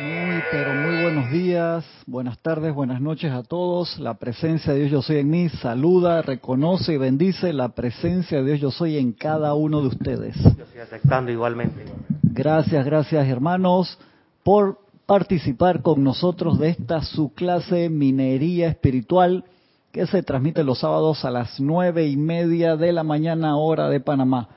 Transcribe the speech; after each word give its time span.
Muy, 0.00 0.42
pero 0.50 0.72
muy 0.72 1.02
buenos 1.02 1.30
días, 1.30 1.84
buenas 2.06 2.38
tardes, 2.38 2.72
buenas 2.74 3.02
noches 3.02 3.30
a 3.32 3.42
todos. 3.42 3.98
La 3.98 4.14
presencia 4.14 4.72
de 4.72 4.78
Dios 4.80 4.90
Yo 4.90 5.02
Soy 5.02 5.18
en 5.18 5.28
mí 5.28 5.50
saluda, 5.50 6.22
reconoce 6.22 6.94
y 6.94 6.96
bendice 6.96 7.52
la 7.52 7.68
presencia 7.68 8.38
de 8.38 8.44
Dios 8.44 8.60
Yo 8.60 8.70
Soy 8.70 8.96
en 8.96 9.12
cada 9.12 9.52
uno 9.52 9.82
de 9.82 9.88
ustedes. 9.88 10.36
Yo 10.56 10.64
estoy 10.64 10.80
aceptando 10.80 11.30
igualmente. 11.30 11.84
Gracias, 12.22 12.82
gracias 12.86 13.28
hermanos 13.28 13.98
por 14.42 14.78
participar 15.04 15.82
con 15.82 16.02
nosotros 16.02 16.58
de 16.58 16.70
esta 16.70 17.02
su 17.02 17.34
clase 17.34 17.90
Minería 17.90 18.68
Espiritual 18.68 19.44
que 19.92 20.06
se 20.06 20.22
transmite 20.22 20.64
los 20.64 20.78
sábados 20.78 21.26
a 21.26 21.30
las 21.30 21.60
nueve 21.60 22.06
y 22.06 22.16
media 22.16 22.76
de 22.76 22.94
la 22.94 23.02
mañana 23.02 23.58
hora 23.58 23.90
de 23.90 24.00
Panamá. 24.00 24.48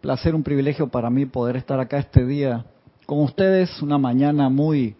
Placer, 0.00 0.36
un 0.36 0.44
privilegio 0.44 0.86
para 0.88 1.10
mí 1.10 1.26
poder 1.26 1.56
estar 1.56 1.80
acá 1.80 1.98
este 1.98 2.24
día 2.24 2.66
con 3.06 3.20
ustedes, 3.20 3.82
una 3.82 3.98
mañana 3.98 4.48
muy, 4.48 4.96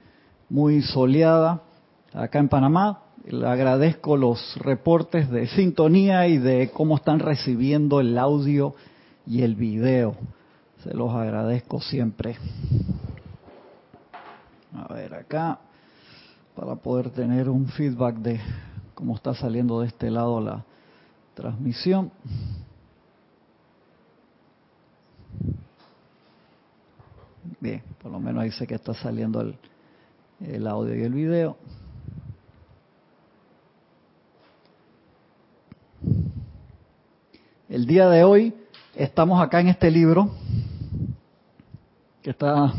muy 0.49 0.83
soleada 0.83 1.63
acá 2.13 2.39
en 2.39 2.49
Panamá. 2.49 3.01
Le 3.25 3.47
agradezco 3.47 4.17
los 4.17 4.57
reportes 4.59 5.31
de 5.31 5.47
sintonía 5.49 6.27
y 6.29 6.39
de 6.39 6.71
cómo 6.71 6.97
están 6.97 7.19
recibiendo 7.19 8.01
el 8.01 8.19
audio 8.19 8.75
y 9.27 9.43
el 9.43 9.55
video. 9.55 10.15
Se 10.83 10.93
los 10.93 11.15
agradezco 11.15 11.81
siempre. 11.81 12.37
A 14.75 14.93
ver 14.93 15.15
acá, 15.15 15.61
para 16.55 16.77
poder 16.77 17.11
tener 17.11 17.49
un 17.49 17.67
feedback 17.69 18.17
de 18.17 18.41
cómo 18.95 19.17
está 19.17 19.35
saliendo 19.35 19.81
de 19.81 19.87
este 19.87 20.11
lado 20.11 20.41
la 20.41 20.65
transmisión. 21.35 22.11
Bien, 27.61 27.83
por 28.03 28.11
lo 28.11 28.21
menos 28.21 28.43
ahí 28.43 28.51
sé 28.51 28.67
que 28.67 28.75
está 28.75 28.95
saliendo 28.95 29.41
el, 29.41 29.57
el 30.41 30.67
audio 30.67 30.95
y 30.95 31.03
el 31.03 31.13
video. 31.13 31.57
El 37.69 37.87
día 37.87 38.09
de 38.09 38.25
hoy 38.25 38.55
estamos 38.95 39.43
acá 39.43 39.61
en 39.61 39.69
este 39.69 39.91
libro, 39.91 40.31
que 42.23 42.31
está, 42.31 42.73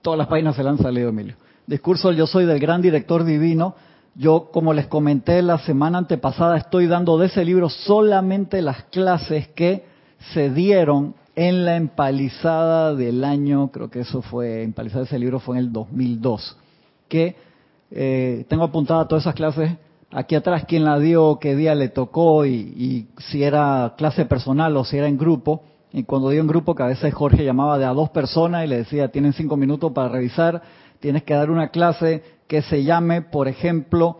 todas 0.00 0.18
las 0.18 0.28
páginas 0.28 0.56
se 0.56 0.62
le 0.62 0.68
han 0.68 0.78
salido, 0.78 1.08
Emilio. 1.08 1.36
Discurso 1.66 2.12
Yo 2.12 2.26
Soy 2.26 2.46
del 2.46 2.58
Gran 2.58 2.80
Director 2.80 3.24
Divino. 3.24 3.74
Yo, 4.14 4.50
como 4.50 4.72
les 4.72 4.86
comenté 4.86 5.42
la 5.42 5.58
semana 5.58 5.98
antepasada, 5.98 6.56
estoy 6.56 6.86
dando 6.86 7.18
de 7.18 7.26
ese 7.26 7.44
libro 7.44 7.68
solamente 7.68 8.62
las 8.62 8.84
clases 8.84 9.48
que 9.48 9.84
se 10.32 10.50
dieron 10.50 11.14
en 11.38 11.64
la 11.64 11.76
empalizada 11.76 12.96
del 12.96 13.22
año, 13.22 13.70
creo 13.70 13.88
que 13.90 14.00
eso 14.00 14.22
fue, 14.22 14.64
empalizada 14.64 15.04
ese 15.04 15.20
libro 15.20 15.38
fue 15.38 15.56
en 15.56 15.66
el 15.66 15.72
2002, 15.72 16.56
que 17.06 17.36
eh, 17.92 18.44
tengo 18.48 18.64
apuntada 18.64 19.06
todas 19.06 19.22
esas 19.22 19.36
clases 19.36 19.70
aquí 20.10 20.34
atrás, 20.34 20.64
quién 20.66 20.84
la 20.84 20.98
dio, 20.98 21.38
qué 21.40 21.54
día 21.54 21.76
le 21.76 21.90
tocó 21.90 22.44
y, 22.44 22.54
y, 22.54 23.08
si 23.18 23.44
era 23.44 23.94
clase 23.96 24.24
personal 24.24 24.76
o 24.76 24.84
si 24.84 24.96
era 24.98 25.06
en 25.06 25.16
grupo. 25.16 25.62
Y 25.92 26.02
cuando 26.02 26.30
dio 26.30 26.40
en 26.40 26.48
grupo, 26.48 26.74
que 26.74 26.82
a 26.82 26.86
veces 26.86 27.14
Jorge 27.14 27.44
llamaba 27.44 27.78
de 27.78 27.84
a 27.84 27.92
dos 27.92 28.10
personas 28.10 28.64
y 28.64 28.68
le 28.68 28.78
decía, 28.78 29.12
tienen 29.12 29.32
cinco 29.32 29.56
minutos 29.56 29.92
para 29.92 30.08
revisar, 30.08 30.60
tienes 30.98 31.22
que 31.22 31.34
dar 31.34 31.52
una 31.52 31.68
clase 31.68 32.24
que 32.48 32.62
se 32.62 32.82
llame, 32.82 33.22
por 33.22 33.46
ejemplo, 33.46 34.18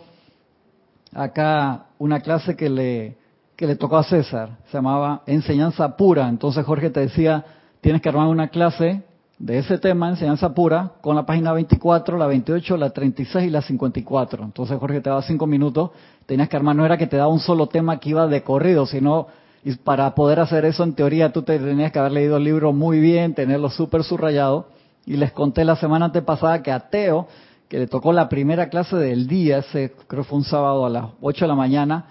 acá 1.12 1.86
una 1.98 2.20
clase 2.20 2.54
que 2.54 2.70
le 2.70 3.16
que 3.58 3.66
le 3.66 3.74
tocó 3.74 3.96
a 3.96 4.04
César, 4.04 4.50
se 4.70 4.78
llamaba 4.78 5.22
Enseñanza 5.26 5.96
Pura. 5.96 6.28
Entonces 6.28 6.64
Jorge 6.64 6.90
te 6.90 7.00
decía, 7.00 7.44
tienes 7.80 8.00
que 8.00 8.08
armar 8.08 8.28
una 8.28 8.46
clase 8.50 9.02
de 9.36 9.58
ese 9.58 9.78
tema, 9.78 10.08
Enseñanza 10.08 10.54
Pura, 10.54 10.92
con 11.00 11.16
la 11.16 11.26
página 11.26 11.52
24, 11.52 12.16
la 12.18 12.28
28, 12.28 12.76
la 12.76 12.90
36 12.90 13.48
y 13.48 13.50
la 13.50 13.60
54. 13.60 14.44
Entonces 14.44 14.78
Jorge 14.78 15.00
te 15.00 15.10
daba 15.10 15.22
cinco 15.22 15.48
minutos, 15.48 15.90
tenías 16.24 16.48
que 16.48 16.54
armar, 16.56 16.76
no 16.76 16.86
era 16.86 16.96
que 16.96 17.08
te 17.08 17.16
daba 17.16 17.32
un 17.32 17.40
solo 17.40 17.66
tema 17.66 17.98
que 17.98 18.10
iba 18.10 18.28
de 18.28 18.44
corrido, 18.44 18.86
sino 18.86 19.26
y 19.64 19.74
para 19.74 20.14
poder 20.14 20.38
hacer 20.38 20.64
eso 20.64 20.84
en 20.84 20.94
teoría 20.94 21.32
tú 21.32 21.42
te 21.42 21.58
tenías 21.58 21.90
que 21.90 21.98
haber 21.98 22.12
leído 22.12 22.36
el 22.36 22.44
libro 22.44 22.72
muy 22.72 23.00
bien, 23.00 23.34
tenerlo 23.34 23.70
súper 23.70 24.04
subrayado. 24.04 24.68
Y 25.04 25.16
les 25.16 25.32
conté 25.32 25.64
la 25.64 25.74
semana 25.74 26.04
antepasada 26.04 26.62
que 26.62 26.70
a 26.70 26.90
Teo, 26.90 27.26
que 27.68 27.80
le 27.80 27.88
tocó 27.88 28.12
la 28.12 28.28
primera 28.28 28.68
clase 28.68 28.94
del 28.94 29.26
día, 29.26 29.58
ese 29.58 29.94
creo 30.06 30.22
fue 30.22 30.38
un 30.38 30.44
sábado 30.44 30.86
a 30.86 30.90
las 30.90 31.06
8 31.20 31.44
de 31.44 31.48
la 31.48 31.56
mañana, 31.56 32.04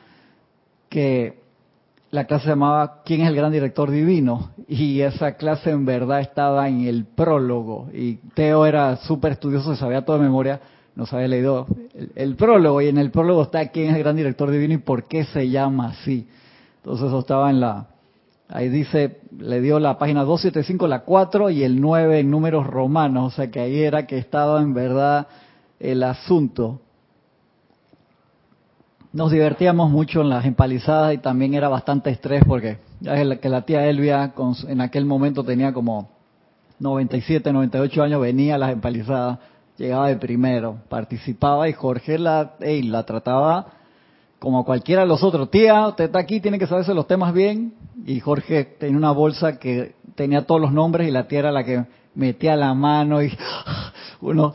que 0.89 1.46
la 2.11 2.25
clase 2.25 2.45
se 2.45 2.49
llamaba 2.49 3.01
¿Quién 3.03 3.21
es 3.21 3.27
el 3.27 3.35
gran 3.35 3.51
director 3.51 3.91
divino? 3.91 4.51
Y 4.67 5.01
esa 5.01 5.33
clase 5.33 5.71
en 5.71 5.85
verdad 5.85 6.21
estaba 6.21 6.67
en 6.67 6.85
el 6.85 7.05
prólogo. 7.05 7.89
Y 7.93 8.15
Teo 8.33 8.65
era 8.65 8.95
súper 8.97 9.33
estudioso, 9.33 9.73
se 9.73 9.79
sabía 9.79 10.05
toda 10.05 10.17
de 10.17 10.25
memoria, 10.25 10.59
nos 10.95 11.11
había 11.13 11.27
leído 11.27 11.67
el, 11.93 12.11
el, 12.15 12.35
prólogo. 12.35 12.81
Y 12.81 12.87
en 12.87 12.97
el 12.97 13.11
prólogo 13.11 13.43
está 13.43 13.67
¿Quién 13.67 13.89
es 13.89 13.95
el 13.95 14.03
gran 14.03 14.15
director 14.15 14.49
divino 14.49 14.73
y 14.73 14.77
por 14.77 15.03
qué 15.03 15.25
se 15.25 15.49
llama 15.49 15.89
así? 15.89 16.27
Entonces 16.77 17.07
eso 17.07 17.19
estaba 17.19 17.49
en 17.49 17.59
la... 17.59 17.87
Ahí 18.49 18.69
dice, 18.69 19.19
le 19.37 19.59
dio 19.59 19.77
la 19.77 19.97
página 19.97 20.23
275, 20.23 20.87
la 20.87 21.01
4 21.01 21.49
y 21.49 21.63
el 21.63 21.81
9 21.81 22.21
en 22.21 22.31
números 22.31 22.65
romanos. 22.65 23.33
O 23.33 23.35
sea 23.35 23.51
que 23.51 23.59
ahí 23.59 23.79
era 23.81 24.07
que 24.07 24.17
estaba 24.17 24.61
en 24.61 24.73
verdad 24.73 25.27
el 25.81 26.01
asunto 26.03 26.79
nos 29.13 29.31
divertíamos 29.31 29.89
mucho 29.89 30.21
en 30.21 30.29
las 30.29 30.45
empalizadas 30.45 31.13
y 31.13 31.17
también 31.17 31.53
era 31.53 31.69
bastante 31.69 32.09
estrés 32.09 32.43
porque 32.45 32.79
ya 32.99 33.13
es 33.15 33.39
que 33.39 33.49
la 33.49 33.61
tía 33.61 33.85
Elvia 33.85 34.33
con, 34.33 34.55
en 34.67 34.81
aquel 34.81 35.05
momento 35.05 35.43
tenía 35.43 35.73
como 35.73 36.09
97, 36.79 37.51
98 37.51 38.03
años, 38.03 38.21
venía 38.21 38.55
a 38.55 38.57
las 38.57 38.71
empalizadas, 38.71 39.39
llegaba 39.77 40.09
de 40.09 40.17
primero, 40.17 40.77
participaba 40.89 41.67
y 41.67 41.73
Jorge 41.73 42.19
la, 42.19 42.53
hey, 42.59 42.83
la 42.83 43.03
trataba 43.03 43.67
como 44.39 44.63
cualquiera 44.63 45.01
de 45.01 45.07
los 45.07 45.23
otros. 45.23 45.49
Tía, 45.49 45.87
usted 45.87 46.05
está 46.05 46.19
aquí, 46.19 46.39
tiene 46.39 46.59
que 46.59 46.67
saberse 46.67 46.93
los 46.93 47.07
temas 47.07 47.33
bien. 47.33 47.73
Y 48.05 48.19
Jorge 48.19 48.65
tenía 48.79 48.97
una 48.97 49.11
bolsa 49.11 49.57
que 49.57 49.95
tenía 50.15 50.45
todos 50.45 50.61
los 50.61 50.71
nombres 50.71 51.07
y 51.07 51.11
la 51.11 51.27
tía 51.27 51.39
era 51.39 51.51
la 51.51 51.63
que 51.63 51.85
metía 52.15 52.55
la 52.55 52.73
mano 52.73 53.21
y 53.21 53.35
uno 54.21 54.53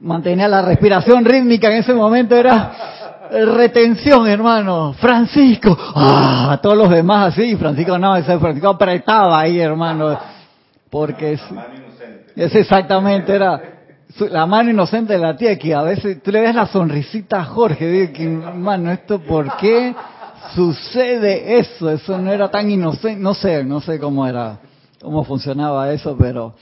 mantenía 0.00 0.48
la 0.48 0.62
respiración 0.62 1.24
rítmica 1.24 1.68
en 1.68 1.74
ese 1.74 1.94
momento, 1.94 2.36
era 2.36 3.03
retención, 3.34 4.26
hermano. 4.28 4.94
Francisco, 4.94 5.76
ah, 5.94 6.58
todos 6.62 6.76
los 6.76 6.90
demás 6.90 7.32
así. 7.32 7.56
Francisco 7.56 7.98
no, 7.98 8.16
ese 8.16 8.38
Francisco 8.38 8.68
apretaba 8.68 9.40
ahí, 9.40 9.58
hermano. 9.58 10.18
Porque 10.90 11.32
es, 11.32 11.42
es 12.36 12.54
exactamente, 12.54 13.34
era 13.34 13.60
la 14.30 14.46
mano 14.46 14.70
inocente 14.70 15.14
de 15.14 15.18
la 15.18 15.36
tía 15.36 15.58
que 15.58 15.74
a 15.74 15.82
veces 15.82 16.22
tú 16.22 16.30
le 16.30 16.40
ves 16.40 16.54
la 16.54 16.66
sonrisita 16.66 17.40
a 17.40 17.44
Jorge, 17.46 18.12
que 18.12 18.24
hermano, 18.24 18.92
esto 18.92 19.18
por 19.18 19.56
qué 19.56 19.94
sucede 20.54 21.58
eso, 21.58 21.90
eso 21.90 22.18
no 22.18 22.30
era 22.30 22.48
tan 22.48 22.70
inocente, 22.70 23.20
no 23.20 23.34
sé, 23.34 23.64
no 23.64 23.80
sé 23.80 23.98
cómo 23.98 24.26
era, 24.26 24.60
cómo 25.02 25.24
funcionaba 25.24 25.92
eso, 25.92 26.16
pero 26.16 26.54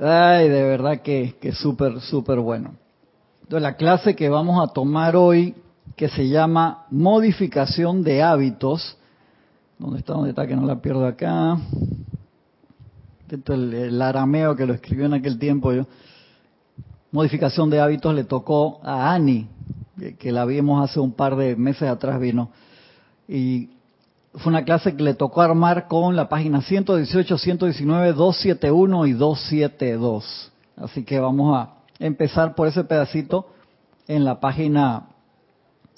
ay, 0.00 0.48
de 0.48 0.62
verdad 0.62 1.02
que, 1.02 1.34
que 1.40 1.52
súper, 1.52 2.00
súper 2.00 2.38
bueno. 2.38 2.74
Entonces 3.42 3.62
la 3.62 3.76
clase 3.76 4.16
que 4.16 4.30
vamos 4.30 4.66
a 4.66 4.72
tomar 4.72 5.14
hoy 5.14 5.54
que 5.96 6.08
se 6.08 6.28
llama 6.28 6.86
Modificación 6.90 8.02
de 8.02 8.22
Hábitos. 8.22 8.96
¿Dónde 9.78 9.98
está? 9.98 10.14
¿Dónde 10.14 10.30
está? 10.30 10.46
Que 10.46 10.56
no 10.56 10.66
la 10.66 10.80
pierdo 10.80 11.06
acá. 11.06 11.58
Esto 13.28 13.54
el, 13.54 13.72
el 13.72 14.02
arameo 14.02 14.54
que 14.54 14.66
lo 14.66 14.74
escribió 14.74 15.06
en 15.06 15.14
aquel 15.14 15.38
tiempo 15.38 15.72
yo. 15.72 15.86
Modificación 17.10 17.70
de 17.70 17.80
hábitos 17.80 18.14
le 18.14 18.24
tocó 18.24 18.80
a 18.82 19.12
Ani, 19.12 19.48
que, 19.98 20.16
que 20.16 20.32
la 20.32 20.44
vimos 20.44 20.82
hace 20.82 21.00
un 21.00 21.12
par 21.12 21.36
de 21.36 21.56
meses 21.56 21.88
atrás 21.88 22.20
vino. 22.20 22.50
Y 23.28 23.70
fue 24.34 24.50
una 24.50 24.64
clase 24.64 24.96
que 24.96 25.02
le 25.02 25.14
tocó 25.14 25.42
armar 25.42 25.88
con 25.88 26.16
la 26.16 26.28
página 26.28 26.62
118, 26.62 27.38
119, 27.38 28.12
271 28.12 29.06
y 29.06 29.12
272. 29.12 30.52
Así 30.76 31.04
que 31.04 31.20
vamos 31.20 31.56
a 31.56 31.74
empezar 31.98 32.54
por 32.54 32.68
ese 32.68 32.84
pedacito 32.84 33.46
en 34.08 34.24
la 34.24 34.40
página 34.40 35.08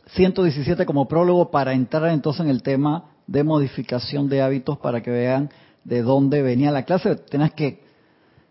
117 0.09 0.87
como 0.87 1.09
prólogo 1.09 1.51
para 1.51 1.73
entrar 1.73 2.11
entonces 2.11 2.43
en 2.43 2.51
el 2.51 2.62
tema 2.62 3.05
de 3.27 3.43
modificación 3.43 4.29
de 4.29 4.43
hábitos 4.43 4.79
para 4.79 5.03
que 5.03 5.11
vean 5.11 5.51
de 5.85 6.03
dónde 6.03 6.43
venía 6.43 6.71
la 6.71 6.83
clase. 6.83 7.17
Tienes 7.17 7.53
que 7.53 7.83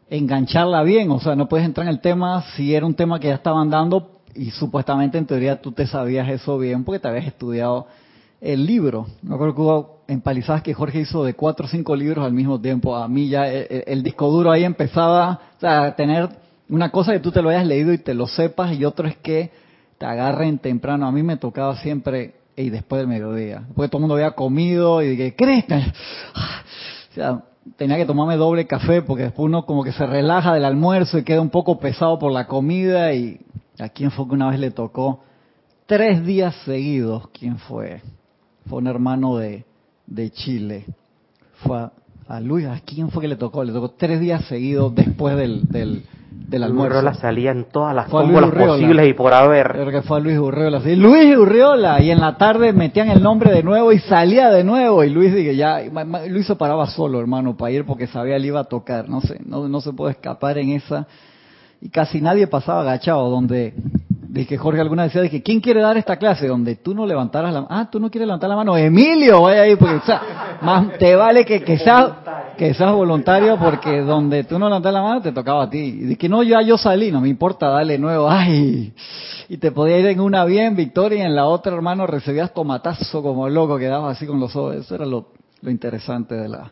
engancharla 0.10 0.84
bien, 0.84 1.12
o 1.12 1.20
sea, 1.20 1.36
no 1.36 1.48
puedes 1.48 1.66
entrar 1.66 1.88
en 1.88 1.94
el 1.94 2.02
tema 2.02 2.44
si 2.56 2.76
era 2.76 2.86
un 2.86 2.96
tema 2.96 3.20
que 3.20 3.28
ya 3.28 3.36
estaban 3.36 3.70
dando 3.70 4.22
y 4.36 4.52
supuestamente 4.52 5.18
en 5.18 5.26
teoría 5.26 5.62
tú 5.62 5.72
te 5.72 5.88
sabías 5.88 6.28
eso 6.30 6.58
bien 6.58 6.84
porque 6.84 7.00
te 7.00 7.08
habías 7.08 7.28
estudiado 7.28 7.88
el 8.42 8.66
libro. 8.66 9.08
Me 9.22 9.36
acuerdo 9.36 9.56
que 9.56 9.62
hubo 9.62 10.04
empalizadas 10.08 10.62
que 10.64 10.74
Jorge 10.74 11.02
hizo 11.02 11.24
de 11.24 11.34
cuatro 11.34 11.66
o 11.66 11.70
cinco 11.70 11.96
libros 11.96 12.26
al 12.26 12.34
mismo 12.34 12.60
tiempo. 12.60 12.96
A 12.96 13.08
mí 13.08 13.30
ya 13.30 13.48
el, 13.48 14.04
disco 14.04 14.30
duro 14.30 14.52
ahí 14.52 14.64
empezaba 14.64 15.40
a 15.62 15.96
tener 15.96 16.30
una 16.68 16.90
cosa 16.90 17.14
que 17.14 17.20
tú 17.20 17.32
te 17.32 17.42
lo 17.42 17.50
hayas 17.50 17.66
leído 17.66 17.94
y 17.94 17.98
te 17.98 18.14
lo 18.14 18.28
sepas 18.28 18.74
y 18.74 18.84
otro 18.84 19.08
es 19.08 19.16
que 19.18 19.52
te 20.04 20.10
agarren 20.10 20.60
temprano. 20.60 21.08
A 21.08 21.14
mí 21.14 21.24
me 21.24 21.38
tocaba 21.38 21.78
siempre 21.78 22.34
y 22.58 22.70
después 22.70 23.00
del 23.00 23.08
mediodía. 23.08 23.64
Después 23.68 23.90
todo 23.90 24.00
el 24.00 24.02
mundo 24.02 24.16
había 24.16 24.32
comido 24.32 25.02
y 25.02 25.16
dije, 25.16 25.34
¿crees? 25.34 25.64
O 27.12 27.16
sea, 27.16 27.44
tenía 27.78 27.96
que 27.96 28.06
tomarme 28.06 28.36
doble 28.36 28.66
café 28.66 29.04
porque 29.04 29.24
después 29.24 29.46
uno 29.46 29.68
como 29.68 29.84
que 29.84 29.92
se 29.92 30.06
relaja 30.08 30.52
del 30.52 30.66
almuerzo 30.66 31.20
y 31.20 31.24
queda 31.24 31.40
un 31.42 31.52
poco 31.52 31.80
pesado 31.80 32.18
por 32.18 32.32
la 32.32 32.48
comida 32.48 33.14
y 33.14 33.40
a 33.78 33.88
quién 33.90 34.10
fue 34.10 34.28
que 34.28 34.34
una 34.34 34.50
vez 34.50 34.60
le 34.60 34.72
tocó 34.72 35.24
tres 35.86 36.26
días 36.26 36.56
seguidos, 36.66 37.30
¿quién 37.30 37.60
fue? 37.60 38.02
Fue 38.68 38.80
un 38.80 38.88
hermano 38.88 39.38
de, 39.38 39.64
de 40.08 40.32
Chile. 40.32 40.86
Fue 41.58 41.88
a, 42.28 42.40
Luis, 42.40 42.66
¿a 42.66 42.82
quién 42.84 43.12
fue 43.12 43.22
que 43.22 43.28
le 43.28 43.36
tocó? 43.36 43.64
Le 43.64 43.72
tocó 43.72 43.92
tres 43.92 44.20
días 44.20 44.44
seguidos 44.46 44.94
después 44.96 45.38
del, 45.38 46.04
del 46.54 46.64
almuerzo. 46.64 46.98
Urriola 46.98 47.14
salía 47.16 47.52
en 47.52 47.66
todas 47.66 47.96
las 47.96 48.08
fórmulas 48.08 48.52
posibles 48.52 49.10
y 49.10 49.14
por 49.14 49.34
haber. 49.34 49.70
Creo 49.70 49.90
que 49.90 50.02
fue 50.04 50.18
a 50.18 50.20
Luis 50.20 50.38
Urriola. 50.38 50.82
Sí, 50.82 50.96
Luis 50.96 51.36
Urriola. 51.36 52.00
Y 52.00 52.12
en 52.12 52.22
la 52.22 52.38
tarde 52.38 52.72
metían 52.74 53.10
el 53.10 53.24
nombre 53.24 53.52
de 53.52 53.64
nuevo 53.64 53.92
y 53.92 53.98
salía 54.00 54.50
de 54.52 54.64
nuevo. 54.64 55.04
Y 55.04 55.10
Luis 55.10 55.34
dije, 55.34 55.56
ya, 55.56 55.80
Luis 56.30 56.46
se 56.46 56.56
paraba 56.56 56.86
solo, 56.86 57.20
hermano, 57.20 57.58
para 57.58 57.72
ir 57.72 57.86
porque 57.86 58.06
sabía 58.06 58.38
le 58.38 58.48
iba 58.48 58.60
a 58.60 58.66
tocar. 58.66 59.10
No 59.10 59.20
sé, 59.22 59.40
no, 59.44 59.68
no 59.68 59.82
se 59.82 59.94
puede 59.94 60.12
escapar 60.12 60.60
en 60.60 60.70
esa. 60.70 61.08
Y 61.82 61.90
casi 61.90 62.22
nadie 62.22 62.46
pasaba 62.46 62.82
agachado, 62.82 63.30
donde, 63.30 63.74
dije, 64.34 64.58
Jorge 64.58 64.82
alguna 64.82 65.04
vez 65.04 65.12
decía, 65.12 65.22
dije, 65.22 65.44
¿quién 65.44 65.62
quiere 65.62 65.82
dar 65.82 65.96
esta 65.96 66.18
clase? 66.18 66.48
Donde 66.48 66.76
tú 66.76 66.96
no 66.96 67.06
levantaras 67.06 67.54
la 67.54 67.68
Ah, 67.70 67.88
tú 67.92 68.00
no 68.00 68.10
quieres 68.10 68.26
levantar 68.26 68.50
la 68.50 68.56
mano. 68.56 68.76
Emilio, 68.76 69.44
vaya 69.44 69.62
ahí, 69.62 69.76
porque, 69.76 69.96
o 69.96 70.02
sea, 70.02 70.58
más 70.62 70.98
te 70.98 71.16
vale 71.16 71.46
que, 71.46 71.62
que 71.62 71.78
seas, 71.78 72.14
que 72.58 72.74
seas 72.74 72.92
voluntario 72.94 73.58
porque 73.58 74.02
donde 74.02 74.44
tú 74.44 74.58
no 74.58 74.68
levantas 74.70 74.92
la 74.92 75.02
mano 75.04 75.22
te 75.22 75.32
tocaba 75.32 75.64
a 75.64 75.70
ti. 75.70 75.78
Y 75.78 76.06
dije, 76.06 76.28
no, 76.28 76.42
ya 76.42 76.62
yo 76.64 76.78
salí, 76.80 77.12
no 77.12 77.22
me 77.22 77.30
importa, 77.30 77.70
dale 77.70 78.00
nuevo. 78.00 78.28
Ay, 78.30 78.94
y 79.50 79.58
te 79.58 79.72
podía 79.72 80.00
ir 80.00 80.08
en 80.08 80.20
una 80.20 80.46
bien, 80.46 80.76
Victoria, 80.76 81.20
y 81.20 81.22
en 81.22 81.36
la 81.36 81.46
otra, 81.46 81.76
hermano, 81.76 82.08
recibías 82.08 82.54
tomatazo 82.54 83.22
como 83.22 83.48
loco, 83.50 83.78
quedabas 83.78 84.18
así 84.18 84.26
con 84.26 84.40
los 84.40 84.56
ojos. 84.56 84.78
Eso 84.78 84.96
era 84.96 85.06
lo, 85.06 85.28
lo 85.62 85.70
interesante 85.70 86.34
de 86.36 86.50
la 86.50 86.72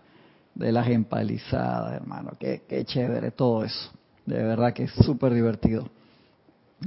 de 0.56 0.72
las 0.72 0.88
empalizadas, 0.88 1.94
hermano. 1.94 2.32
Qué, 2.40 2.64
qué 2.68 2.84
chévere 2.86 3.32
todo 3.32 3.64
eso. 3.64 3.92
De 4.26 4.44
verdad 4.44 4.74
que 4.74 4.84
es 4.84 4.92
súper 4.92 5.34
divertido. 5.34 5.88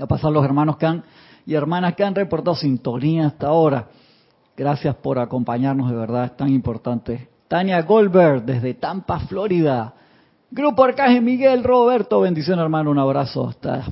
A 0.01 0.07
pasar 0.07 0.33
los 0.33 0.45
hermanos 0.45 0.77
que 0.77 0.87
han 0.87 1.05
y 1.47 1.55
hermanas 1.55 1.95
que 1.95 2.05
han 2.05 2.15
reportado 2.15 2.57
sintonía 2.57 3.27
hasta 3.27 3.49
ahora. 3.49 3.89
Gracias 4.57 4.95
por 4.97 5.19
acompañarnos, 5.19 5.91
de 5.91 5.97
verdad, 5.97 6.25
es 6.25 6.37
tan 6.37 6.49
importante. 6.49 7.29
Tania 7.49 7.83
Goldberg, 7.83 8.45
desde 8.45 8.75
Tampa, 8.75 9.21
Florida. 9.21 9.95
Grupo 10.51 10.85
Arcángel 10.85 11.23
Miguel 11.23 11.65
Roberto, 11.65 12.21
bendición 12.21 12.59
hermano, 12.61 12.91
un 12.91 12.99
abrazo 12.99 13.49
hasta 13.49 13.85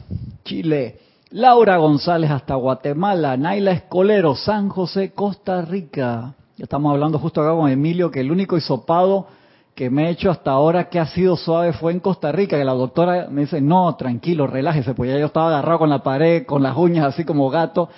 Chile. 0.45 0.99
Laura 1.31 1.77
González 1.79 2.31
hasta 2.31 2.55
Guatemala. 2.55 3.37
Naila 3.37 3.73
Escolero, 3.73 4.35
San 4.35 4.69
José, 4.69 5.13
Costa 5.13 5.63
Rica. 5.63 6.35
Ya 6.57 6.65
estamos 6.65 6.93
hablando 6.93 7.19
justo 7.19 7.41
acá 7.41 7.53
con 7.57 7.69
Emilio 7.69 8.11
que 8.11 8.21
el 8.21 8.31
único 8.31 8.57
hisopado 8.57 9.27
que 9.75 9.89
me 9.89 10.07
he 10.07 10.11
hecho 10.11 10.31
hasta 10.31 10.51
ahora 10.51 10.89
que 10.91 10.99
ha 10.99 11.07
sido 11.07 11.37
suave 11.37 11.73
fue 11.73 11.93
en 11.93 12.01
Costa 12.01 12.31
Rica, 12.31 12.59
que 12.59 12.65
la 12.65 12.75
doctora 12.75 13.29
me 13.31 13.43
dice, 13.43 13.61
no, 13.61 13.95
tranquilo, 13.97 14.47
relájese, 14.47 14.95
pues 14.95 15.11
ya 15.11 15.19
yo 15.19 15.27
estaba 15.27 15.49
agarrado 15.49 15.81
con 15.81 15.91
la 15.91 16.03
pared, 16.03 16.45
con 16.45 16.63
las 16.63 16.77
uñas 16.77 17.07
así 17.07 17.25
como 17.25 17.49
gato. 17.49 17.89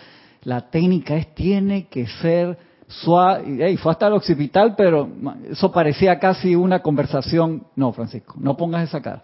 La 0.44 0.70
técnica 0.70 1.16
es, 1.16 1.34
tiene 1.34 1.86
que 1.88 2.06
ser 2.06 2.56
suave. 2.86 3.72
Y, 3.72 3.76
fue 3.76 3.92
hasta 3.92 4.06
el 4.06 4.12
occipital, 4.12 4.74
pero 4.76 5.08
eso 5.50 5.72
parecía 5.72 6.18
casi 6.18 6.54
una 6.54 6.80
conversación. 6.80 7.64
No, 7.74 7.92
Francisco, 7.92 8.34
no 8.38 8.56
pongas 8.56 8.84
esa 8.84 9.02
cara. 9.02 9.22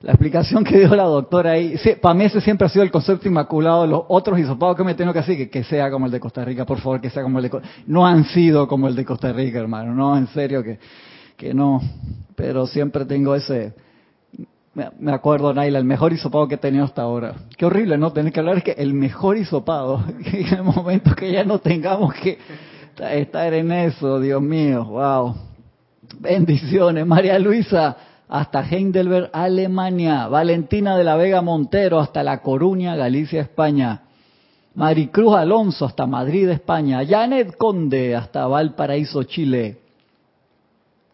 La 0.00 0.12
explicación 0.12 0.64
que 0.64 0.78
dio 0.78 0.94
la 0.94 1.04
doctora 1.04 1.52
ahí, 1.52 1.76
sí, 1.78 1.94
para 2.00 2.14
mí 2.14 2.24
ese 2.24 2.40
siempre 2.40 2.66
ha 2.66 2.70
sido 2.70 2.82
el 2.82 2.90
concepto 2.90 3.26
inmaculado 3.26 3.82
de 3.82 3.88
los 3.88 4.02
otros 4.08 4.38
hisopados 4.38 4.76
que 4.76 4.84
me 4.84 4.94
tengo 4.94 5.12
que 5.12 5.18
hacer, 5.18 5.36
que, 5.36 5.50
que 5.50 5.64
sea 5.64 5.90
como 5.90 6.06
el 6.06 6.12
de 6.12 6.20
Costa 6.20 6.44
Rica, 6.44 6.64
por 6.64 6.78
favor, 6.78 7.00
que 7.00 7.10
sea 7.10 7.22
como 7.22 7.38
el 7.38 7.44
de 7.44 7.50
Costa 7.50 7.68
No 7.86 8.06
han 8.06 8.24
sido 8.26 8.68
como 8.68 8.86
el 8.86 8.94
de 8.96 9.04
Costa 9.04 9.32
Rica, 9.32 9.58
hermano, 9.58 9.94
no, 9.94 10.16
en 10.16 10.26
serio 10.28 10.62
que, 10.62 10.78
que 11.36 11.54
no. 11.54 11.80
Pero 12.36 12.66
siempre 12.66 13.04
tengo 13.04 13.34
ese, 13.34 13.74
me- 14.74 15.12
acuerdo, 15.12 15.54
Naila, 15.54 15.78
el 15.78 15.84
mejor 15.84 16.12
hisopado 16.12 16.48
que 16.48 16.56
he 16.56 16.58
tenido 16.58 16.84
hasta 16.84 17.02
ahora. 17.02 17.34
Qué 17.56 17.64
horrible, 17.66 17.96
¿no? 17.96 18.12
Tener 18.12 18.32
que 18.32 18.40
hablar 18.40 18.58
es 18.58 18.64
que 18.64 18.72
el 18.72 18.92
mejor 18.94 19.36
hisopado, 19.36 20.02
en 20.32 20.46
el 20.54 20.62
momento 20.62 21.14
que 21.14 21.30
ya 21.32 21.44
no 21.44 21.58
tengamos 21.58 22.14
que 22.14 22.38
estar 22.98 23.52
en 23.54 23.72
eso, 23.72 24.20
Dios 24.20 24.42
mío, 24.42 24.84
wow. 24.84 25.34
Bendiciones, 26.18 27.06
María 27.06 27.38
Luisa, 27.38 27.96
hasta 28.28 28.60
Heidelberg, 28.68 29.30
Alemania. 29.32 30.28
Valentina 30.28 30.96
de 30.96 31.04
la 31.04 31.16
Vega 31.16 31.40
Montero, 31.42 32.00
hasta 32.00 32.22
La 32.22 32.40
Coruña, 32.40 32.94
Galicia, 32.96 33.40
España. 33.40 34.02
Maricruz 34.74 35.34
Alonso, 35.36 35.84
hasta 35.86 36.06
Madrid, 36.06 36.48
España. 36.48 37.02
Janet 37.06 37.56
Conde, 37.56 38.16
hasta 38.16 38.46
Valparaíso, 38.46 39.22
Chile. 39.24 39.78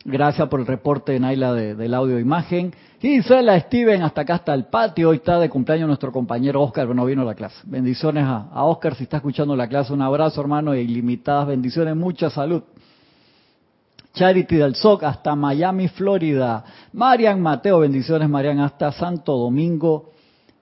Gracias 0.04 0.48
por 0.48 0.60
el 0.60 0.66
reporte, 0.66 1.18
Naila, 1.20 1.52
de- 1.52 1.74
del 1.74 1.92
audio 1.92 2.16
e 2.16 2.20
imagen. 2.22 2.72
Gisela 3.00 3.58
Steven, 3.60 4.02
hasta 4.02 4.22
acá, 4.22 4.36
hasta 4.36 4.54
el 4.54 4.64
patio. 4.64 5.10
Hoy 5.10 5.16
está 5.16 5.38
de 5.38 5.50
cumpleaños 5.50 5.86
nuestro 5.88 6.10
compañero 6.10 6.62
Oscar, 6.62 6.84
pero 6.84 6.94
no 6.94 7.04
vino 7.04 7.22
a 7.22 7.24
la 7.26 7.34
clase. 7.34 7.56
Bendiciones 7.64 8.24
a, 8.24 8.48
a 8.52 8.64
Oscar, 8.64 8.94
si 8.94 9.04
está 9.04 9.18
escuchando 9.18 9.54
la 9.54 9.68
clase. 9.68 9.92
Un 9.92 10.00
abrazo, 10.02 10.40
hermano, 10.40 10.72
e 10.72 10.80
ilimitadas 10.82 11.46
bendiciones. 11.48 11.94
Mucha 11.96 12.30
salud. 12.30 12.62
Charity 14.14 14.56
del 14.56 14.74
SOC 14.74 15.04
hasta 15.04 15.34
Miami, 15.36 15.88
Florida. 15.88 16.64
Marian 16.94 17.40
Mateo, 17.40 17.80
bendiciones 17.80 18.28
Marian 18.28 18.58
hasta 18.58 18.90
Santo 18.92 19.36
Domingo, 19.36 20.10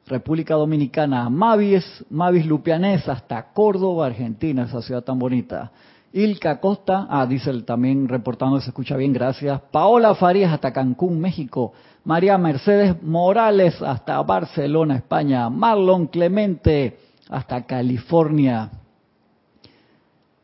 República 0.07 0.55
Dominicana. 0.55 1.31
Mavis, 1.31 2.05
Mavis 2.11 2.45
Lupianés 2.45 3.09
hasta 3.09 3.53
Córdoba, 3.53 4.07
Argentina, 4.07 4.65
esa 4.65 4.83
ciudad 4.83 5.03
tan 5.03 5.19
bonita. 5.19 5.71
Ilka 6.13 6.59
Costa, 6.61 7.07
ah, 7.11 7.27
dice 7.27 7.51
él 7.51 7.65
también 7.65 8.09
reportando, 8.09 8.61
se 8.61 8.71
escucha 8.71 8.97
bien, 8.97 9.13
gracias. 9.13 9.61
Paola 9.71 10.15
Farías 10.15 10.53
hasta 10.53 10.73
Cancún, 10.73 11.21
México. 11.21 11.73
María 12.05 12.39
Mercedes 12.39 13.03
Morales 13.03 13.81
hasta 13.83 14.21
Barcelona, 14.23 14.97
España. 14.97 15.51
Marlon 15.51 16.07
Clemente 16.07 16.99
hasta 17.29 17.67
California. 17.67 18.71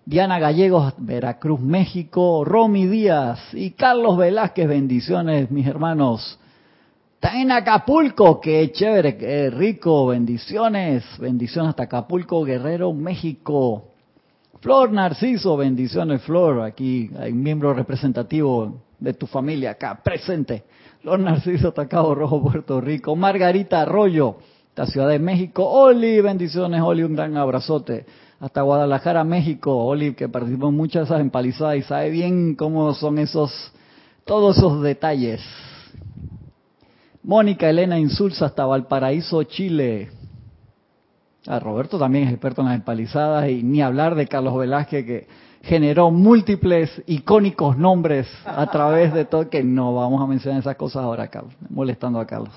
Diana 0.05 0.39
Gallegos, 0.39 0.93
Veracruz, 0.99 1.61
México, 1.61 2.45
Romy 2.45 2.87
Díaz 2.87 3.41
y 3.55 3.71
Carlos 3.71 4.19
Velázquez, 4.19 4.69
bendiciones, 4.69 5.51
mis 5.51 5.67
hermanos. 5.67 6.39
Está 7.15 7.41
en 7.41 7.51
Acapulco, 7.51 8.39
qué 8.39 8.71
chévere, 8.71 9.17
qué 9.17 9.49
rico, 9.49 10.09
bendiciones, 10.09 11.05
bendiciones 11.19 11.71
hasta 11.71 11.85
Acapulco, 11.85 12.45
Guerrero, 12.45 12.93
México. 12.93 13.94
Flor 14.65 14.93
Narciso, 14.93 15.59
bendiciones 15.59 16.23
Flor, 16.23 16.63
aquí 16.63 17.11
hay 17.19 17.33
un 17.33 17.43
miembro 17.43 17.75
representativo 17.75 18.81
de 18.99 19.13
tu 19.13 19.27
familia 19.27 19.73
acá, 19.73 20.01
presente. 20.03 20.65
Flor 21.03 21.21
Narciso, 21.21 21.69
hasta 21.69 21.87
Cabo 21.87 22.15
Rojo, 22.15 22.43
Puerto 22.43 22.81
Rico. 22.81 23.15
Margarita 23.15 23.83
Arroyo, 23.83 24.37
hasta 24.69 24.87
Ciudad 24.87 25.11
de 25.11 25.19
México. 25.19 25.69
Oli, 25.69 26.19
bendiciones 26.23 26.81
Oli, 26.81 27.03
un 27.03 27.15
gran 27.15 27.37
abrazote 27.37 28.07
hasta 28.41 28.63
Guadalajara, 28.63 29.23
México. 29.23 29.85
Oli, 29.85 30.15
que 30.15 30.31
participó 30.31 30.71
en 30.71 30.77
muchas 30.77 31.09
esas 31.09 31.21
empalizadas 31.21 31.77
y 31.77 31.83
sabe 31.83 32.09
bien 32.09 32.55
cómo 32.55 32.95
son 32.95 33.19
esos, 33.19 33.71
todos 34.25 34.57
esos 34.57 34.81
detalles. 34.81 35.43
Mónica 37.23 37.69
Elena 37.69 37.99
Insulza 37.99 38.47
hasta 38.47 38.65
Valparaíso, 38.65 39.43
Chile. 39.43 40.24
Roberto 41.47 41.99
también 41.99 42.27
es 42.27 42.33
experto 42.33 42.63
en 42.63 42.69
las 42.69 42.77
empalizadas 42.77 43.49
y 43.51 43.63
ni 43.63 43.83
hablar 43.83 44.15
de 44.15 44.27
Carlos 44.27 44.57
Velázquez 44.57 45.05
que 45.05 45.27
generó 45.63 46.11
múltiples 46.11 47.03
icónicos 47.07 47.77
nombres 47.77 48.27
a 48.45 48.67
través 48.71 49.13
de 49.13 49.25
todo, 49.25 49.49
que 49.49 49.63
no 49.63 49.95
vamos 49.95 50.23
a 50.23 50.27
mencionar 50.27 50.61
esas 50.61 50.77
cosas 50.77 51.03
ahora, 51.03 51.29
Carlos, 51.29 51.55
molestando 51.71 52.21
a 52.21 52.27
Carlos. 52.27 52.55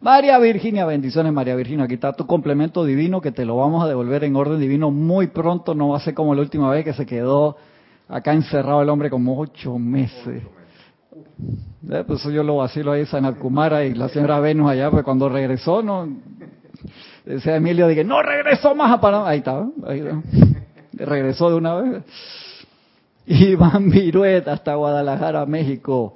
María 0.00 0.38
Virginia, 0.38 0.86
bendiciones 0.86 1.32
María 1.32 1.56
Virginia, 1.56 1.84
aquí 1.84 1.94
está 1.94 2.12
tu 2.12 2.26
complemento 2.26 2.84
divino 2.84 3.20
que 3.20 3.32
te 3.32 3.44
lo 3.44 3.56
vamos 3.56 3.84
a 3.84 3.88
devolver 3.88 4.22
en 4.22 4.36
orden 4.36 4.60
divino 4.60 4.92
muy 4.92 5.26
pronto, 5.28 5.74
no 5.74 5.88
va 5.88 5.96
a 5.96 6.00
ser 6.00 6.14
como 6.14 6.34
la 6.34 6.42
última 6.42 6.70
vez 6.70 6.84
que 6.84 6.92
se 6.92 7.04
quedó 7.04 7.56
acá 8.08 8.32
encerrado 8.32 8.82
el 8.82 8.88
hombre 8.88 9.10
como 9.10 9.38
ocho 9.38 9.76
meses. 9.78 10.42
Eh, 11.90 12.04
Pues 12.06 12.22
yo 12.22 12.44
lo 12.44 12.58
vacilo 12.58 12.92
ahí 12.92 13.06
San 13.06 13.34
Kumara 13.34 13.84
y 13.84 13.94
la 13.94 14.08
señora 14.08 14.38
Venus 14.38 14.70
allá, 14.70 14.90
pues 14.90 15.02
cuando 15.02 15.28
regresó, 15.28 15.82
no, 15.82 16.08
decía 17.34 17.56
Emilio, 17.56 17.86
dije, 17.88 18.04
no 18.04 18.22
regresó 18.22 18.74
más 18.74 18.92
a 18.92 19.00
Panamá, 19.00 19.28
ahí 19.28 19.38
está, 19.38 19.66
ahí 19.86 20.02
regresó 20.94 21.50
de 21.50 21.56
una 21.56 21.74
vez. 21.76 22.02
Iván 23.26 23.90
Viruet 23.90 24.48
hasta 24.48 24.74
Guadalajara, 24.74 25.44
México. 25.46 26.14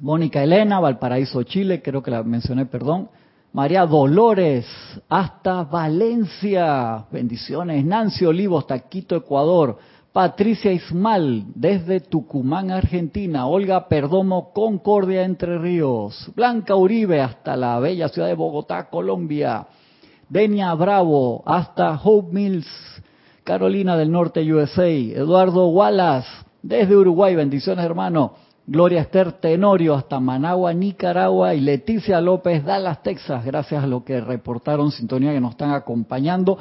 Mónica 0.00 0.42
Elena, 0.42 0.80
Valparaíso, 0.80 1.42
Chile, 1.42 1.82
creo 1.82 2.02
que 2.02 2.10
la 2.10 2.22
mencioné, 2.22 2.66
perdón. 2.66 3.08
María 3.52 3.86
Dolores, 3.86 4.66
hasta 5.08 5.62
Valencia, 5.64 7.04
bendiciones. 7.10 7.84
Nancy 7.84 8.24
Olivo, 8.24 8.58
hasta 8.58 8.78
Quito, 8.78 9.14
Ecuador. 9.16 9.78
Patricia 10.12 10.72
Ismal, 10.72 11.44
desde 11.54 12.00
Tucumán, 12.00 12.70
Argentina. 12.70 13.46
Olga 13.46 13.88
Perdomo, 13.88 14.52
Concordia, 14.52 15.24
Entre 15.24 15.58
Ríos. 15.58 16.30
Blanca 16.34 16.74
Uribe, 16.74 17.20
hasta 17.20 17.56
la 17.56 17.78
bella 17.78 18.08
ciudad 18.08 18.28
de 18.28 18.34
Bogotá, 18.34 18.88
Colombia. 18.88 19.66
Denia 20.28 20.74
Bravo, 20.74 21.42
hasta 21.46 22.00
Hope 22.02 22.32
Mills, 22.32 22.66
Carolina 23.44 23.96
del 23.96 24.10
Norte, 24.10 24.40
USA. 24.52 24.88
Eduardo 24.88 25.68
Wallace, 25.68 26.28
desde 26.62 26.96
Uruguay, 26.96 27.34
bendiciones 27.34 27.84
hermano. 27.84 28.34
Gloria 28.66 29.02
Esther 29.02 29.32
Tenorio 29.32 29.94
hasta 29.94 30.18
Managua, 30.20 30.72
Nicaragua 30.72 31.54
y 31.54 31.60
Leticia 31.60 32.20
López, 32.20 32.64
Dallas, 32.64 33.02
Texas, 33.02 33.44
gracias 33.44 33.84
a 33.84 33.86
lo 33.86 34.04
que 34.04 34.20
reportaron 34.20 34.90
Sintonía 34.90 35.32
que 35.32 35.40
nos 35.40 35.50
están 35.50 35.72
acompañando. 35.72 36.56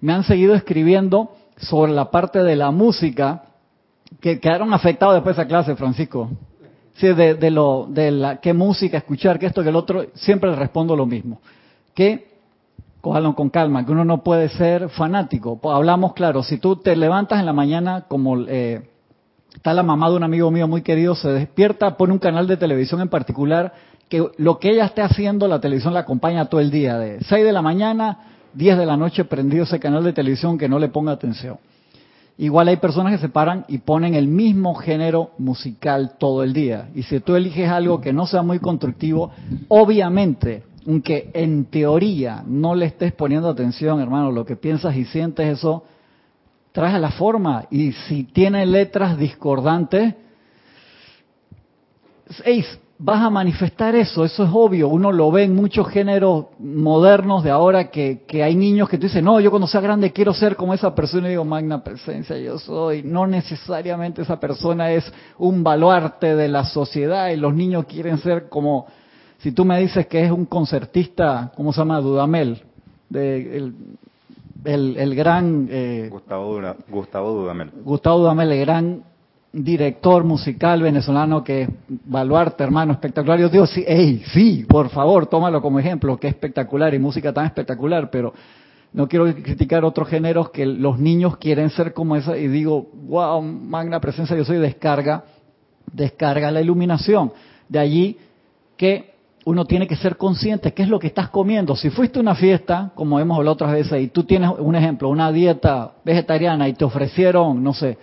Me 0.00 0.12
han 0.12 0.24
seguido 0.24 0.54
escribiendo 0.54 1.30
sobre 1.56 1.92
la 1.92 2.10
parte 2.10 2.42
de 2.42 2.56
la 2.56 2.72
música 2.72 3.44
que 4.20 4.40
quedaron 4.40 4.74
afectados 4.74 5.14
después 5.14 5.36
de 5.36 5.42
esa 5.42 5.48
clase, 5.48 5.76
Francisco. 5.76 6.30
Sí, 6.94 7.08
de, 7.08 7.34
de 7.34 7.50
lo, 7.50 7.86
de 7.88 8.10
la, 8.10 8.40
qué 8.40 8.52
música 8.52 8.98
escuchar, 8.98 9.38
que 9.38 9.46
esto, 9.46 9.62
que 9.62 9.68
el 9.68 9.76
otro, 9.76 10.06
siempre 10.14 10.50
le 10.50 10.56
respondo 10.56 10.96
lo 10.96 11.06
mismo. 11.06 11.40
Que, 11.94 12.33
cójalo 13.04 13.34
con 13.34 13.50
calma, 13.50 13.84
que 13.84 13.92
uno 13.92 14.06
no 14.06 14.22
puede 14.22 14.48
ser 14.48 14.88
fanático. 14.88 15.60
Hablamos, 15.70 16.14
claro, 16.14 16.42
si 16.42 16.56
tú 16.56 16.76
te 16.76 16.96
levantas 16.96 17.38
en 17.38 17.44
la 17.44 17.52
mañana 17.52 18.06
como... 18.08 18.40
Eh, 18.48 18.88
está 19.54 19.74
la 19.74 19.82
mamá 19.82 20.08
de 20.08 20.16
un 20.16 20.22
amigo 20.22 20.50
mío 20.50 20.66
muy 20.66 20.80
querido, 20.80 21.14
se 21.14 21.28
despierta, 21.28 21.98
pone 21.98 22.14
un 22.14 22.18
canal 22.18 22.46
de 22.46 22.56
televisión 22.56 23.02
en 23.02 23.10
particular, 23.10 23.74
que 24.08 24.26
lo 24.38 24.58
que 24.58 24.70
ella 24.70 24.86
esté 24.86 25.02
haciendo, 25.02 25.46
la 25.48 25.60
televisión 25.60 25.92
la 25.92 26.00
acompaña 26.00 26.46
todo 26.46 26.62
el 26.62 26.70
día, 26.70 26.96
de 26.96 27.20
6 27.20 27.44
de 27.44 27.52
la 27.52 27.60
mañana, 27.60 28.20
10 28.54 28.78
de 28.78 28.86
la 28.86 28.96
noche 28.96 29.26
prendido 29.26 29.64
ese 29.64 29.78
canal 29.78 30.02
de 30.02 30.14
televisión 30.14 30.56
que 30.56 30.70
no 30.70 30.78
le 30.78 30.88
ponga 30.88 31.12
atención. 31.12 31.58
Igual 32.38 32.68
hay 32.68 32.78
personas 32.78 33.12
que 33.12 33.18
se 33.18 33.28
paran 33.28 33.66
y 33.68 33.78
ponen 33.78 34.14
el 34.14 34.28
mismo 34.28 34.74
género 34.76 35.32
musical 35.36 36.12
todo 36.18 36.42
el 36.42 36.54
día. 36.54 36.88
Y 36.94 37.02
si 37.02 37.20
tú 37.20 37.36
eliges 37.36 37.68
algo 37.68 38.00
que 38.00 38.14
no 38.14 38.26
sea 38.26 38.40
muy 38.40 38.60
constructivo, 38.60 39.30
obviamente, 39.68 40.62
aunque 40.86 41.30
en 41.34 41.66
teoría 41.66 42.42
no 42.46 42.74
le 42.74 42.86
estés 42.86 43.12
poniendo 43.12 43.48
atención, 43.48 44.00
hermano, 44.00 44.30
lo 44.32 44.44
que 44.44 44.56
piensas 44.56 44.96
y 44.96 45.04
sientes, 45.04 45.58
eso 45.58 45.84
trae 46.72 46.98
la 46.98 47.10
forma. 47.10 47.66
Y 47.70 47.92
si 47.92 48.24
tiene 48.24 48.66
letras 48.66 49.16
discordantes, 49.16 50.14
vas 52.98 53.22
a 53.22 53.30
manifestar 53.30 53.94
eso, 53.94 54.24
eso 54.24 54.44
es 54.44 54.50
obvio. 54.52 54.88
Uno 54.88 55.12
lo 55.12 55.30
ve 55.30 55.44
en 55.44 55.54
muchos 55.54 55.88
géneros 55.88 56.46
modernos 56.58 57.42
de 57.42 57.50
ahora 57.50 57.90
que, 57.90 58.22
que 58.26 58.42
hay 58.42 58.54
niños 58.54 58.88
que 58.88 58.98
te 58.98 59.06
dicen, 59.06 59.24
no, 59.24 59.40
yo 59.40 59.50
cuando 59.50 59.66
sea 59.66 59.80
grande 59.80 60.12
quiero 60.12 60.32
ser 60.32 60.56
como 60.56 60.74
esa 60.74 60.94
persona. 60.94 61.28
Y 61.28 61.30
digo, 61.30 61.44
magna 61.44 61.82
presencia, 61.82 62.36
yo 62.38 62.58
soy. 62.58 63.02
No 63.02 63.26
necesariamente 63.26 64.22
esa 64.22 64.38
persona 64.38 64.92
es 64.92 65.10
un 65.38 65.62
baluarte 65.62 66.34
de 66.34 66.48
la 66.48 66.64
sociedad 66.64 67.30
y 67.30 67.36
los 67.36 67.54
niños 67.54 67.86
quieren 67.86 68.18
ser 68.18 68.48
como, 68.48 68.86
si 69.44 69.52
tú 69.52 69.66
me 69.66 69.78
dices 69.78 70.06
que 70.06 70.24
es 70.24 70.30
un 70.30 70.46
concertista, 70.46 71.52
¿cómo 71.54 71.70
se 71.70 71.80
llama? 71.80 72.00
Dudamel, 72.00 72.62
de, 73.10 73.58
el, 73.58 73.74
el, 74.64 74.96
el 74.96 75.14
gran... 75.14 75.68
Eh, 75.70 76.08
Gustavo, 76.10 76.58
Gustavo 76.88 77.30
Dudamel. 77.30 77.70
Gustavo 77.84 78.20
Dudamel, 78.20 78.52
el 78.52 78.60
gran 78.60 79.02
director 79.52 80.24
musical 80.24 80.80
venezolano 80.80 81.44
que 81.44 81.64
es 81.64 81.68
Baluarte, 82.06 82.64
hermano, 82.64 82.94
espectacular. 82.94 83.38
Yo 83.38 83.50
digo, 83.50 83.66
sí, 83.66 83.84
hey, 83.86 84.22
sí, 84.32 84.64
por 84.66 84.88
favor, 84.88 85.26
tómalo 85.26 85.60
como 85.60 85.78
ejemplo, 85.78 86.16
que 86.16 86.28
espectacular 86.28 86.94
y 86.94 86.98
música 86.98 87.30
tan 87.30 87.44
espectacular, 87.44 88.08
pero 88.10 88.32
no 88.94 89.06
quiero 89.06 89.26
criticar 89.26 89.84
otros 89.84 90.08
géneros 90.08 90.48
que 90.52 90.64
los 90.64 90.98
niños 90.98 91.36
quieren 91.36 91.68
ser 91.68 91.92
como 91.92 92.16
esa 92.16 92.34
y 92.38 92.48
digo, 92.48 92.88
wow, 92.94 93.42
magna 93.42 94.00
presencia, 94.00 94.38
yo 94.38 94.44
soy 94.46 94.56
descarga, 94.56 95.22
descarga 95.92 96.50
la 96.50 96.62
iluminación. 96.62 97.30
De 97.68 97.78
allí 97.78 98.16
que 98.78 99.12
uno 99.44 99.64
tiene 99.66 99.86
que 99.86 99.96
ser 99.96 100.16
consciente 100.16 100.72
qué 100.72 100.82
es 100.82 100.88
lo 100.88 100.98
que 100.98 101.08
estás 101.08 101.28
comiendo. 101.28 101.76
Si 101.76 101.90
fuiste 101.90 102.18
a 102.18 102.22
una 102.22 102.34
fiesta, 102.34 102.92
como 102.94 103.20
hemos 103.20 103.36
hablado 103.36 103.54
otras 103.54 103.72
veces, 103.72 104.02
y 104.02 104.08
tú 104.08 104.24
tienes 104.24 104.50
un 104.58 104.74
ejemplo, 104.74 105.08
una 105.08 105.30
dieta 105.30 105.92
vegetariana 106.04 106.68
y 106.68 106.72
te 106.72 106.84
ofrecieron, 106.84 107.62
no 107.62 107.74
sé, 107.74 107.98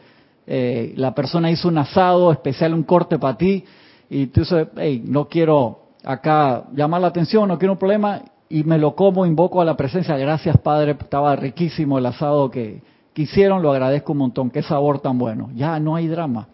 eh, 0.45 0.93
la 0.97 1.13
persona 1.15 1.49
hizo 1.49 1.67
un 1.67 1.77
asado 1.77 2.31
especial, 2.31 2.73
un 2.73 2.83
corte 2.83 3.17
para 3.17 3.37
ti, 3.37 3.63
y 4.09 4.27
tú 4.27 4.41
dices, 4.41 4.67
hey, 4.77 5.03
no 5.05 5.27
quiero 5.27 5.79
acá 6.03 6.65
llamar 6.73 7.01
la 7.01 7.07
atención, 7.07 7.47
no 7.47 7.57
quiero 7.57 7.73
un 7.73 7.79
problema, 7.79 8.21
y 8.49 8.63
me 8.63 8.77
lo 8.77 8.95
como, 8.95 9.25
invoco 9.25 9.61
a 9.61 9.65
la 9.65 9.77
presencia, 9.77 10.17
gracias 10.17 10.57
Padre, 10.57 10.91
estaba 10.99 11.35
riquísimo 11.35 11.97
el 11.97 12.05
asado 12.05 12.51
que, 12.51 12.83
que 13.13 13.21
hicieron, 13.23 13.61
lo 13.61 13.71
agradezco 13.71 14.11
un 14.11 14.19
montón, 14.19 14.49
qué 14.49 14.61
sabor 14.61 14.99
tan 14.99 15.17
bueno. 15.17 15.49
Ya 15.55 15.79
no 15.79 15.95
hay 15.95 16.07
drama 16.07 16.49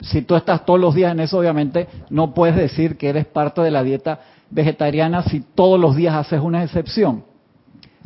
si 0.00 0.22
tú 0.22 0.36
estás 0.36 0.64
todos 0.64 0.78
los 0.78 0.94
días 0.94 1.12
en 1.12 1.20
eso, 1.20 1.38
obviamente 1.38 1.88
no 2.10 2.32
puedes 2.34 2.56
decir 2.56 2.96
que 2.96 3.08
eres 3.08 3.26
parte 3.26 3.60
de 3.60 3.70
la 3.70 3.82
dieta 3.82 4.20
vegetariana 4.50 5.22
si 5.22 5.40
todos 5.40 5.78
los 5.78 5.96
días 5.96 6.14
haces 6.14 6.40
una 6.40 6.62
excepción. 6.62 7.24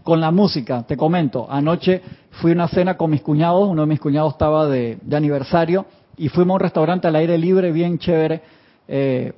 Con 0.02 0.20
la 0.20 0.32
música, 0.32 0.82
te 0.82 0.96
comento, 0.96 1.46
anoche 1.48 2.02
fui 2.32 2.50
a 2.50 2.54
una 2.54 2.68
cena 2.68 2.96
con 2.96 3.10
mis 3.10 3.22
cuñados, 3.22 3.68
uno 3.68 3.82
de 3.82 3.86
mis 3.86 4.00
cuñados 4.00 4.32
estaba 4.32 4.66
de, 4.66 4.98
aniversario 5.12 5.86
y 6.16 6.28
fuimos 6.28 6.54
a 6.54 6.54
un 6.54 6.60
restaurante 6.60 7.06
al 7.06 7.16
aire 7.16 7.38
libre 7.38 7.70
bien 7.70 7.98
chévere 7.98 8.42
eh, 8.88 9.32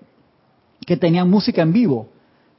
que 0.86 0.96
tenían 0.96 1.28
música 1.28 1.60
en 1.60 1.72
vivo 1.72 2.08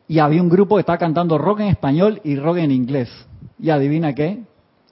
y 0.07 0.19
había 0.19 0.41
un 0.41 0.49
grupo 0.49 0.75
que 0.75 0.81
estaba 0.81 0.99
cantando 0.99 1.37
rock 1.37 1.61
en 1.61 1.67
español 1.67 2.21
y 2.23 2.35
rock 2.35 2.57
en 2.57 2.71
inglés. 2.71 3.09
Y 3.57 3.69
adivina 3.69 4.13
qué, 4.13 4.43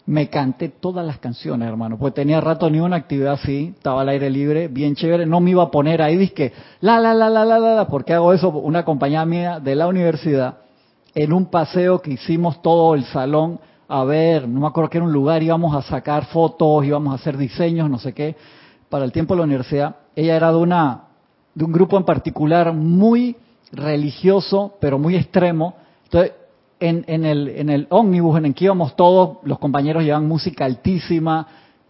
me 0.05 0.29
canté 0.29 0.69
todas 0.69 1.05
las 1.05 1.19
canciones, 1.19 1.67
hermano, 1.67 1.98
pues 1.98 2.13
tenía 2.13 2.41
rato 2.41 2.69
ni 2.69 2.79
una 2.79 2.98
actividad 2.98 3.33
así, 3.33 3.74
estaba 3.75 4.01
al 4.01 4.10
aire 4.10 4.29
libre, 4.29 4.67
bien 4.67 4.95
chévere, 4.95 5.25
no 5.25 5.39
me 5.39 5.51
iba 5.51 5.63
a 5.63 5.72
poner 5.72 6.01
ahí, 6.01 6.17
dije, 6.17 6.51
la, 6.81 7.00
la, 7.00 7.13
la, 7.13 7.29
la, 7.29 7.45
la, 7.45 7.60
la, 7.60 7.75
la, 7.75 7.88
porque 7.88 8.13
hago 8.13 8.33
eso, 8.33 8.50
una 8.50 8.83
compañía 8.83 9.25
mía 9.25 9.60
de 9.62 9.75
la 9.75 9.88
universidad, 9.88 10.57
en 11.15 11.31
un 11.31 11.45
paseo 11.45 12.01
que 12.01 12.12
hicimos 12.12 12.62
todo 12.62 12.95
el 12.95 13.05
salón, 13.05 13.60
a 13.88 14.03
ver, 14.03 14.48
no 14.48 14.62
me 14.62 14.67
acuerdo 14.67 14.89
que 14.89 14.98
era 14.98 15.05
un 15.05 15.13
lugar, 15.13 15.41
íbamos 15.41 15.74
a 15.75 15.81
sacar 15.81 16.25
fotos, 16.25 16.86
íbamos 16.86 17.13
a 17.13 17.15
hacer 17.15 17.38
diseños, 17.38 17.89
no 17.89 17.98
sé 17.98 18.13
qué, 18.13 18.36
para 18.89 19.05
el 19.05 19.12
tiempo 19.12 19.36
de 19.36 19.38
la 19.39 19.45
universidad, 19.45 19.95
ella 20.15 20.36
era 20.36 20.51
de 20.51 20.57
una, 20.57 21.03
de 21.55 21.63
un 21.63 21.72
grupo 21.72 21.95
en 21.95 22.03
particular 22.03 22.74
muy 22.74 23.38
religioso, 23.72 24.74
pero 24.81 25.00
muy 25.00 25.15
extremo, 25.15 25.75
entonces 26.03 26.33
en, 26.89 27.25
el, 27.25 27.47
en 27.47 27.69
el 27.69 27.87
ómnibus 27.89 28.37
en 28.37 28.45
el 28.45 28.53
que 28.53 28.65
íbamos 28.65 28.95
todos, 28.95 29.37
los 29.43 29.57
compañeros 29.59 30.03
llevaban 30.03 30.27
música 30.27 30.65
altísima, 30.65 31.47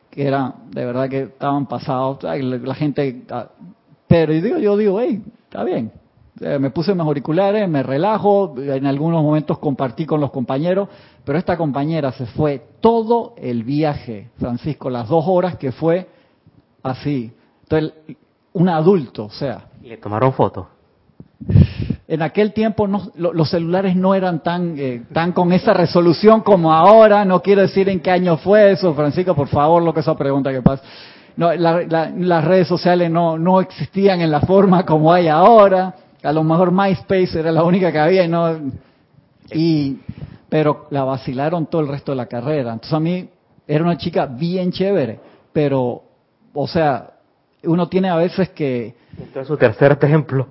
que 0.10 0.28
era, 0.28 0.54
de 0.70 0.86
verdad 0.86 1.10
que 1.10 1.24
estaban 1.24 1.66
pasados, 1.66 2.22
la, 2.22 2.76
gente, 2.76 3.24
ah, 3.32 3.48
pero 4.08 4.34
yo 4.34 4.42
digo, 4.42 4.58
yo 4.60 4.78
digo, 4.78 5.00
hey, 5.00 5.24
está 5.46 5.64
bien. 5.64 5.92
me 6.60 6.70
puse 6.70 6.94
mis 6.94 7.02
auriculares, 7.02 7.68
me 7.68 7.82
relajo, 7.82 8.54
en 8.58 8.86
algunos 8.86 9.24
momentos 9.24 9.58
compartí 9.58 10.06
con 10.06 10.22
los 10.22 10.30
compañeros, 10.30 10.90
pero 11.24 11.40
esta 11.40 11.58
compañera 11.58 12.12
se 12.12 12.28
fue 12.28 12.64
todo 12.80 13.34
el 13.38 13.64
viaje, 13.64 14.30
Francisco, 14.38 14.92
las 14.92 15.10
dos 15.10 15.26
horas 15.28 15.56
que 15.58 15.72
fue 15.72 16.08
así. 16.84 17.32
Entonces, 17.64 17.94
un 18.54 18.70
adulto, 18.70 19.26
o 19.26 19.32
sea. 19.32 19.70
¿Y 19.82 19.90
le 19.90 19.98
tomaron 19.98 20.34
fotos? 20.34 20.68
En 22.08 22.22
aquel 22.22 22.52
tiempo 22.52 22.88
no, 22.88 23.12
los 23.16 23.50
celulares 23.50 23.96
no 23.96 24.14
eran 24.14 24.44
tan, 24.44 24.76
eh, 24.78 25.04
tan 25.14 25.32
con 25.32 25.54
esa 25.54 25.74
resolución 25.74 26.42
como 26.42 26.74
ahora. 26.74 27.24
No 27.24 27.42
quiero 27.42 27.62
decir 27.62 27.88
en 27.88 28.02
qué 28.02 28.12
año 28.12 28.38
fue 28.38 28.72
eso, 28.72 28.94
Francisco, 28.94 29.34
por 29.36 29.48
favor, 29.48 29.82
lo 29.82 29.94
que 29.94 30.02
esa 30.02 30.16
pregunta 30.16 30.52
que 30.52 30.62
pasa. 30.62 30.84
No, 31.36 31.52
las 31.54 32.46
redes 32.46 32.68
sociales 32.68 33.10
no, 33.10 33.40
no 33.40 33.60
existían 33.60 34.22
en 34.22 34.30
la 34.30 34.42
forma 34.42 34.86
como 34.86 35.12
hay 35.12 35.28
ahora. 35.30 35.96
A 36.22 36.32
lo 36.32 36.44
mejor 36.44 36.72
MySpace 36.72 37.40
era 37.40 37.52
la 37.52 37.64
única 37.64 37.92
que 37.92 38.00
había 38.00 38.24
y 38.24 38.28
no. 38.28 38.60
Y, 39.52 39.98
pero 40.50 40.88
la 40.92 41.04
vacilaron 41.04 41.66
todo 41.66 41.82
el 41.82 41.88
resto 41.88 42.12
de 42.12 42.18
la 42.18 42.28
carrera. 42.28 42.74
Entonces 42.74 42.94
a 42.94 43.00
mí 43.00 43.30
era 43.68 43.84
una 43.84 43.98
chica 43.98 44.26
bien 44.26 44.72
chévere, 44.72 45.20
pero, 45.52 46.04
o 46.54 46.68
sea, 46.68 47.14
uno 47.64 47.88
tiene 47.88 48.10
a 48.10 48.16
veces 48.16 48.50
que. 48.50 48.96
Entonces 49.18 49.48
su 49.48 49.58
tercer 49.58 49.98
ejemplo. 50.02 50.48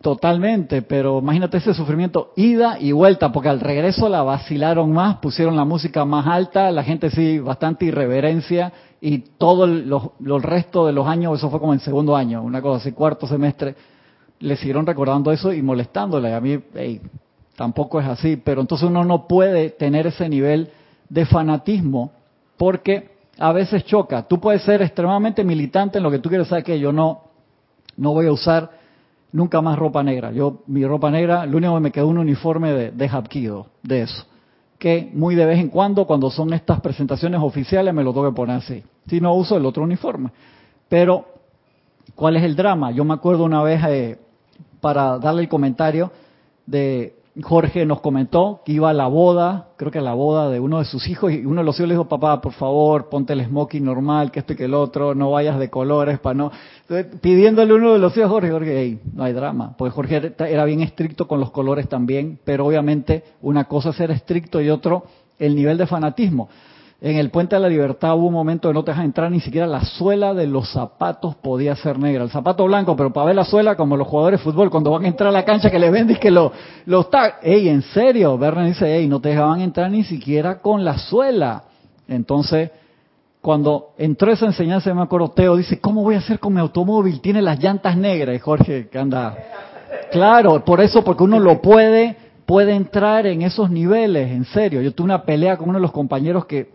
Totalmente, 0.00 0.82
pero 0.82 1.18
imagínate 1.20 1.58
ese 1.58 1.72
sufrimiento, 1.72 2.32
ida 2.36 2.78
y 2.80 2.92
vuelta, 2.92 3.30
porque 3.30 3.48
al 3.48 3.60
regreso 3.60 4.08
la 4.08 4.22
vacilaron 4.22 4.92
más, 4.92 5.18
pusieron 5.18 5.56
la 5.56 5.64
música 5.64 6.04
más 6.04 6.26
alta, 6.26 6.70
la 6.72 6.82
gente 6.82 7.10
sí, 7.10 7.38
bastante 7.38 7.84
irreverencia, 7.86 8.72
y 9.00 9.18
todo 9.38 9.64
el, 9.64 10.42
resto 10.42 10.86
de 10.86 10.92
los 10.92 11.06
años, 11.06 11.38
eso 11.38 11.50
fue 11.50 11.60
como 11.60 11.72
en 11.72 11.80
segundo 11.80 12.16
año, 12.16 12.42
una 12.42 12.60
cosa 12.60 12.78
así, 12.78 12.92
cuarto 12.92 13.26
semestre, 13.26 13.74
le 14.40 14.56
siguieron 14.56 14.86
recordando 14.86 15.30
eso 15.30 15.52
y 15.52 15.62
molestándole. 15.62 16.34
A 16.34 16.40
mí, 16.40 16.58
tampoco 17.54 18.00
es 18.00 18.06
así, 18.06 18.36
pero 18.36 18.60
entonces 18.60 18.88
uno 18.88 19.04
no 19.04 19.26
puede 19.26 19.70
tener 19.70 20.08
ese 20.08 20.28
nivel 20.28 20.70
de 21.08 21.24
fanatismo, 21.26 22.10
porque 22.56 23.16
a 23.38 23.52
veces 23.52 23.84
choca. 23.84 24.26
Tú 24.26 24.40
puedes 24.40 24.62
ser 24.62 24.82
extremadamente 24.82 25.44
militante 25.44 25.98
en 25.98 26.04
lo 26.04 26.10
que 26.10 26.18
tú 26.18 26.28
quieres 26.28 26.48
saber 26.48 26.64
que 26.64 26.78
yo 26.80 26.92
no, 26.92 27.22
no 27.96 28.12
voy 28.12 28.26
a 28.26 28.32
usar 28.32 28.70
nunca 29.36 29.60
más 29.60 29.78
ropa 29.78 30.02
negra. 30.02 30.32
Yo, 30.32 30.62
mi 30.66 30.86
ropa 30.86 31.10
negra, 31.10 31.44
lo 31.44 31.58
único 31.58 31.74
que 31.74 31.80
me 31.80 31.92
quedó 31.92 32.08
un 32.08 32.16
uniforme 32.16 32.72
de, 32.72 32.90
de 32.90 33.64
de 33.82 34.00
eso. 34.00 34.24
Que 34.78 35.10
muy 35.12 35.34
de 35.34 35.44
vez 35.44 35.58
en 35.58 35.68
cuando, 35.68 36.06
cuando 36.06 36.30
son 36.30 36.54
estas 36.54 36.80
presentaciones 36.80 37.40
oficiales, 37.42 37.92
me 37.92 38.02
lo 38.02 38.14
tengo 38.14 38.30
que 38.30 38.34
poner 38.34 38.56
así. 38.56 38.82
Si 39.06 39.20
no 39.20 39.34
uso 39.34 39.58
el 39.58 39.66
otro 39.66 39.82
uniforme. 39.82 40.30
Pero, 40.88 41.26
¿cuál 42.14 42.36
es 42.36 42.44
el 42.44 42.56
drama? 42.56 42.92
Yo 42.92 43.04
me 43.04 43.12
acuerdo 43.12 43.44
una 43.44 43.62
vez, 43.62 43.82
eh, 43.86 44.18
para 44.80 45.18
darle 45.18 45.42
el 45.42 45.48
comentario, 45.50 46.10
de 46.64 47.15
Jorge 47.42 47.84
nos 47.84 48.00
comentó 48.00 48.62
que 48.64 48.72
iba 48.72 48.88
a 48.88 48.94
la 48.94 49.08
boda, 49.08 49.68
creo 49.76 49.90
que 49.90 49.98
a 49.98 50.02
la 50.02 50.14
boda 50.14 50.48
de 50.48 50.58
uno 50.58 50.78
de 50.78 50.86
sus 50.86 51.06
hijos, 51.08 51.32
y 51.32 51.44
uno 51.44 51.60
de 51.60 51.64
los 51.66 51.76
hijos 51.76 51.88
le 51.88 51.94
dijo, 51.94 52.08
papá, 52.08 52.40
por 52.40 52.52
favor, 52.52 53.10
ponte 53.10 53.34
el 53.34 53.44
smoking 53.44 53.84
normal, 53.84 54.30
que 54.30 54.40
esto 54.40 54.54
y 54.54 54.56
que 54.56 54.64
el 54.64 54.74
otro, 54.74 55.14
no 55.14 55.30
vayas 55.30 55.58
de 55.58 55.68
colores, 55.68 56.18
para 56.18 56.34
no... 56.34 56.50
Entonces, 56.88 57.20
pidiéndole 57.20 57.74
uno 57.74 57.92
de 57.92 57.98
los 57.98 58.16
hijos, 58.16 58.30
Jorge, 58.30 58.50
Jorge, 58.50 58.80
hey, 58.80 59.00
no 59.12 59.24
hay 59.24 59.34
drama, 59.34 59.74
porque 59.76 59.92
Jorge 59.92 60.34
era 60.38 60.64
bien 60.64 60.80
estricto 60.80 61.28
con 61.28 61.38
los 61.38 61.50
colores 61.50 61.88
también, 61.88 62.38
pero 62.44 62.64
obviamente 62.64 63.22
una 63.42 63.64
cosa 63.64 63.90
es 63.90 63.96
ser 63.96 64.10
estricto 64.10 64.60
y 64.60 64.70
otro 64.70 65.04
el 65.38 65.54
nivel 65.54 65.76
de 65.76 65.86
fanatismo. 65.86 66.48
En 67.06 67.18
el 67.18 67.30
Puente 67.30 67.54
de 67.54 67.62
la 67.62 67.68
Libertad 67.68 68.16
hubo 68.16 68.26
un 68.26 68.32
momento 68.32 68.68
que 68.68 68.74
no 68.74 68.82
te 68.82 68.90
dejan 68.90 69.04
entrar, 69.04 69.30
ni 69.30 69.38
siquiera 69.38 69.64
la 69.68 69.84
suela 69.84 70.34
de 70.34 70.48
los 70.48 70.72
zapatos 70.72 71.36
podía 71.36 71.76
ser 71.76 72.00
negra. 72.00 72.24
El 72.24 72.30
zapato 72.30 72.64
blanco, 72.64 72.96
pero 72.96 73.12
para 73.12 73.26
ver 73.26 73.36
la 73.36 73.44
suela, 73.44 73.76
como 73.76 73.96
los 73.96 74.08
jugadores 74.08 74.40
de 74.40 74.44
fútbol, 74.44 74.70
cuando 74.70 74.90
van 74.90 75.04
a 75.04 75.06
entrar 75.06 75.28
a 75.28 75.32
la 75.32 75.44
cancha 75.44 75.70
que 75.70 75.78
le 75.78 75.88
ven, 75.88 76.10
y 76.10 76.16
que 76.16 76.32
lo, 76.32 76.50
lo 76.86 77.02
está. 77.02 77.38
Ey, 77.42 77.68
en 77.68 77.82
serio, 77.82 78.36
Bernie 78.36 78.70
dice, 78.70 78.92
ey, 78.92 79.06
no 79.06 79.20
te 79.20 79.28
dejaban 79.28 79.60
entrar 79.60 79.88
ni 79.88 80.02
siquiera 80.02 80.60
con 80.60 80.84
la 80.84 80.98
suela. 80.98 81.62
Entonces, 82.08 82.72
cuando 83.40 83.90
entró 83.98 84.32
esa 84.32 84.46
enseñanza, 84.46 84.90
acuerdo, 85.00 85.28
Teo 85.28 85.54
dice, 85.54 85.78
¿cómo 85.78 86.02
voy 86.02 86.16
a 86.16 86.18
hacer 86.18 86.40
con 86.40 86.54
mi 86.54 86.60
automóvil? 86.60 87.20
Tiene 87.20 87.40
las 87.40 87.62
llantas 87.62 87.96
negras. 87.96 88.34
Y 88.34 88.40
Jorge, 88.40 88.88
que 88.88 88.98
anda. 88.98 89.32
Claro, 90.10 90.64
por 90.64 90.80
eso, 90.80 91.04
porque 91.04 91.22
uno 91.22 91.38
lo 91.38 91.62
puede, 91.62 92.16
puede 92.46 92.74
entrar 92.74 93.28
en 93.28 93.42
esos 93.42 93.70
niveles, 93.70 94.32
en 94.32 94.44
serio. 94.46 94.82
Yo 94.82 94.92
tuve 94.92 95.04
una 95.04 95.22
pelea 95.22 95.56
con 95.56 95.68
uno 95.68 95.78
de 95.78 95.82
los 95.82 95.92
compañeros 95.92 96.46
que 96.46 96.74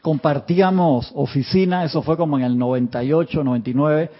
compartíamos 0.00 1.12
oficina, 1.14 1.84
eso 1.84 2.02
fue 2.02 2.16
como 2.16 2.38
en 2.38 2.44
el 2.44 2.58
98, 2.58 3.44
99, 3.44 4.10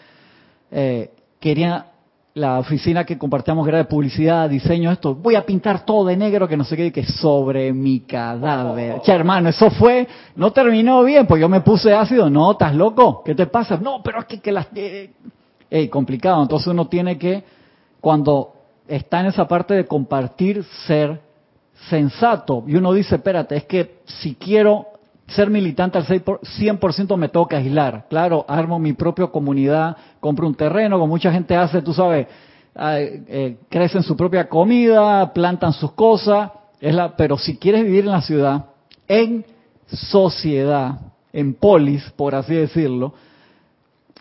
eh, 0.71 1.11
quería 1.40 1.87
la 2.35 2.59
oficina 2.59 3.04
que 3.04 3.19
compartíamos 3.19 3.69
era 3.69 3.78
de 3.78 3.85
publicidad, 3.85 4.49
diseño, 4.49 4.90
esto, 4.90 5.14
voy 5.14 5.35
a 5.35 5.45
pintar 5.45 5.85
todo 5.85 6.07
de 6.07 6.16
negro, 6.16 6.49
que 6.49 6.57
no 6.57 6.64
sé 6.64 6.76
qué, 6.76 6.90
que 6.90 7.04
sobre 7.04 7.73
mi 7.73 8.00
cadáver. 8.00 9.02
Che, 9.02 9.12
hermano, 9.12 9.50
eso 9.50 9.71
fue, 9.71 10.09
no 10.37 10.50
terminó 10.50 11.02
bien, 11.04 11.26
pues 11.26 11.40
yo 11.40 11.49
me 11.49 11.61
puse 11.61 11.92
ácido, 11.92 12.31
no, 12.31 12.52
¿estás 12.52 12.75
loco? 12.75 13.23
¿Qué 13.23 13.35
te 13.35 13.47
pasa? 13.47 13.76
No, 13.76 14.02
pero 14.02 14.21
es 14.21 14.25
que, 14.26 14.40
que 14.40 14.52
las... 14.52 14.69
Eh, 15.75 15.88
complicado, 15.88 16.42
entonces 16.42 16.69
uno 16.69 16.87
tiene 16.87 17.16
que, 17.16 17.45
cuando 18.00 18.52
está 18.87 19.21
en 19.21 19.26
esa 19.26 19.49
parte 19.49 19.75
de 19.75 19.87
compartir, 19.87 20.64
ser 20.87 21.21
sensato. 21.88 22.64
Y 22.66 22.76
uno 22.76 22.92
dice, 22.92 23.16
espérate, 23.16 23.57
es 23.57 23.64
que 23.64 24.00
si 24.04 24.35
quiero 24.35 24.87
ser 25.35 25.51
militante 25.51 25.99
al 25.99 26.07
100% 26.07 27.17
me 27.17 27.29
toca 27.29 27.57
aislar. 27.57 28.07
Claro, 28.09 28.45
armo 28.49 28.79
mi 28.79 28.93
propia 28.93 29.27
comunidad, 29.27 29.97
compro 30.21 30.47
un 30.47 30.55
terreno, 30.55 30.99
como 30.99 31.15
mucha 31.15 31.33
gente 31.33 31.57
hace, 31.57 31.83
tú 31.83 31.93
sabes, 31.93 32.27
eh, 32.75 33.59
crecen 33.69 34.03
su 34.03 34.17
propia 34.17 34.49
comida, 34.49 35.33
plantan 35.33 35.73
sus 35.73 35.93
cosas, 35.93 36.51
es 36.81 36.95
la, 36.95 37.17
pero 37.17 37.37
si 37.37 37.57
quieres 37.57 37.85
vivir 37.85 38.05
en 38.05 38.11
la 38.11 38.23
ciudad, 38.23 38.67
en 39.07 39.45
sociedad, 39.87 41.01
en 41.33 41.55
polis, 41.55 42.03
por 42.17 42.35
así 42.35 42.55
decirlo, 42.55 43.15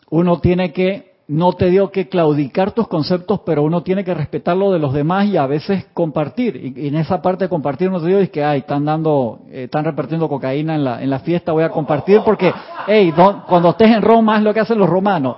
uno 0.10 0.40
tiene 0.40 0.74
que 0.74 1.11
no 1.32 1.54
te 1.54 1.70
dio 1.70 1.92
que 1.92 2.10
claudicar 2.10 2.74
tus 2.74 2.90
conceptos, 2.90 3.40
pero 3.46 3.64
uno 3.64 3.84
tiene 3.84 4.04
que 4.04 4.14
respetar 4.14 4.58
lo 4.58 4.74
de 4.74 4.80
los 4.80 4.94
demás 4.94 5.28
y 5.28 5.38
a 5.38 5.48
veces 5.48 5.86
compartir. 5.94 6.58
Y, 6.58 6.90
en 6.90 6.96
esa 6.96 7.22
parte 7.22 7.46
de 7.46 7.50
compartir 7.50 7.90
no 7.90 8.02
te 8.02 8.08
digo 8.08 8.20
es 8.20 8.30
que, 8.30 8.44
ay, 8.44 8.60
están 8.60 8.84
dando, 8.84 9.40
eh, 9.50 9.64
están 9.64 9.86
repartiendo 9.86 10.28
cocaína 10.28 10.76
en 10.76 10.84
la, 10.84 11.02
en 11.02 11.10
la 11.10 11.20
fiesta, 11.20 11.54
voy 11.54 11.64
a 11.64 11.70
compartir 11.70 12.20
porque, 12.26 12.52
hey, 12.86 13.14
cuando 13.48 13.70
estés 13.70 13.92
en 13.92 14.02
Roma 14.02 14.40
es 14.40 14.44
lo 14.44 14.54
que 14.54 14.60
hacen 14.60 14.78
los 14.78 14.90
romanos. 14.90 15.38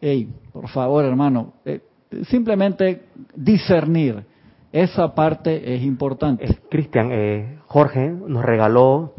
Hey, 0.00 0.28
por 0.52 0.66
favor, 0.70 1.04
hermano, 1.04 1.52
eh, 1.64 1.82
simplemente 2.24 3.04
discernir. 3.32 4.24
Esa 4.72 5.14
parte 5.14 5.72
es 5.72 5.82
importante. 5.82 6.48
Cristian, 6.68 7.10
eh, 7.12 7.58
Jorge 7.68 8.10
nos 8.10 8.44
regaló, 8.44 9.14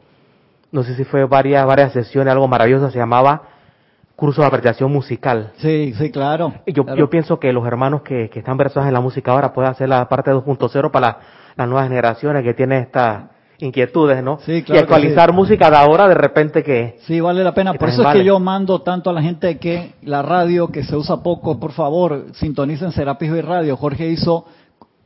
no 0.73 0.83
sé 0.83 0.95
si 0.95 1.05
fue 1.05 1.23
varias, 1.23 1.65
varias 1.65 1.93
sesiones, 1.93 2.33
algo 2.33 2.49
maravilloso, 2.49 2.91
se 2.91 2.99
llamaba 2.99 3.58
curso 4.19 4.41
de 4.41 4.47
apreciación 4.47 4.91
musical. 4.91 5.53
Sí, 5.57 5.93
sí, 5.97 6.11
claro. 6.11 6.53
Yo, 6.67 6.85
yo 6.95 7.09
pienso 7.09 7.39
que 7.39 7.51
los 7.51 7.65
hermanos 7.65 8.01
que, 8.03 8.29
que 8.29 8.39
están 8.39 8.57
versados 8.57 8.87
en 8.87 8.93
la 8.93 9.01
música 9.01 9.31
ahora 9.31 9.53
pueden 9.53 9.71
hacer 9.71 9.89
la 9.89 10.07
parte 10.07 10.31
2.0 10.31 10.91
para 10.91 11.17
las 11.55 11.67
nuevas 11.67 11.87
generaciones 11.87 12.43
que 12.43 12.53
tienen 12.53 12.83
estas 12.83 13.23
inquietudes, 13.59 14.23
¿no? 14.23 14.39
Sí, 14.45 14.63
claro 14.63 14.79
y 14.79 14.83
actualizar 14.83 15.33
música 15.33 15.69
de 15.69 15.77
ahora 15.77 16.07
de 16.07 16.15
repente 16.15 16.63
que... 16.63 16.97
Sí, 17.05 17.19
vale 17.19 17.43
la 17.43 17.53
pena. 17.53 17.73
Por 17.73 17.89
eso 17.89 18.07
es 18.07 18.15
que 18.15 18.23
yo 18.23 18.39
mando 18.39 18.81
tanto 18.81 19.09
a 19.09 19.13
la 19.13 19.21
gente 19.21 19.57
que 19.57 19.93
la 20.03 20.21
radio 20.21 20.69
que 20.69 20.83
se 20.83 20.95
usa 20.95 21.21
poco, 21.21 21.59
por 21.59 21.71
favor, 21.71 22.27
sintonicen 22.33 22.91
Serapis 22.91 23.29
y 23.29 23.41
Radio. 23.41 23.75
Jorge 23.75 24.07
hizo 24.07 24.45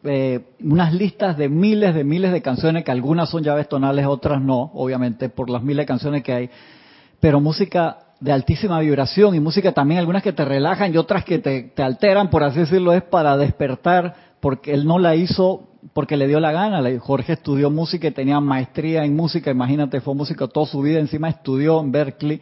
eh, 0.03 0.41
unas 0.63 0.93
listas 0.93 1.37
de 1.37 1.49
miles 1.49 1.95
de 1.95 2.03
miles 2.03 2.31
de 2.31 2.41
canciones, 2.41 2.83
que 2.83 2.91
algunas 2.91 3.29
son 3.29 3.43
llaves 3.43 3.67
tonales, 3.67 4.05
otras 4.05 4.41
no, 4.41 4.71
obviamente, 4.73 5.29
por 5.29 5.49
las 5.49 5.63
miles 5.63 5.83
de 5.83 5.87
canciones 5.87 6.23
que 6.23 6.33
hay. 6.33 6.49
Pero 7.19 7.39
música 7.39 7.97
de 8.23 8.31
altísima 8.31 8.79
vibración 8.79 9.35
y 9.35 9.41
música 9.41 9.73
también, 9.73 9.99
algunas 9.99 10.23
que 10.23 10.31
te 10.31 10.45
relajan 10.45 10.93
y 10.93 10.97
otras 10.97 11.25
que 11.25 11.39
te, 11.39 11.83
alteran, 11.83 12.29
por 12.29 12.41
así 12.43 12.59
decirlo, 12.59 12.93
es 12.93 13.03
para 13.03 13.35
despertar, 13.35 14.15
porque 14.39 14.73
él 14.73 14.85
no 14.85 14.97
la 14.97 15.13
hizo 15.15 15.67
porque 15.91 16.15
le 16.15 16.27
dio 16.27 16.39
la 16.39 16.53
gana. 16.53 16.81
Jorge 17.01 17.33
estudió 17.33 17.69
música 17.69 18.07
y 18.07 18.11
tenía 18.11 18.39
maestría 18.39 19.03
en 19.03 19.13
música, 19.13 19.51
imagínate, 19.51 19.99
fue 19.99 20.15
músico 20.15 20.47
toda 20.47 20.65
su 20.65 20.81
vida, 20.81 20.99
encima 20.99 21.27
estudió 21.27 21.81
en 21.81 21.91
Berkeley 21.91 22.39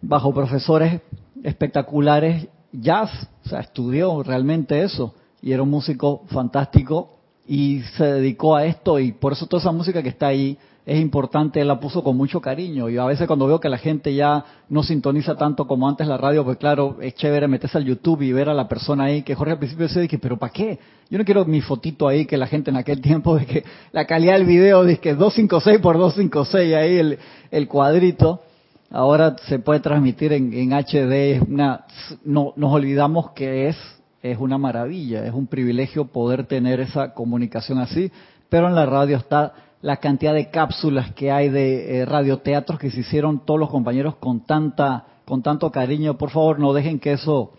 bajo 0.00 0.32
profesores 0.32 1.00
espectaculares 1.42 2.46
jazz, 2.70 3.10
o 3.44 3.48
sea, 3.48 3.60
estudió 3.60 4.22
realmente 4.22 4.80
eso 4.84 5.16
y 5.42 5.50
era 5.50 5.64
un 5.64 5.70
músico 5.70 6.22
fantástico 6.28 7.18
y 7.48 7.80
se 7.96 8.04
dedicó 8.04 8.54
a 8.54 8.64
esto 8.64 9.00
y 9.00 9.10
por 9.10 9.32
eso 9.32 9.46
toda 9.46 9.60
esa 9.62 9.72
música 9.72 10.00
que 10.00 10.10
está 10.10 10.28
ahí 10.28 10.56
es 10.86 11.00
importante, 11.00 11.60
él 11.60 11.66
la 11.66 11.80
puso 11.80 12.04
con 12.04 12.16
mucho 12.16 12.40
cariño. 12.40 12.88
Y 12.88 12.96
a 12.96 13.04
veces 13.04 13.26
cuando 13.26 13.48
veo 13.48 13.58
que 13.58 13.68
la 13.68 13.76
gente 13.76 14.14
ya 14.14 14.44
no 14.68 14.84
sintoniza 14.84 15.34
tanto 15.34 15.66
como 15.66 15.88
antes 15.88 16.06
la 16.06 16.16
radio, 16.16 16.44
pues 16.44 16.58
claro, 16.58 16.98
es 17.00 17.16
chévere 17.16 17.48
meterse 17.48 17.76
al 17.76 17.84
YouTube 17.84 18.22
y 18.22 18.32
ver 18.32 18.48
a 18.48 18.54
la 18.54 18.68
persona 18.68 19.04
ahí, 19.04 19.22
que 19.22 19.34
Jorge 19.34 19.54
al 19.54 19.58
principio 19.58 19.88
decía, 19.88 20.06
que, 20.06 20.18
pero 20.18 20.36
¿para 20.36 20.52
qué? 20.52 20.78
Yo 21.10 21.18
no 21.18 21.24
quiero 21.24 21.44
mi 21.44 21.60
fotito 21.60 22.06
ahí, 22.06 22.24
que 22.24 22.36
la 22.36 22.46
gente 22.46 22.70
en 22.70 22.76
aquel 22.76 23.00
tiempo, 23.00 23.36
de 23.38 23.46
que 23.46 23.64
la 23.90 24.04
calidad 24.04 24.34
del 24.34 24.46
video, 24.46 24.84
de 24.84 24.98
que 24.98 25.14
256 25.14 25.80
por 25.80 25.98
256, 25.98 26.74
ahí 26.76 26.98
el, 26.98 27.18
el 27.50 27.66
cuadrito, 27.66 28.42
ahora 28.88 29.34
se 29.48 29.58
puede 29.58 29.80
transmitir 29.80 30.32
en, 30.32 30.52
en 30.54 30.72
HD, 30.72 31.42
una, 31.48 31.84
no, 32.24 32.52
nos 32.54 32.72
olvidamos 32.72 33.32
que 33.32 33.70
es, 33.70 33.76
es 34.22 34.38
una 34.38 34.56
maravilla, 34.56 35.26
es 35.26 35.34
un 35.34 35.48
privilegio 35.48 36.04
poder 36.04 36.46
tener 36.46 36.78
esa 36.78 37.12
comunicación 37.12 37.80
así, 37.80 38.12
pero 38.48 38.68
en 38.68 38.76
la 38.76 38.86
radio 38.86 39.16
está 39.16 39.52
la 39.82 39.98
cantidad 39.98 40.34
de 40.34 40.50
cápsulas 40.50 41.12
que 41.12 41.30
hay 41.30 41.48
de 41.48 42.00
eh, 42.00 42.06
radioteatros 42.06 42.78
que 42.78 42.90
se 42.90 43.00
hicieron 43.00 43.44
todos 43.44 43.60
los 43.60 43.70
compañeros 43.70 44.16
con 44.16 44.40
tanta 44.40 45.04
con 45.26 45.42
tanto 45.42 45.70
cariño. 45.70 46.16
Por 46.16 46.30
favor, 46.30 46.58
no 46.58 46.72
dejen 46.72 46.98
que 46.98 47.12
eso 47.12 47.52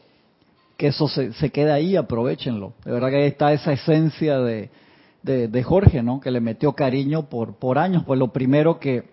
que 0.78 0.88
eso 0.88 1.08
se, 1.08 1.34
se 1.34 1.50
quede 1.50 1.72
ahí, 1.72 1.96
aprovechenlo. 1.96 2.74
De 2.86 2.92
verdad 2.92 3.10
que 3.10 3.16
ahí 3.18 3.28
está 3.28 3.52
esa 3.52 3.74
esencia 3.74 4.40
de, 4.40 4.70
de, 5.24 5.64
Jorge, 5.64 6.04
¿no? 6.04 6.20
Que 6.20 6.30
le 6.30 6.40
metió 6.40 6.74
cariño 6.74 7.24
por, 7.24 7.56
por 7.56 7.80
años. 7.80 8.04
Pues 8.06 8.20
lo 8.20 8.32
primero 8.32 8.80
que, 8.80 9.10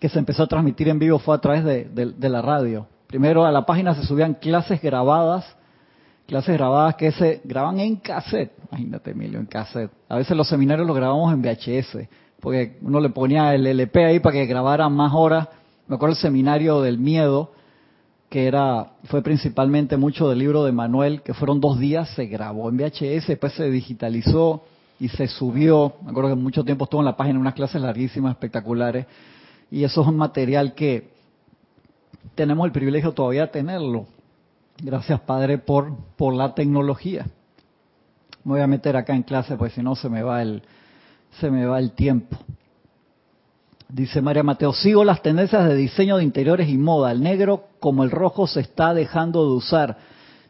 que 0.00 0.08
se 0.08 0.18
empezó 0.18 0.44
a 0.44 0.46
transmitir 0.46 0.88
en 0.88 0.98
vivo 0.98 1.18
fue 1.18 1.34
a 1.34 1.38
través 1.38 1.64
de, 1.64 1.84
de, 1.84 2.28
la 2.28 2.40
radio. 2.40 2.86
Primero 3.06 3.44
a 3.44 3.52
la 3.52 3.66
página 3.66 3.94
se 3.94 4.04
subían 4.04 4.34
clases 4.34 4.80
grabadas, 4.80 5.44
clases 6.26 6.56
grabadas 6.56 6.96
que 6.96 7.12
se 7.12 7.42
graban 7.44 7.78
en 7.78 7.96
cassette. 7.96 8.52
Imagínate, 8.70 9.10
Emilio, 9.10 9.38
en 9.38 9.46
cassette. 9.46 9.92
A 10.08 10.16
veces 10.16 10.34
los 10.34 10.48
seminarios 10.48 10.86
los 10.86 10.96
grabamos 10.96 11.32
en 11.32 11.42
VHS 11.42 12.08
porque 12.46 12.76
uno 12.80 13.00
le 13.00 13.08
ponía 13.08 13.52
el 13.56 13.66
LP 13.66 14.04
ahí 14.04 14.20
para 14.20 14.34
que 14.34 14.46
grabara 14.46 14.88
más 14.88 15.12
horas. 15.12 15.48
Me 15.88 15.96
acuerdo 15.96 16.14
el 16.14 16.20
seminario 16.20 16.80
del 16.80 16.96
miedo, 16.96 17.50
que 18.28 18.46
era 18.46 18.92
fue 19.06 19.20
principalmente 19.20 19.96
mucho 19.96 20.28
del 20.28 20.38
libro 20.38 20.62
de 20.62 20.70
Manuel, 20.70 21.22
que 21.22 21.34
fueron 21.34 21.60
dos 21.60 21.80
días, 21.80 22.08
se 22.10 22.26
grabó 22.26 22.68
en 22.68 22.76
VHS, 22.76 23.26
después 23.26 23.52
se 23.54 23.68
digitalizó 23.68 24.62
y 25.00 25.08
se 25.08 25.26
subió. 25.26 25.94
Me 26.04 26.10
acuerdo 26.12 26.28
que 26.28 26.36
mucho 26.36 26.62
tiempo 26.62 26.84
estuvo 26.84 27.00
en 27.00 27.06
la 27.06 27.16
página, 27.16 27.40
unas 27.40 27.54
clases 27.54 27.82
larguísimas, 27.82 28.30
espectaculares. 28.30 29.06
Y 29.68 29.82
eso 29.82 30.02
es 30.02 30.06
un 30.06 30.16
material 30.16 30.74
que 30.74 31.10
tenemos 32.36 32.64
el 32.64 32.70
privilegio 32.70 33.10
todavía 33.10 33.46
de 33.46 33.48
tenerlo. 33.48 34.06
Gracias, 34.80 35.18
Padre, 35.22 35.58
por, 35.58 35.96
por 36.16 36.32
la 36.32 36.54
tecnología. 36.54 37.26
Me 38.44 38.52
voy 38.52 38.60
a 38.60 38.68
meter 38.68 38.96
acá 38.96 39.16
en 39.16 39.24
clase, 39.24 39.56
pues 39.56 39.72
si 39.72 39.82
no 39.82 39.96
se 39.96 40.08
me 40.08 40.22
va 40.22 40.42
el, 40.42 40.62
se 41.40 41.50
me 41.50 41.66
va 41.66 41.78
el 41.78 41.92
tiempo. 41.92 42.36
Dice 43.88 44.20
María 44.20 44.42
Mateo, 44.42 44.72
sigo 44.72 45.04
las 45.04 45.22
tendencias 45.22 45.68
de 45.68 45.76
diseño 45.76 46.16
de 46.16 46.24
interiores 46.24 46.68
y 46.68 46.76
moda. 46.76 47.12
El 47.12 47.22
negro 47.22 47.66
como 47.78 48.02
el 48.02 48.10
rojo 48.10 48.46
se 48.46 48.60
está 48.60 48.92
dejando 48.94 49.48
de 49.48 49.56
usar. 49.56 49.96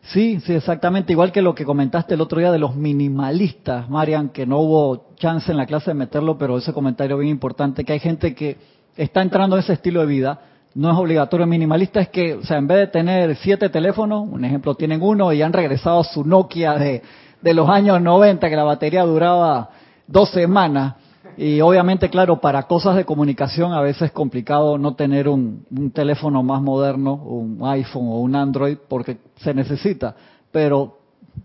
Sí, 0.04 0.40
sí, 0.40 0.54
exactamente. 0.54 1.12
Igual 1.12 1.32
que 1.32 1.42
lo 1.42 1.54
que 1.54 1.64
comentaste 1.64 2.14
el 2.14 2.20
otro 2.20 2.38
día 2.38 2.50
de 2.50 2.58
los 2.58 2.76
minimalistas, 2.76 3.90
Marian, 3.90 4.30
que 4.30 4.46
no 4.46 4.60
hubo 4.60 5.08
chance 5.16 5.50
en 5.50 5.58
la 5.58 5.66
clase 5.66 5.90
de 5.90 5.94
meterlo, 5.94 6.38
pero 6.38 6.56
ese 6.56 6.72
comentario 6.72 7.18
bien 7.18 7.30
importante, 7.30 7.84
que 7.84 7.92
hay 7.92 7.98
gente 7.98 8.34
que 8.34 8.56
está 8.96 9.20
entrando 9.20 9.56
en 9.56 9.62
ese 9.62 9.74
estilo 9.74 10.00
de 10.00 10.06
vida. 10.06 10.40
No 10.74 10.90
es 10.90 10.96
obligatorio 10.96 11.46
minimalista, 11.46 12.00
es 12.00 12.08
que, 12.08 12.34
o 12.34 12.44
sea, 12.44 12.58
en 12.58 12.66
vez 12.66 12.78
de 12.78 12.86
tener 12.88 13.36
siete 13.36 13.68
teléfonos, 13.68 14.26
un 14.30 14.44
ejemplo, 14.44 14.74
tienen 14.74 15.02
uno 15.02 15.32
y 15.32 15.42
han 15.42 15.52
regresado 15.52 16.00
a 16.00 16.04
su 16.04 16.22
Nokia 16.24 16.74
de, 16.74 17.02
de 17.40 17.54
los 17.54 17.68
años 17.68 18.00
90, 18.00 18.48
que 18.48 18.56
la 18.56 18.64
batería 18.64 19.04
duraba 19.04 19.70
dos 20.06 20.30
semanas. 20.30 20.94
Y 21.36 21.60
obviamente, 21.60 22.08
claro, 22.08 22.40
para 22.40 22.62
cosas 22.62 22.96
de 22.96 23.04
comunicación 23.04 23.72
a 23.72 23.80
veces 23.82 24.02
es 24.02 24.12
complicado 24.12 24.78
no 24.78 24.94
tener 24.94 25.28
un, 25.28 25.66
teléfono 25.92 26.42
más 26.42 26.62
moderno, 26.62 27.14
un 27.14 27.58
iPhone 27.64 28.06
o 28.08 28.20
un 28.20 28.34
Android, 28.34 28.78
porque 28.88 29.18
se 29.36 29.52
necesita. 29.52 30.14
Pero 30.50 30.96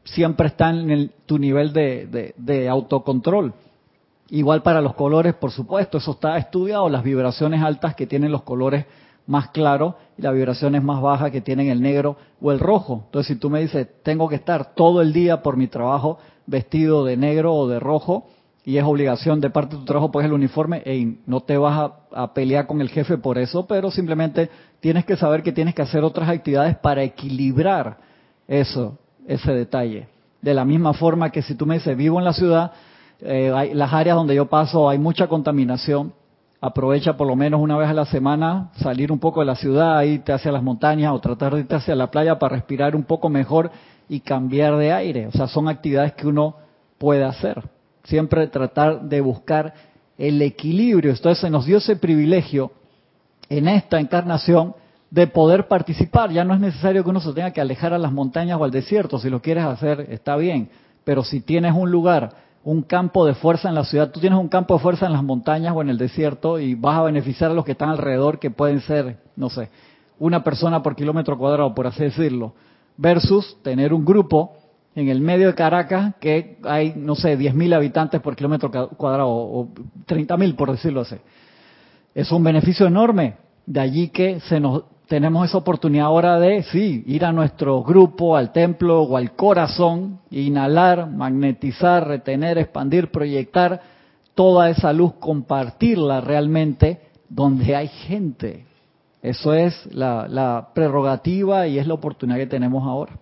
siempre 0.06 0.48
está 0.48 0.70
en 0.70 0.90
el- 0.90 1.12
tu 1.26 1.38
nivel 1.38 1.74
de, 1.74 2.08
de- 2.08 2.34
de 2.38 2.70
autocontrol. 2.70 3.54
Igual 4.30 4.62
para 4.64 4.80
los 4.80 4.94
colores, 4.94 5.34
por 5.34 5.52
supuesto, 5.52 5.98
eso 5.98 6.12
está 6.12 6.38
estudiado, 6.38 6.88
las 6.88 7.04
vibraciones 7.04 7.62
altas 7.62 7.96
que 7.96 8.08
tienen 8.08 8.32
los 8.32 8.44
colores 8.44 8.86
más 9.28 9.50
claros 9.50 9.96
y 10.18 10.22
las 10.22 10.34
vibraciones 10.34 10.82
más 10.84 11.02
bajas 11.02 11.32
que 11.32 11.42
tienen 11.42 11.68
el 11.70 11.82
negro 11.82 12.16
o 12.42 12.52
el 12.54 12.60
rojo. 12.60 13.04
Entonces, 13.08 13.28
si 13.36 13.40
tú 13.40 13.50
me 13.50 13.60
dices, 13.60 13.88
tengo 14.04 14.30
que 14.30 14.36
estar 14.36 14.74
todo 14.74 15.02
el 15.02 15.12
día 15.12 15.44
por 15.44 15.58
mi 15.58 15.68
trabajo 15.68 16.18
vestido 16.48 17.04
de 17.04 17.18
negro 17.18 17.54
o 17.54 17.68
de 17.68 17.80
rojo, 17.82 18.26
y 18.64 18.78
es 18.78 18.84
obligación 18.84 19.42
de 19.42 19.50
parte 19.50 19.76
de 19.76 19.80
tu 19.80 19.86
trabajo, 19.86 20.12
pues 20.12 20.26
el 20.26 20.34
uniforme, 20.34 20.84
ey, 20.86 21.20
no 21.26 21.42
te 21.42 21.58
vas 21.58 21.92
a, 22.12 22.24
a 22.24 22.34
pelear 22.34 22.68
con 22.68 22.80
el 22.80 22.90
jefe 22.90 23.18
por 23.18 23.38
eso, 23.38 23.66
pero 23.66 23.90
simplemente 23.90 24.50
tienes 24.80 25.06
que 25.06 25.18
saber 25.18 25.42
que 25.42 25.52
tienes 25.52 25.74
que 25.74 25.82
hacer 25.82 26.04
otras 26.04 26.30
actividades 26.30 26.78
para 26.78 27.04
equilibrar 27.04 27.98
eso, 28.48 28.98
ese 29.28 29.54
detalle. 29.54 30.08
De 30.42 30.54
la 30.54 30.66
misma 30.66 30.94
forma 30.94 31.32
que 31.32 31.42
si 31.42 31.56
tú 31.56 31.66
me 31.66 31.76
dices, 31.76 31.96
vivo 31.98 32.20
en 32.20 32.26
la 32.26 32.34
ciudad, 32.34 32.72
eh, 33.22 33.52
hay, 33.56 33.74
las 33.74 33.94
áreas 33.94 34.16
donde 34.16 34.36
yo 34.36 34.48
paso 34.48 34.90
hay 34.90 34.98
mucha 34.98 35.28
contaminación, 35.28 36.14
aprovecha 36.60 37.18
por 37.18 37.28
lo 37.28 37.36
menos 37.36 37.62
una 37.62 37.78
vez 37.78 37.90
a 37.90 37.94
la 37.94 38.06
semana 38.06 38.70
salir 38.76 39.12
un 39.12 39.20
poco 39.20 39.40
de 39.40 39.48
la 39.48 39.56
ciudad, 39.56 40.02
irte 40.04 40.34
hacia 40.34 40.52
las 40.52 40.62
montañas 40.62 41.14
o 41.14 41.20
tratar 41.20 41.54
de 41.54 41.62
irte 41.62 41.76
hacia 41.76 41.96
la 41.96 42.12
playa 42.12 42.38
para 42.38 42.56
respirar 42.56 42.96
un 42.96 43.04
poco 43.04 43.30
mejor 43.30 43.72
y 44.10 44.20
cambiar 44.20 44.78
de 44.78 44.92
aire. 44.92 45.28
O 45.28 45.32
sea, 45.32 45.48
son 45.48 45.68
actividades 45.68 46.14
que 46.14 46.28
uno 46.28 46.56
puede 46.98 47.24
hacer. 47.24 47.64
Siempre 48.12 48.46
tratar 48.48 49.04
de 49.04 49.22
buscar 49.22 49.74
el 50.18 50.42
equilibrio. 50.42 51.12
Entonces 51.12 51.40
se 51.40 51.50
nos 51.50 51.66
dio 51.66 51.78
ese 51.78 51.96
privilegio 51.96 52.74
en 53.48 53.70
esta 53.70 54.02
encarnación 54.02 54.76
de 55.10 55.28
poder 55.28 55.70
participar. 55.70 56.30
Ya 56.30 56.44
no 56.44 56.54
es 56.54 56.60
necesario 56.60 57.06
que 57.06 57.10
uno 57.10 57.22
se 57.22 57.32
tenga 57.32 57.52
que 57.52 57.62
alejar 57.62 57.94
a 57.94 57.98
las 57.98 58.12
montañas 58.12 58.60
o 58.60 58.66
al 58.66 58.72
desierto. 58.72 59.18
Si 59.18 59.30
lo 59.30 59.42
quieres 59.42 59.64
hacer, 59.64 60.08
está 60.10 60.36
bien. 60.36 60.68
Pero 61.06 61.24
si 61.24 61.40
tienes 61.40 61.74
un 61.74 61.90
lugar, 61.90 62.34
un 62.66 62.82
campo 62.82 63.26
de 63.26 63.34
fuerza 63.34 63.70
en 63.70 63.76
la 63.76 63.86
ciudad, 63.86 64.12
tú 64.12 64.20
tienes 64.20 64.38
un 64.38 64.50
campo 64.50 64.74
de 64.74 64.82
fuerza 64.82 65.06
en 65.06 65.14
las 65.14 65.24
montañas 65.24 65.74
o 65.74 65.82
en 65.82 65.88
el 65.88 65.98
desierto 65.98 66.60
y 66.60 66.76
vas 66.76 66.98
a 66.98 67.04
beneficiar 67.04 67.52
a 67.52 67.54
los 67.54 67.64
que 67.64 67.72
están 67.72 67.92
alrededor, 67.92 68.40
que 68.40 68.52
pueden 68.52 68.82
ser, 68.82 69.20
no 69.38 69.50
sé, 69.50 69.70
una 70.20 70.44
persona 70.44 70.84
por 70.84 70.98
kilómetro 70.98 71.38
cuadrado, 71.38 71.74
por 71.74 71.88
así 71.88 72.04
decirlo, 72.04 72.56
versus 72.98 73.56
tener 73.64 73.94
un 73.94 74.04
grupo 74.04 74.58
en 74.96 75.08
el 75.10 75.22
medio 75.22 75.48
de 75.48 75.56
Caracas 75.56 76.16
que 76.20 76.58
hay, 76.64 76.94
no 76.96 77.16
sé, 77.16 77.38
10.000 77.38 77.76
habitantes 77.76 78.22
por 78.22 78.36
kilómetro 78.36 78.70
cuadrado 78.90 79.30
o 79.30 79.70
30.000, 80.08 80.56
por 80.56 80.72
decirlo 80.72 81.02
así. 81.02 81.16
Es 82.14 82.32
un 82.32 82.44
beneficio 82.44 82.88
enorme. 82.88 83.36
De 83.66 83.80
allí 83.80 84.10
que 84.10 84.40
se 84.42 84.60
nos 84.60 84.84
tenemos 85.08 85.48
esa 85.48 85.58
oportunidad 85.58 86.06
ahora 86.06 86.40
de, 86.40 86.64
sí, 86.64 87.04
ir 87.06 87.26
a 87.26 87.32
nuestro 87.32 87.84
grupo, 87.84 88.36
al 88.36 88.52
templo 88.52 89.02
o 89.02 89.18
al 89.18 89.36
corazón, 89.36 90.20
inhalar, 90.30 91.10
magnetizar, 91.10 92.08
retener, 92.08 92.58
expandir, 92.58 93.12
proyectar 93.12 93.82
toda 94.36 94.70
esa 94.70 94.94
luz, 94.94 95.14
compartirla 95.20 96.22
realmente 96.22 97.02
donde 97.30 97.76
hay 97.76 97.88
gente. 97.88 98.66
Eso 99.22 99.54
es 99.54 99.86
la 99.94 100.70
prerrogativa 100.74 101.68
y 101.68 101.78
es 101.78 101.88
la 101.88 101.94
oportunidad 101.94 102.38
que 102.38 102.48
tenemos 102.48 102.84
ahora. 102.84 103.21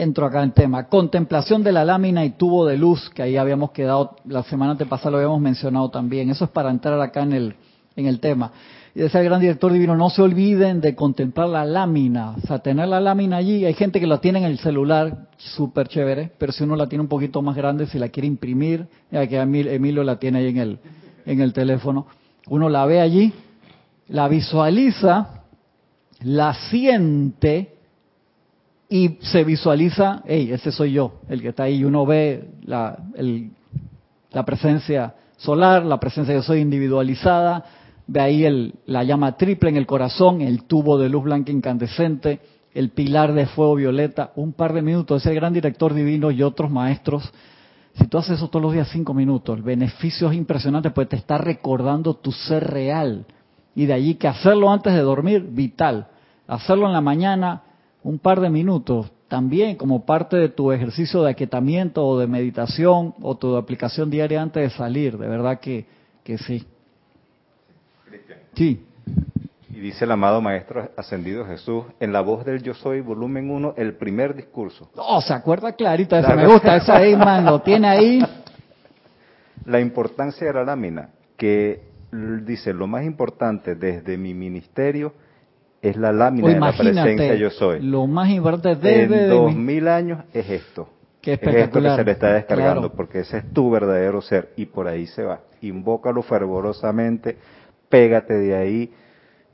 Entro 0.00 0.26
acá 0.26 0.44
en 0.44 0.52
tema. 0.52 0.84
Contemplación 0.84 1.64
de 1.64 1.72
la 1.72 1.84
lámina 1.84 2.24
y 2.24 2.30
tubo 2.30 2.64
de 2.64 2.76
luz, 2.76 3.10
que 3.10 3.20
ahí 3.20 3.36
habíamos 3.36 3.72
quedado, 3.72 4.14
la 4.26 4.44
semana 4.44 4.70
antepasada 4.70 5.10
lo 5.10 5.16
habíamos 5.16 5.40
mencionado 5.40 5.90
también. 5.90 6.30
Eso 6.30 6.44
es 6.44 6.50
para 6.52 6.70
entrar 6.70 7.00
acá 7.00 7.22
en 7.24 7.32
el, 7.32 7.56
en 7.96 8.06
el 8.06 8.20
tema. 8.20 8.52
Y 8.94 9.00
decía 9.00 9.20
el 9.20 9.26
gran 9.26 9.40
director 9.40 9.72
divino, 9.72 9.96
no 9.96 10.08
se 10.08 10.22
olviden 10.22 10.80
de 10.80 10.94
contemplar 10.94 11.48
la 11.48 11.64
lámina. 11.64 12.36
O 12.40 12.46
sea, 12.46 12.60
tener 12.60 12.86
la 12.86 13.00
lámina 13.00 13.38
allí. 13.38 13.64
Hay 13.64 13.74
gente 13.74 13.98
que 13.98 14.06
la 14.06 14.20
tiene 14.20 14.38
en 14.38 14.44
el 14.44 14.60
celular, 14.60 15.26
súper 15.36 15.88
chévere, 15.88 16.30
pero 16.38 16.52
si 16.52 16.62
uno 16.62 16.76
la 16.76 16.86
tiene 16.86 17.02
un 17.02 17.08
poquito 17.08 17.42
más 17.42 17.56
grande, 17.56 17.88
si 17.88 17.98
la 17.98 18.08
quiere 18.08 18.28
imprimir, 18.28 18.86
ya 19.10 19.26
que 19.26 19.36
Emil- 19.42 19.66
Emilio 19.66 20.04
la 20.04 20.20
tiene 20.20 20.38
ahí 20.38 20.48
en 20.50 20.58
el, 20.58 20.78
en 21.26 21.40
el 21.40 21.52
teléfono, 21.52 22.06
uno 22.46 22.68
la 22.68 22.86
ve 22.86 23.00
allí, 23.00 23.32
la 24.06 24.28
visualiza, 24.28 25.42
la 26.20 26.54
siente 26.70 27.77
y 28.88 29.18
se 29.20 29.44
visualiza, 29.44 30.22
hey, 30.26 30.50
ese 30.52 30.72
soy 30.72 30.92
yo, 30.92 31.20
el 31.28 31.42
que 31.42 31.48
está 31.48 31.64
ahí, 31.64 31.76
y 31.76 31.84
uno 31.84 32.06
ve 32.06 32.48
la, 32.64 32.96
presencia 34.46 35.14
solar, 35.36 35.84
la 35.84 36.00
presencia 36.00 36.34
yo 36.34 36.42
soy 36.42 36.60
individualizada, 36.60 37.64
ve 38.06 38.20
ahí 38.20 38.44
el, 38.44 38.74
la 38.86 39.04
llama 39.04 39.36
triple 39.36 39.68
en 39.68 39.76
el 39.76 39.86
corazón, 39.86 40.40
el 40.40 40.64
tubo 40.64 40.96
de 40.98 41.10
luz 41.10 41.24
blanca 41.24 41.52
incandescente, 41.52 42.40
el 42.72 42.90
pilar 42.90 43.34
de 43.34 43.46
fuego 43.46 43.74
violeta, 43.74 44.32
un 44.36 44.52
par 44.52 44.72
de 44.72 44.80
minutos, 44.80 45.24
ese 45.24 45.34
gran 45.34 45.52
director 45.52 45.92
divino 45.92 46.30
y 46.30 46.42
otros 46.42 46.70
maestros. 46.70 47.30
Si 47.94 48.06
tú 48.06 48.18
haces 48.18 48.38
eso 48.38 48.48
todos 48.48 48.62
los 48.62 48.72
días 48.72 48.88
cinco 48.90 49.12
minutos, 49.12 49.56
el 49.56 49.62
beneficio 49.62 50.30
es 50.30 50.36
impresionante, 50.36 50.90
pues 50.90 51.08
te 51.08 51.16
está 51.16 51.36
recordando 51.36 52.14
tu 52.14 52.32
ser 52.32 52.64
real. 52.64 53.26
Y 53.74 53.86
de 53.86 53.92
allí 53.92 54.14
que 54.14 54.28
hacerlo 54.28 54.70
antes 54.70 54.94
de 54.94 55.00
dormir, 55.00 55.42
vital. 55.50 56.08
Hacerlo 56.46 56.86
en 56.86 56.92
la 56.92 57.00
mañana, 57.00 57.62
un 58.02 58.18
par 58.18 58.40
de 58.40 58.50
minutos, 58.50 59.10
también 59.28 59.76
como 59.76 60.06
parte 60.06 60.36
de 60.36 60.48
tu 60.48 60.72
ejercicio 60.72 61.22
de 61.22 61.30
aquietamiento 61.30 62.06
o 62.06 62.18
de 62.18 62.26
meditación 62.26 63.14
o 63.20 63.36
tu 63.36 63.56
aplicación 63.56 64.10
diaria 64.10 64.40
antes 64.40 64.62
de 64.62 64.76
salir. 64.76 65.18
De 65.18 65.28
verdad 65.28 65.60
que, 65.60 65.86
que 66.24 66.38
sí. 66.38 66.66
Sí. 68.54 68.84
Y 69.70 69.80
dice 69.80 70.04
el 70.04 70.10
amado 70.10 70.40
Maestro 70.40 70.90
Ascendido 70.96 71.44
Jesús, 71.44 71.84
en 72.00 72.12
la 72.12 72.20
voz 72.20 72.44
del 72.44 72.62
Yo 72.62 72.74
Soy, 72.74 73.00
volumen 73.00 73.50
1, 73.50 73.74
el 73.76 73.94
primer 73.94 74.34
discurso. 74.34 74.90
Oh, 74.96 75.20
se 75.20 75.32
acuerda 75.32 75.72
clarita, 75.72 76.18
esa 76.18 76.34
me 76.34 76.46
gusta, 76.46 76.76
esa 76.76 76.96
ahí, 76.96 77.14
man, 77.14 77.44
lo 77.44 77.60
tiene 77.60 77.88
ahí. 77.88 78.18
La 79.66 79.80
importancia 79.80 80.46
de 80.46 80.52
la 80.54 80.64
lámina, 80.64 81.10
que 81.36 81.82
dice, 82.10 82.72
lo 82.72 82.86
más 82.86 83.04
importante 83.04 83.74
desde 83.74 84.16
mi 84.16 84.32
ministerio 84.32 85.12
es 85.82 85.96
la 85.96 86.12
lámina 86.12 86.48
de 86.48 86.54
la 86.58 86.68
presencia 86.72 87.02
imagínate, 87.12 87.38
Yo 87.38 87.50
Soy. 87.50 87.80
lo 87.80 88.06
más 88.06 88.30
importante 88.30 88.88
desde 88.88 89.24
en 89.24 89.30
dos 89.30 89.86
años 89.88 90.20
es 90.32 90.48
esto. 90.50 90.88
Qué 91.20 91.34
Es 91.34 91.40
esto 91.42 91.80
que 91.82 91.90
se 91.90 92.04
le 92.04 92.12
está 92.12 92.32
descargando, 92.32 92.80
Claro. 92.82 92.94
porque 92.96 93.20
ese 93.20 93.38
es 93.38 93.52
tu 93.52 93.70
verdadero 93.70 94.20
ser 94.20 94.50
y 94.56 94.66
por 94.66 94.86
ahí 94.88 95.06
se 95.06 95.22
va. 95.24 95.40
Invócalo 95.62 96.22
fervorosamente, 96.22 97.36
pégate 97.88 98.34
de 98.34 98.56
ahí 98.56 98.92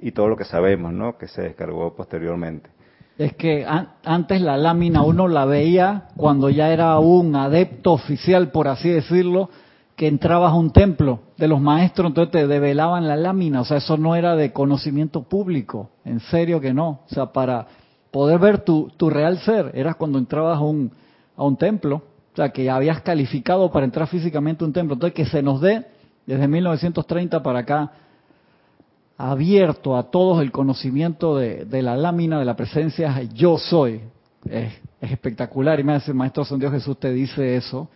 y 0.01 0.13
todo 0.13 0.29
lo 0.29 0.37
que 0.37 0.45
sabemos, 0.45 0.93
¿no? 0.93 1.17
Que 1.17 1.27
se 1.29 1.43
descargó 1.43 1.95
posteriormente. 1.95 2.71
Es 3.17 3.33
que 3.35 3.65
an- 3.65 3.91
antes 4.05 4.41
la 4.41 4.57
lámina 4.57 5.03
uno 5.03 5.29
la 5.29 5.45
veía 5.45 6.09
cuando 6.17 6.51
ya 6.51 6.73
era 6.73 6.99
un 6.99 7.35
adepto 7.37 7.93
oficial, 7.93 8.51
por 8.51 8.69
así 8.69 8.89
decirlo, 8.91 9.51
que 9.97 10.09
entrabas 10.09 10.53
a 10.53 10.57
un 10.57 10.71
templo 10.73 11.21
de 11.37 11.49
los 11.49 11.61
maestros, 11.61 12.09
entonces 12.09 12.33
te 12.33 12.47
develaban 12.47 13.09
la 13.09 13.17
lámina. 13.17 13.63
O 13.63 13.65
sea, 13.65 13.79
eso 13.79 13.97
no 13.97 14.15
era 14.15 14.37
de 14.37 14.53
conocimiento 14.53 15.23
público. 15.23 15.91
En 16.05 16.21
serio 16.21 16.61
que 16.61 16.73
no. 16.73 17.01
O 17.07 17.09
sea, 17.09 17.27
para 17.27 17.67
poder 18.11 18.39
ver 18.39 18.59
tu, 18.61 18.91
tu 18.97 19.11
real 19.11 19.39
ser, 19.39 19.73
era 19.75 19.95
cuando 19.95 20.19
entrabas 20.19 20.59
a 20.59 20.63
un, 20.63 20.93
a 21.37 21.45
un 21.45 21.57
templo. 21.57 21.97
O 22.33 22.37
sea, 22.37 22.51
que 22.51 22.71
habías 22.71 23.01
calificado 23.03 23.71
para 23.71 23.85
entrar 23.85 24.09
físicamente 24.09 24.65
a 24.65 24.67
un 24.67 24.73
templo. 24.73 24.95
Entonces, 24.95 25.15
que 25.15 25.27
se 25.27 25.43
nos 25.43 25.61
dé 25.61 25.85
desde 26.27 26.47
1930 26.47 27.43
para 27.43 27.61
acá 27.61 27.93
abierto 29.17 29.97
a 29.97 30.11
todos 30.11 30.43
el 30.43 30.51
conocimiento 30.51 31.37
de, 31.37 31.65
de 31.65 31.83
la 31.83 31.97
lámina 31.97 32.39
de 32.39 32.45
la 32.45 32.57
presencia 32.57 33.23
yo 33.33 33.59
soy. 33.59 34.01
Es, 34.49 34.73
es 35.01 35.13
espectacular. 35.13 35.81
Y 35.81 35.85
me 35.85 35.95
hace, 35.95 36.13
Maestro 36.13 36.45
San 36.45 36.59
Dios 36.59 36.73
Jesús 36.73 36.99
te 36.99 37.13
dice 37.13 37.57
eso. 37.57 37.89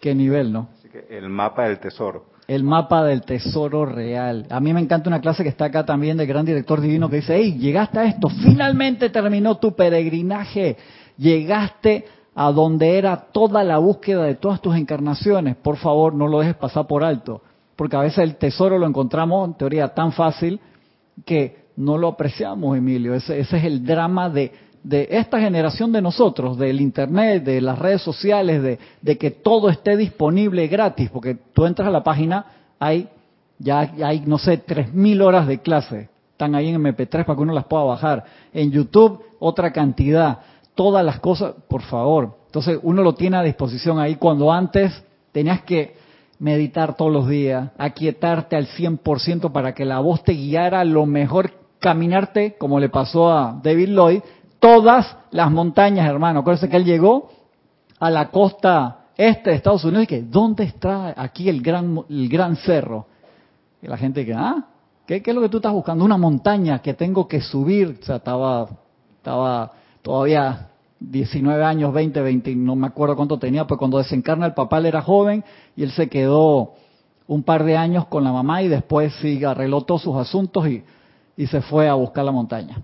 ¿Qué 0.00 0.14
nivel, 0.14 0.52
no? 0.52 0.68
El 1.10 1.28
mapa 1.28 1.64
del 1.64 1.78
tesoro. 1.80 2.37
El 2.48 2.64
mapa 2.64 3.04
del 3.04 3.22
tesoro 3.22 3.84
real. 3.84 4.46
A 4.48 4.58
mí 4.58 4.72
me 4.72 4.80
encanta 4.80 5.10
una 5.10 5.20
clase 5.20 5.42
que 5.42 5.50
está 5.50 5.66
acá 5.66 5.84
también 5.84 6.16
del 6.16 6.26
gran 6.26 6.46
director 6.46 6.80
divino 6.80 7.10
que 7.10 7.16
dice, 7.16 7.36
hey, 7.36 7.58
llegaste 7.58 7.98
a 7.98 8.04
esto, 8.06 8.30
finalmente 8.30 9.10
terminó 9.10 9.58
tu 9.58 9.76
peregrinaje, 9.76 10.78
llegaste 11.18 12.06
a 12.34 12.50
donde 12.50 12.96
era 12.96 13.16
toda 13.32 13.62
la 13.64 13.76
búsqueda 13.76 14.24
de 14.24 14.34
todas 14.34 14.62
tus 14.62 14.74
encarnaciones. 14.76 15.56
Por 15.56 15.76
favor, 15.76 16.14
no 16.14 16.26
lo 16.26 16.40
dejes 16.40 16.56
pasar 16.56 16.86
por 16.86 17.04
alto, 17.04 17.42
porque 17.76 17.96
a 17.96 18.00
veces 18.00 18.20
el 18.20 18.36
tesoro 18.36 18.78
lo 18.78 18.86
encontramos 18.86 19.46
en 19.46 19.54
teoría 19.54 19.88
tan 19.88 20.12
fácil 20.12 20.58
que 21.26 21.66
no 21.76 21.98
lo 21.98 22.08
apreciamos, 22.08 22.78
Emilio. 22.78 23.14
Ese, 23.14 23.40
ese 23.40 23.58
es 23.58 23.64
el 23.64 23.84
drama 23.84 24.30
de, 24.30 24.52
de 24.88 25.08
esta 25.10 25.38
generación 25.38 25.92
de 25.92 26.00
nosotros, 26.00 26.56
del 26.56 26.80
Internet, 26.80 27.44
de 27.44 27.60
las 27.60 27.78
redes 27.78 28.00
sociales, 28.00 28.62
de, 28.62 28.78
de 29.02 29.18
que 29.18 29.30
todo 29.30 29.68
esté 29.68 29.96
disponible 29.96 30.66
gratis, 30.66 31.10
porque 31.10 31.34
tú 31.52 31.66
entras 31.66 31.88
a 31.88 31.90
la 31.90 32.02
página, 32.02 32.46
hay 32.78 33.08
ya 33.58 33.80
hay, 33.80 34.22
no 34.24 34.38
sé, 34.38 34.64
3.000 34.64 35.22
horas 35.22 35.46
de 35.46 35.58
clase, 35.58 36.08
están 36.32 36.54
ahí 36.54 36.68
en 36.68 36.80
MP3 36.80 37.24
para 37.24 37.36
que 37.36 37.42
uno 37.42 37.52
las 37.52 37.64
pueda 37.64 37.82
bajar. 37.84 38.24
En 38.52 38.70
YouTube, 38.70 39.20
otra 39.40 39.72
cantidad. 39.72 40.38
Todas 40.74 41.04
las 41.04 41.18
cosas, 41.18 41.54
por 41.66 41.82
favor. 41.82 42.36
Entonces, 42.46 42.78
uno 42.82 43.02
lo 43.02 43.14
tiene 43.14 43.36
a 43.36 43.42
disposición 43.42 43.98
ahí 43.98 44.14
cuando 44.14 44.52
antes 44.52 45.02
tenías 45.32 45.62
que 45.62 45.96
meditar 46.38 46.96
todos 46.96 47.12
los 47.12 47.28
días, 47.28 47.70
aquietarte 47.76 48.54
al 48.54 48.68
100% 48.68 49.50
para 49.50 49.74
que 49.74 49.84
la 49.84 49.98
voz 49.98 50.22
te 50.22 50.32
guiara 50.32 50.84
lo 50.84 51.04
mejor, 51.04 51.52
caminarte, 51.80 52.56
como 52.56 52.78
le 52.78 52.88
pasó 52.88 53.32
a 53.32 53.58
David 53.60 53.88
Lloyd, 53.88 54.20
todas 54.58 55.16
las 55.30 55.50
montañas, 55.50 56.08
hermano. 56.08 56.40
Acuérdense 56.40 56.68
que 56.68 56.76
él 56.76 56.84
llegó 56.84 57.30
a 57.98 58.10
la 58.10 58.30
costa 58.30 59.06
este 59.16 59.50
de 59.50 59.56
Estados 59.56 59.84
Unidos 59.84 60.04
y 60.04 60.06
que, 60.06 60.22
¿dónde 60.22 60.64
está 60.64 61.14
aquí 61.16 61.48
el 61.48 61.60
gran, 61.60 62.00
el 62.08 62.28
gran 62.28 62.56
cerro? 62.56 63.06
Y 63.82 63.86
la 63.86 63.96
gente 63.96 64.24
que, 64.24 64.34
ah, 64.34 64.66
¿qué, 65.06 65.22
¿qué, 65.22 65.30
es 65.30 65.34
lo 65.34 65.42
que 65.42 65.48
tú 65.48 65.58
estás 65.58 65.72
buscando? 65.72 66.04
Una 66.04 66.16
montaña 66.16 66.80
que 66.80 66.94
tengo 66.94 67.26
que 67.26 67.40
subir. 67.40 67.98
O 68.00 68.04
sea, 68.04 68.16
estaba, 68.16 68.68
estaba 69.16 69.72
todavía 70.02 70.68
19 71.00 71.64
años, 71.64 71.92
20, 71.92 72.20
20, 72.20 72.56
no 72.56 72.76
me 72.76 72.86
acuerdo 72.86 73.16
cuánto 73.16 73.38
tenía, 73.38 73.66
pues 73.66 73.78
cuando 73.78 73.98
desencarna 73.98 74.46
el 74.46 74.54
papá 74.54 74.78
él 74.78 74.86
era 74.86 75.02
joven 75.02 75.44
y 75.76 75.84
él 75.84 75.92
se 75.92 76.08
quedó 76.08 76.74
un 77.26 77.42
par 77.42 77.64
de 77.64 77.76
años 77.76 78.06
con 78.06 78.24
la 78.24 78.32
mamá 78.32 78.62
y 78.62 78.68
después 78.68 79.14
sí 79.20 79.44
arregló 79.44 79.82
todos 79.82 80.02
sus 80.02 80.16
asuntos 80.16 80.66
y, 80.66 80.82
y 81.36 81.46
se 81.46 81.60
fue 81.60 81.88
a 81.88 81.94
buscar 81.94 82.24
la 82.24 82.32
montaña. 82.32 82.82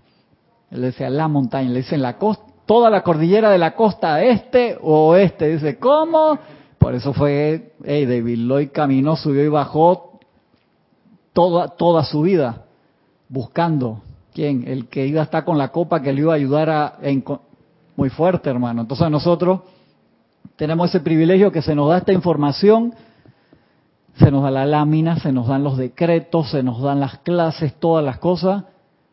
Él 0.74 0.80
decía 0.80 1.08
la 1.08 1.28
montaña, 1.28 1.70
le 1.70 1.78
dicen 1.78 2.02
la 2.02 2.18
costa, 2.18 2.44
toda 2.66 2.90
la 2.90 3.04
cordillera 3.04 3.48
de 3.50 3.58
la 3.58 3.76
costa 3.76 4.24
este 4.24 4.76
o 4.82 5.10
oeste. 5.10 5.46
Dice, 5.46 5.78
¿cómo? 5.78 6.36
Por 6.78 6.96
eso 6.96 7.12
fue, 7.12 7.74
hey, 7.84 8.04
David 8.06 8.38
Lloyd 8.38 8.70
caminó, 8.72 9.14
subió 9.14 9.44
y 9.44 9.48
bajó 9.48 10.18
toda, 11.32 11.68
toda 11.68 12.02
su 12.02 12.22
vida 12.22 12.64
buscando. 13.28 14.02
¿Quién? 14.34 14.64
El 14.66 14.88
que 14.88 15.06
iba 15.06 15.20
a 15.20 15.24
estar 15.24 15.44
con 15.44 15.58
la 15.58 15.68
copa 15.68 16.02
que 16.02 16.12
le 16.12 16.22
iba 16.22 16.32
a 16.32 16.36
ayudar 16.36 16.68
a, 16.68 16.98
muy 17.94 18.10
fuerte, 18.10 18.50
hermano. 18.50 18.82
Entonces 18.82 19.08
nosotros 19.08 19.60
tenemos 20.56 20.90
ese 20.90 20.98
privilegio 20.98 21.52
que 21.52 21.62
se 21.62 21.76
nos 21.76 21.88
da 21.88 21.98
esta 21.98 22.12
información, 22.12 22.94
se 24.16 24.28
nos 24.32 24.42
da 24.42 24.50
la 24.50 24.66
lámina, 24.66 25.20
se 25.20 25.30
nos 25.30 25.46
dan 25.46 25.62
los 25.62 25.76
decretos, 25.76 26.50
se 26.50 26.64
nos 26.64 26.82
dan 26.82 26.98
las 26.98 27.18
clases, 27.18 27.74
todas 27.74 28.04
las 28.04 28.18
cosas. 28.18 28.64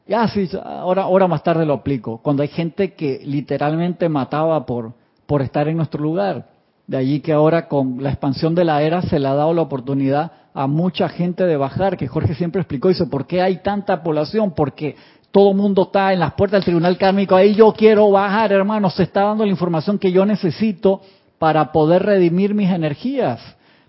Y 0.08 0.14
así, 0.14 0.50
ahora, 0.64 1.04
ahora 1.04 1.28
más 1.28 1.44
tarde 1.44 1.66
lo 1.66 1.74
aplico. 1.74 2.20
Cuando 2.22 2.44
hay 2.44 2.50
gente 2.50 2.94
que 2.94 3.22
literalmente 3.24 4.10
mataba 4.10 4.66
por, 4.66 4.94
por 5.26 5.42
estar 5.42 5.68
en 5.68 5.78
nuestro 5.78 6.02
lugar. 6.02 6.50
De 6.88 6.98
allí 6.98 7.22
que 7.22 7.32
ahora 7.32 7.68
con 7.68 8.04
la 8.04 8.10
expansión 8.10 8.54
de 8.54 8.66
la 8.66 8.82
era 8.82 9.02
se 9.02 9.20
le 9.20 9.28
ha 9.28 9.34
dado 9.34 9.54
la 9.54 9.62
oportunidad 9.62 10.32
a 10.54 10.68
mucha 10.68 11.08
gente 11.08 11.46
de 11.46 11.56
bajar, 11.56 11.96
que 11.96 12.08
Jorge 12.08 12.36
siempre 12.36 12.62
explicó, 12.62 12.90
dice, 12.90 13.06
¿por 13.06 13.26
qué 13.26 13.42
hay 13.42 13.58
tanta 13.58 14.04
población? 14.04 14.52
Porque 14.52 14.96
todo 15.32 15.54
mundo 15.54 15.84
está 15.84 16.12
en 16.12 16.20
las 16.20 16.34
puertas 16.34 16.58
del 16.60 16.66
tribunal 16.66 16.98
kármico, 16.98 17.36
ahí 17.36 17.56
yo 17.56 17.74
quiero 17.74 18.12
bajar, 18.12 18.52
hermano, 18.52 18.90
se 18.90 19.04
está 19.04 19.22
dando 19.22 19.46
la 19.46 19.52
información 19.52 19.98
que 19.98 20.12
yo 20.12 20.26
necesito 20.26 21.02
para 21.40 21.72
poder 21.72 22.04
redimir 22.04 22.54
mis 22.54 22.70
energías. 22.70 23.40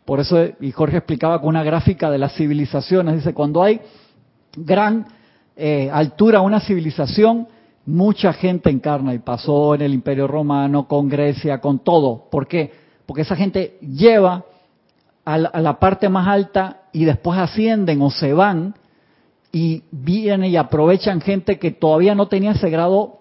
Por 0.04 0.20
eso, 0.20 0.38
y 0.60 0.70
Jorge 0.70 0.98
explicaba 0.98 1.40
con 1.40 1.48
una 1.48 1.64
gráfica 1.64 2.10
de 2.10 2.18
las 2.18 2.34
civilizaciones, 2.34 3.16
dice, 3.16 3.34
cuando 3.34 3.62
hay 3.62 3.80
gran 4.56 5.06
eh, 5.56 5.90
altura 5.92 6.40
una 6.40 6.60
civilización, 6.60 7.48
mucha 7.86 8.32
gente 8.32 8.70
encarna 8.70 9.14
y 9.14 9.18
pasó 9.18 9.74
en 9.74 9.82
el 9.82 9.94
Imperio 9.94 10.26
Romano, 10.26 10.86
con 10.86 11.08
Grecia, 11.08 11.60
con 11.60 11.80
todo. 11.80 12.28
¿Por 12.30 12.46
qué? 12.46 12.72
Porque 13.06 13.22
esa 13.22 13.36
gente 13.36 13.78
lleva 13.80 14.44
a 15.24 15.38
la, 15.38 15.48
a 15.48 15.60
la 15.60 15.78
parte 15.78 16.08
más 16.08 16.26
alta 16.28 16.82
y 16.92 17.04
después 17.04 17.38
ascienden 17.38 18.00
o 18.02 18.10
se 18.10 18.32
van 18.32 18.74
y 19.52 19.82
vienen 19.90 20.50
y 20.50 20.56
aprovechan 20.56 21.20
gente 21.20 21.58
que 21.58 21.70
todavía 21.70 22.14
no 22.14 22.28
tenía 22.28 22.52
ese 22.52 22.70
grado, 22.70 23.18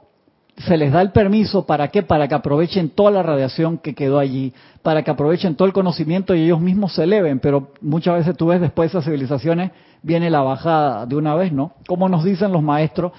se 0.68 0.78
les 0.78 0.92
da 0.92 1.02
el 1.02 1.12
permiso, 1.12 1.66
¿para 1.66 1.90
qué? 1.90 2.04
Para 2.04 2.28
que 2.28 2.36
aprovechen 2.36 2.90
toda 2.90 3.12
la 3.12 3.24
radiación 3.24 3.78
que 3.78 3.96
quedó 3.96 4.20
allí, 4.20 4.54
para 4.82 5.04
que 5.04 5.12
aprovechen 5.12 5.56
todo 5.56 5.68
el 5.68 5.74
conocimiento 5.74 6.36
y 6.36 6.44
ellos 6.44 6.60
mismos 6.60 6.94
se 6.94 7.04
eleven, 7.04 7.40
pero 7.40 7.70
muchas 7.82 8.16
veces 8.18 8.38
tú 8.38 8.48
ves 8.48 8.62
después 8.62 8.92
de 8.92 8.98
esas 8.98 9.06
civilizaciones, 9.06 9.72
viene 10.04 10.30
la 10.30 10.42
bajada 10.42 11.06
de 11.06 11.16
una 11.16 11.36
vez, 11.36 11.52
¿no? 11.52 11.74
Como 11.88 12.10
nos 12.10 12.24
dicen 12.24 12.52
los 12.52 12.64
maestros 12.64 13.12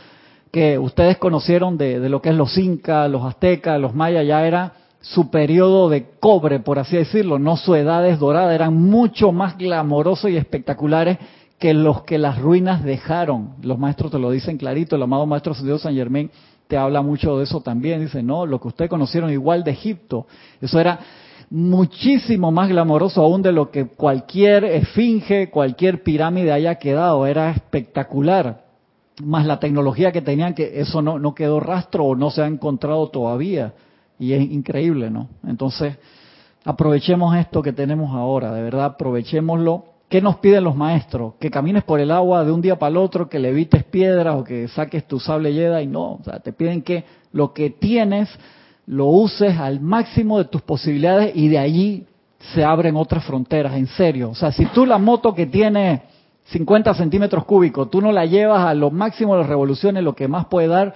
que 0.51 0.79
ustedes 0.79 1.17
conocieron 1.17 1.79
de, 1.79 2.09
lo 2.09 2.21
que 2.21 2.29
es 2.29 2.35
los 2.35 2.57
incas, 2.59 3.11
los 3.11 3.25
aztecas, 3.25 3.81
los 3.81 3.95
mayas, 3.95 4.27
ya 4.27 4.47
era 4.47 4.73
su 5.01 5.31
periodo 5.31 5.89
de 5.89 6.11
cobre, 6.21 6.61
por 6.61 6.79
así 6.79 6.97
decirlo, 6.97 7.39
no 7.39 7.57
su 7.57 7.75
edades 7.75 8.19
doradas, 8.19 8.55
eran 8.55 8.75
mucho 8.75 9.33
más 9.33 9.57
glamorosos 9.57 10.31
y 10.31 10.37
espectaculares 10.37 11.19
que 11.59 11.75
los 11.75 12.03
que 12.03 12.19
las 12.19 12.39
ruinas 12.39 12.85
dejaron. 12.85 13.55
Los 13.63 13.79
maestros 13.79 14.13
te 14.13 14.19
lo 14.19 14.31
dicen 14.31 14.59
clarito, 14.59 14.97
el 14.97 15.03
amado 15.03 15.27
maestro 15.27 15.55
Dios 15.55 15.83
San 15.83 15.95
Germain 15.95 16.31
te 16.73 16.79
habla 16.79 17.03
mucho 17.03 17.37
de 17.37 17.45
eso 17.45 17.61
también. 17.61 18.01
Dice, 18.01 18.23
no, 18.23 18.47
lo 18.47 18.59
que 18.59 18.69
ustedes 18.69 18.89
conocieron 18.89 19.31
igual 19.31 19.63
de 19.63 19.73
Egipto, 19.73 20.27
eso 20.59 20.81
era 20.81 21.01
muchísimo 21.51 22.51
más 22.51 22.71
glamoroso 22.71 23.21
aún 23.21 23.43
de 23.43 23.53
lo 23.53 23.71
que 23.71 23.89
cualquier 23.89 24.65
esfinge, 24.65 25.51
cualquier 25.51 26.03
pirámide 26.03 26.51
haya 26.51 26.77
quedado, 26.77 27.27
era 27.27 27.51
espectacular. 27.51 28.65
Más 29.23 29.45
la 29.45 29.61
tecnología 29.61 30.13
que 30.13 30.23
tenían, 30.23 30.55
que 30.55 30.81
eso 30.81 31.03
no, 31.03 31.19
no 31.19 31.35
quedó 31.35 31.61
rastro 31.61 32.07
o 32.07 32.17
no 32.17 32.31
se 32.31 32.41
ha 32.41 32.47
encontrado 32.47 33.07
todavía. 33.11 33.75
Y 34.19 34.33
es 34.33 34.41
increíble, 34.41 35.11
¿no? 35.11 35.29
Entonces, 35.47 35.99
aprovechemos 36.65 37.37
esto 37.37 37.61
que 37.61 37.75
tenemos 37.75 38.15
ahora, 38.15 38.51
de 38.51 38.63
verdad, 38.63 38.87
aprovechémoslo 38.87 39.92
¿Qué 40.13 40.21
nos 40.21 40.37
piden 40.37 40.65
los 40.65 40.77
maestros? 40.77 41.37
Que 41.41 41.51
camines 41.51 41.85
por 41.85 41.99
el 41.99 42.11
agua 42.11 42.45
de 42.45 42.53
un 42.53 42.61
día 42.61 42.79
para 42.79 42.91
el 42.91 42.99
otro, 42.99 43.31
que 43.31 43.39
levites 43.39 43.83
piedras 43.85 44.37
o 44.37 44.45
que 44.45 44.69
saques 44.69 45.09
tu 45.09 45.19
sable 45.19 45.55
yeda 45.55 45.81
y 45.81 45.87
no. 45.87 46.17
O 46.17 46.21
sea, 46.23 46.39
te 46.39 46.53
piden 46.53 46.83
que 46.83 47.05
lo 47.33 47.55
que 47.55 47.71
tienes 47.71 48.29
lo 48.85 49.07
uses 49.07 49.57
al 49.59 49.81
máximo 49.81 50.37
de 50.37 50.45
tus 50.45 50.61
posibilidades 50.61 51.33
y 51.35 51.49
de 51.49 51.59
allí 51.59 52.07
se 52.53 52.63
abren 52.63 52.95
otras 52.97 53.25
fronteras, 53.25 53.73
en 53.73 53.87
serio. 53.87 54.29
O 54.29 54.35
sea, 54.35 54.53
si 54.53 54.67
tú 54.67 54.85
la 54.85 54.99
moto 54.99 55.33
que 55.33 55.47
tiene 55.47 56.03
50 56.45 56.93
centímetros 56.93 57.47
cúbicos, 57.47 57.91
tú 57.91 58.03
no 58.03 58.13
la 58.13 58.27
llevas 58.27 58.67
a 58.67 58.75
lo 58.75 58.91
máximo 58.91 59.33
de 59.33 59.41
las 59.41 59.49
revoluciones, 59.49 60.05
lo 60.05 60.15
que 60.15 60.29
más 60.29 60.45
puede 60.45 60.69
dar, 60.69 60.95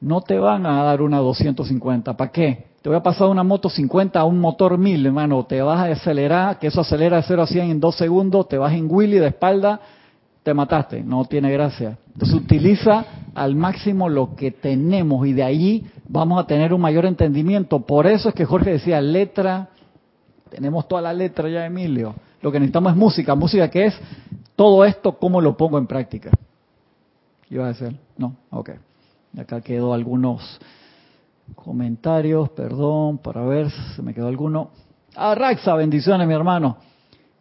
no 0.00 0.20
te 0.20 0.38
van 0.38 0.66
a 0.66 0.84
dar 0.84 1.02
una 1.02 1.18
250. 1.18 2.16
¿Para 2.16 2.30
qué? 2.30 2.66
Te 2.82 2.88
voy 2.88 2.98
a 2.98 3.02
pasar 3.02 3.28
una 3.28 3.44
moto 3.44 3.70
50 3.70 4.18
a 4.18 4.24
un 4.24 4.40
motor 4.40 4.76
1000, 4.76 5.06
hermano. 5.06 5.44
Te 5.44 5.62
vas 5.62 5.78
a 5.78 5.92
acelerar, 5.92 6.58
que 6.58 6.66
eso 6.66 6.80
acelera 6.80 7.18
de 7.18 7.22
0 7.22 7.42
a 7.42 7.46
100 7.46 7.70
en 7.70 7.80
2 7.80 7.94
segundos, 7.94 8.48
te 8.48 8.58
vas 8.58 8.74
en 8.74 8.88
Willy 8.90 9.18
de 9.18 9.28
espalda, 9.28 9.80
te 10.42 10.52
mataste. 10.52 11.00
No 11.04 11.24
tiene 11.26 11.52
gracia. 11.52 11.96
Entonces 12.12 12.34
utiliza 12.36 13.04
al 13.36 13.54
máximo 13.54 14.08
lo 14.08 14.34
que 14.34 14.50
tenemos 14.50 15.24
y 15.28 15.32
de 15.32 15.44
ahí 15.44 15.86
vamos 16.08 16.42
a 16.42 16.46
tener 16.48 16.74
un 16.74 16.80
mayor 16.80 17.06
entendimiento. 17.06 17.86
Por 17.86 18.08
eso 18.08 18.30
es 18.30 18.34
que 18.34 18.44
Jorge 18.44 18.70
decía, 18.70 19.00
letra, 19.00 19.68
tenemos 20.50 20.88
toda 20.88 21.02
la 21.02 21.12
letra 21.12 21.48
ya, 21.48 21.64
Emilio. 21.64 22.16
Lo 22.40 22.50
que 22.50 22.58
necesitamos 22.58 22.94
es 22.94 22.98
música. 22.98 23.36
Música 23.36 23.70
que 23.70 23.86
es 23.86 24.00
todo 24.56 24.84
esto, 24.84 25.16
¿cómo 25.18 25.40
lo 25.40 25.56
pongo 25.56 25.78
en 25.78 25.86
práctica? 25.86 26.32
¿Iba 27.48 27.66
a 27.66 27.68
decir? 27.68 27.96
No, 28.16 28.34
ok. 28.50 28.70
Acá 29.38 29.60
quedó 29.60 29.94
algunos 29.94 30.58
comentarios, 31.54 32.50
perdón, 32.50 33.18
para 33.18 33.42
ver 33.44 33.70
si 33.70 34.02
me 34.02 34.14
quedó 34.14 34.28
alguno. 34.28 34.70
Ah, 35.14 35.34
Raxa, 35.34 35.74
bendiciones, 35.74 36.26
mi 36.26 36.34
hermano, 36.34 36.78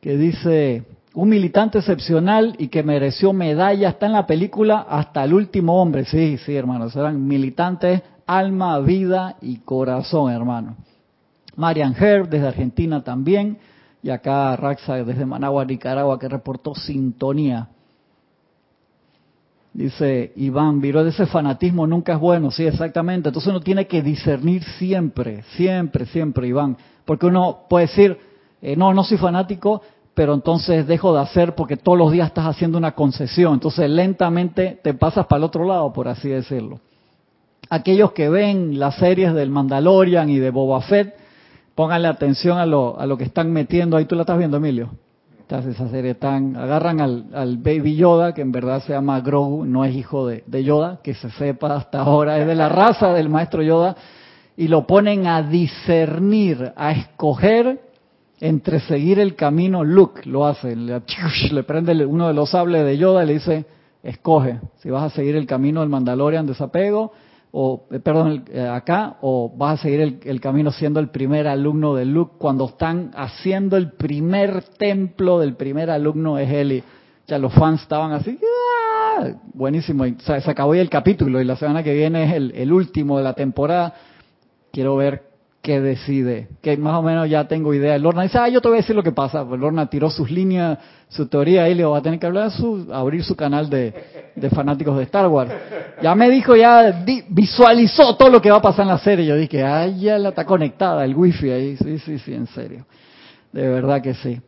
que 0.02 0.18
dice, 0.18 0.86
un 1.14 1.30
militante 1.30 1.80
excepcional 1.80 2.56
y 2.58 2.68
que 2.68 2.84
mereció 2.84 3.34
medalla, 3.34 3.90
está 3.90 4.06
en 4.06 4.14
la 4.14 4.26
película 4.26 4.86
Hasta 4.90 5.24
el 5.24 5.34
último 5.34 5.82
hombre. 5.82 6.06
Sí, 6.06 6.38
sí, 6.38 6.56
hermanos, 6.56 6.96
eran 6.96 7.26
militantes, 7.26 8.02
alma, 8.26 8.80
vida 8.80 9.38
y 9.42 9.58
corazón, 9.58 10.32
hermano. 10.32 10.76
Marian 11.56 11.96
Herb, 11.98 12.30
desde 12.30 12.48
Argentina 12.48 13.04
también, 13.04 13.58
y 14.02 14.10
acá 14.10 14.56
Raxa, 14.56 15.04
desde 15.04 15.26
Managua, 15.26 15.66
Nicaragua, 15.66 16.18
que 16.18 16.30
reportó 16.30 16.74
sintonía. 16.76 17.68
Dice 19.74 20.34
Iván, 20.36 20.82
viró 20.82 21.04
de 21.04 21.12
ese 21.12 21.26
fanatismo 21.26 21.88
nunca 21.88 22.14
es 22.14 22.20
bueno, 22.20 22.52
sí, 22.52 22.66
exactamente. 22.66 23.30
Entonces 23.30 23.50
uno 23.50 23.62
tiene 23.62 23.88
que 23.88 24.02
discernir 24.02 24.64
siempre, 24.78 25.44
siempre, 25.56 26.06
siempre, 26.08 26.48
Iván. 26.48 26.76
Porque 27.06 27.28
uno 27.28 27.62
puede 27.70 27.88
decir, 27.88 28.18
eh, 28.62 28.76
no, 28.76 28.94
no 28.94 29.04
soy 29.06 29.18
fanático, 29.18 29.82
pero 30.14 30.34
entonces 30.34 30.86
dejo 30.88 31.14
de 31.14 31.22
hacer 31.22 31.56
porque 31.56 31.78
todos 31.78 31.98
los 31.98 32.12
días 32.12 32.28
estás 32.28 32.48
haciendo 32.48 32.78
una 32.78 32.92
concesión. 32.92 33.54
Entonces 33.54 33.90
lentamente 33.90 34.78
te 34.84 34.94
pasas 34.94 35.26
para 35.28 35.38
el 35.38 35.44
otro 35.46 35.66
lado, 35.66 35.94
por 35.94 36.10
así 36.10 36.28
decirlo. 36.28 36.82
Aquellos 37.70 38.12
que 38.12 38.28
ven 38.28 38.78
las 38.78 38.96
series 38.96 39.34
del 39.34 39.50
Mandalorian 39.50 40.30
y 40.30 40.40
de 40.40 40.50
Boba 40.50 40.82
Fett, 40.82 41.16
pónganle 41.76 42.10
atención 42.10 42.58
a 42.58 42.66
lo, 42.66 43.00
a 43.00 43.06
lo 43.06 43.18
que 43.18 43.24
están 43.24 43.54
metiendo. 43.54 43.96
Ahí 43.96 44.04
tú 44.04 44.16
la 44.16 44.24
estás 44.24 44.38
viendo, 44.38 44.58
Emilio 44.58 44.90
agarran 45.52 47.02
al, 47.02 47.58
Baby 47.58 47.96
Yoda 47.96 48.34
que 48.34 48.42
en 48.42 48.52
verdad 48.52 48.82
se 48.84 48.94
llama 48.94 49.20
Grogu 49.22 49.66
no 49.66 49.84
es 49.84 49.96
hijo 49.96 50.28
de, 50.28 50.64
Yoda 50.64 51.00
que 51.04 51.14
se 51.14 51.30
sepa 51.32 51.76
hasta 51.76 52.00
ahora 52.00 52.40
es 52.40 52.48
de 52.48 52.56
la 52.56 52.70
raza 52.70 53.14
del 53.14 53.30
maestro 53.30 53.62
Yoda 53.62 53.96
y 54.56 54.68
lo 54.68 54.86
ponen 54.88 55.28
a 55.28 55.42
discernir 55.42 56.74
a 56.76 56.92
escoger 56.92 57.82
entre 58.40 58.80
seguir 58.82 59.20
el 59.20 59.36
camino 59.36 59.84
Luke 59.84 60.22
lo 60.26 60.46
hace 60.46 60.76
le, 60.76 61.02
le 61.52 61.64
prende 61.64 62.06
uno 62.06 62.28
de 62.28 62.34
los 62.34 62.52
sables 62.52 62.86
de 62.86 62.98
Yoda 62.98 63.24
y 63.24 63.28
le 63.28 63.34
dice 63.34 63.66
escoge 64.04 64.60
si 64.78 64.90
vas 64.90 65.04
a 65.04 65.16
seguir 65.16 65.36
el 65.36 65.46
camino 65.46 65.82
del 65.82 65.90
Mandalorian 65.90 66.48
desapego 66.48 67.12
o 67.52 67.86
eh, 67.92 68.00
perdón, 68.00 68.46
eh, 68.52 68.68
acá, 68.68 69.18
o 69.22 69.52
vas 69.56 69.80
a 69.80 69.84
seguir 69.84 70.02
el, 70.02 70.20
el 70.24 70.40
camino 70.40 70.72
siendo 70.72 71.00
el 71.00 71.10
primer 71.10 71.48
alumno 71.48 71.96
de 71.96 72.06
Luke 72.06 72.36
cuando 72.38 72.66
están 72.66 73.12
haciendo 73.16 73.78
el 73.78 73.92
primer 73.92 74.64
templo 74.78 75.40
del 75.40 75.56
primer 75.56 75.90
alumno 75.90 76.38
es 76.38 76.50
él 76.50 76.72
y 76.72 76.84
ya 77.28 77.38
los 77.38 77.54
fans 77.54 77.82
estaban 77.82 78.12
así, 78.12 78.38
¡ah! 78.42 79.30
buenísimo, 79.54 80.06
y 80.06 80.16
se 80.20 80.34
acabó 80.34 80.76
ya 80.76 80.82
el 80.82 80.90
capítulo 80.90 81.40
y 81.42 81.46
la 81.46 81.56
semana 81.56 81.84
que 81.84 81.94
viene 81.94 82.24
es 82.26 82.34
el, 82.34 82.52
el 82.56 82.74
último 82.74 83.18
de 83.18 83.24
la 83.24 83.34
temporada. 83.34 83.94
Quiero 84.72 84.96
ver 84.96 85.31
qué 85.62 85.80
decide, 85.80 86.48
que 86.62 86.76
más 86.78 86.96
o 86.96 87.04
menos 87.04 87.30
ya 87.30 87.48
tengo 87.48 87.72
idea. 87.74 87.98
Lorna 88.00 88.24
dice, 88.24 88.40
ah, 88.40 88.50
yo 88.50 88.62
te 88.62 88.68
voy 88.68 88.78
a 88.78 88.82
decir 88.82 88.96
lo 88.96 89.04
que 89.04 89.12
pasa. 89.12 89.46
Pues 89.46 89.60
Lorna 89.60 89.88
tiró 89.90 90.10
sus 90.10 90.32
líneas, 90.32 90.80
su 91.08 91.28
teoría, 91.28 91.70
y 91.70 91.76
le 91.76 91.86
va 91.86 92.00
a 92.00 92.02
tener 92.02 92.18
que 92.20 92.26
hablar, 92.26 92.50
su, 92.50 92.88
abrir 92.92 93.24
su 93.24 93.36
canal 93.36 93.70
de, 93.70 93.94
de 94.36 94.50
fanáticos 94.50 94.98
de 94.98 95.04
Star 95.04 95.28
Wars. 95.28 95.52
Ya 96.02 96.16
me 96.16 96.30
dijo, 96.32 96.56
ya 96.56 96.92
di- 96.92 97.24
visualizó 97.30 98.16
todo 98.16 98.30
lo 98.30 98.42
que 98.42 98.50
va 98.50 98.58
a 98.58 98.62
pasar 98.62 98.84
en 98.84 98.90
la 98.90 98.98
serie. 98.98 99.26
Yo 99.26 99.36
dije, 99.36 99.64
ay, 99.64 100.00
ya 100.00 100.18
la 100.18 100.30
está 100.30 100.46
conectada, 100.46 101.06
el 101.06 101.16
wifi 101.16 101.52
ahí. 101.52 101.78
Sí, 101.78 102.00
sí, 102.00 102.18
sí, 102.18 102.34
en 102.34 102.48
serio. 102.48 102.86
De 103.52 103.68
verdad 103.68 104.02
que 104.02 104.16
sí. 104.16 104.42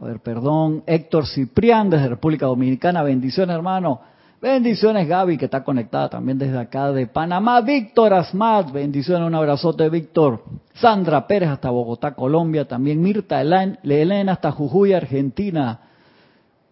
A 0.00 0.04
ver, 0.04 0.20
perdón. 0.20 0.84
Héctor 0.86 1.26
Ciprián 1.26 1.90
desde 1.90 2.08
República 2.08 2.46
Dominicana. 2.46 3.02
Bendiciones, 3.02 3.54
hermano. 3.54 4.00
Bendiciones, 4.42 5.06
Gaby, 5.06 5.38
que 5.38 5.44
está 5.44 5.62
conectada 5.62 6.08
también 6.08 6.36
desde 6.36 6.58
acá 6.58 6.90
de 6.90 7.06
Panamá. 7.06 7.60
Víctor 7.60 8.12
Asmat, 8.12 8.72
bendiciones, 8.72 9.24
un 9.24 9.36
abrazote, 9.36 9.88
Víctor. 9.88 10.42
Sandra 10.74 11.28
Pérez 11.28 11.48
hasta 11.48 11.70
Bogotá, 11.70 12.12
Colombia. 12.16 12.66
También 12.66 13.00
Mirta 13.00 13.40
Elena 13.40 14.32
hasta 14.32 14.50
Jujuy, 14.50 14.94
Argentina. 14.94 15.78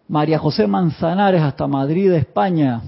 María 0.09 0.37
José 0.37 0.67
Manzanares 0.67 1.41
hasta 1.41 1.65
Madrid, 1.65 2.11
España. 2.11 2.81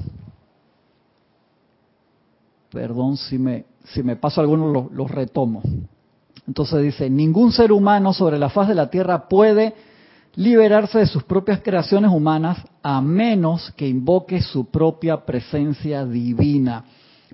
Perdón 2.69 3.15
si 3.15 3.39
me, 3.39 3.63
si 3.85 4.03
me 4.03 4.17
paso 4.17 4.41
algunos, 4.41 4.73
los, 4.73 4.91
los 4.91 5.09
retomo. 5.09 5.61
Entonces 6.45 6.81
dice, 6.81 7.09
ningún 7.09 7.53
ser 7.53 7.71
humano 7.71 8.11
sobre 8.11 8.37
la 8.37 8.49
faz 8.49 8.67
de 8.67 8.75
la 8.75 8.89
Tierra 8.89 9.29
puede 9.29 9.75
liberarse 10.35 10.99
de 10.99 11.05
sus 11.05 11.23
propias 11.23 11.61
creaciones 11.61 12.11
humanas 12.11 12.57
a 12.81 13.01
menos 13.01 13.71
que 13.77 13.87
invoque 13.87 14.41
su 14.41 14.65
propia 14.65 15.25
presencia 15.25 16.05
divina 16.05 16.85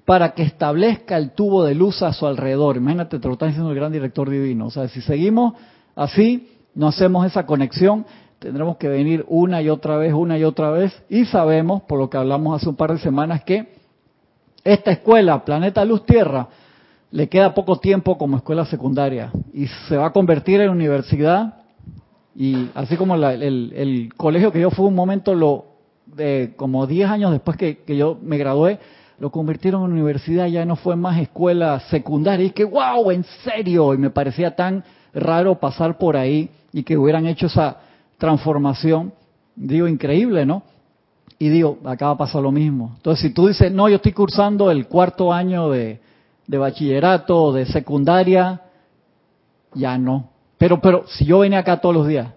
para 0.06 0.34
que 0.34 0.44
establezca 0.44 1.18
el 1.18 1.32
tubo 1.32 1.64
de 1.64 1.76
luz 1.76 2.02
a 2.02 2.14
su 2.14 2.26
alrededor. 2.26 2.78
Imagínate, 2.78 3.20
te 3.20 3.28
lo 3.28 3.34
está 3.34 3.46
diciendo 3.46 3.70
el 3.70 3.76
gran 3.76 3.92
director 3.92 4.30
divino. 4.30 4.68
O 4.68 4.72
sea, 4.72 4.88
si 4.88 5.02
seguimos 5.02 5.54
así, 5.96 6.50
no 6.74 6.88
hacemos 6.88 7.26
esa 7.26 7.46
conexión, 7.46 8.06
tendremos 8.40 8.78
que 8.78 8.88
venir 8.88 9.26
una 9.28 9.62
y 9.62 9.70
otra 9.70 9.98
vez, 9.98 10.14
una 10.14 10.38
y 10.38 10.44
otra 10.44 10.72
vez, 10.72 11.04
y 11.10 11.26
sabemos, 11.26 11.84
por 11.84 12.00
lo 12.00 12.10
que 12.10 12.18
hablamos 12.18 12.60
hace 12.60 12.70
un 12.70 12.76
par 12.76 12.94
de 12.94 13.00
semanas, 13.00 13.44
que 13.44 13.74
esta 14.64 14.92
escuela, 14.92 15.46
Planeta 15.46 15.86
Luz 15.86 16.06
Tierra, 16.06 16.48
le 17.12 17.28
queda 17.28 17.54
poco 17.54 17.78
tiempo 17.78 18.18
como 18.18 18.38
escuela 18.38 18.66
secundaria 18.66 19.32
y 19.54 19.68
se 19.88 19.98
va 19.98 20.08
a 20.08 20.12
convertir 20.12 20.62
en 20.62 20.70
universidad 20.70 21.59
y 22.36 22.70
así 22.76 22.96
como 22.96 23.16
la- 23.18 23.34
el, 23.34 24.12
colegio 24.16 24.52
que 24.52 24.62
yo 24.62 24.72
fui 24.72 24.86
un 24.86 24.96
momento, 24.96 25.34
lo 25.34 25.66
de 26.06 26.54
como 26.56 26.88
10 26.88 27.10
años 27.10 27.32
después 27.32 27.58
que, 27.58 27.80
yo 27.88 28.18
me 28.22 28.38
gradué, 28.38 28.80
lo 29.20 29.32
convirtieron 29.32 29.84
en 29.86 29.92
universidad, 29.94 30.48
ya 30.48 30.66
no 30.66 30.76
fue 30.76 30.96
más 30.96 31.20
escuela 31.20 31.80
secundaria. 31.90 32.46
Y 32.46 32.52
que, 32.52 32.64
wow, 32.64 33.12
en 33.12 33.26
serio, 33.44 33.94
y 33.94 33.98
me 33.98 34.10
parecía 34.10 34.56
tan 34.56 34.84
raro 35.14 35.56
pasar 35.60 35.98
por 35.98 36.16
ahí 36.16 36.50
y 36.72 36.84
que 36.84 36.98
hubieran 36.98 37.26
hecho 37.26 37.48
esa 37.48 37.78
transformación. 38.18 39.12
Digo, 39.56 39.88
increíble, 39.88 40.46
¿no? 40.46 40.64
Y 41.38 41.50
digo, 41.50 41.80
acá 41.84 42.08
va 42.08 42.12
a 42.14 42.18
pasar 42.18 42.42
lo 42.42 42.52
mismo. 42.52 42.94
Entonces, 42.96 43.28
si 43.28 43.34
tú 43.34 43.48
dices, 43.48 43.72
no, 43.72 43.90
yo 43.90 43.98
estoy 43.98 44.14
cursando 44.14 44.72
el 44.72 44.88
cuarto 44.88 45.34
año 45.34 45.70
de, 45.70 46.00
de 46.48 46.58
bachillerato 46.58 47.52
de 47.52 47.66
secundaria, 47.66 48.62
ya 49.74 49.98
no. 49.98 50.30
Pero, 50.60 50.82
pero, 50.82 51.06
si 51.08 51.26
yo 51.26 51.40
venía 51.40 51.60
acá 51.60 51.78
todos 51.78 51.96
los 51.96 52.06
días, 52.06 52.28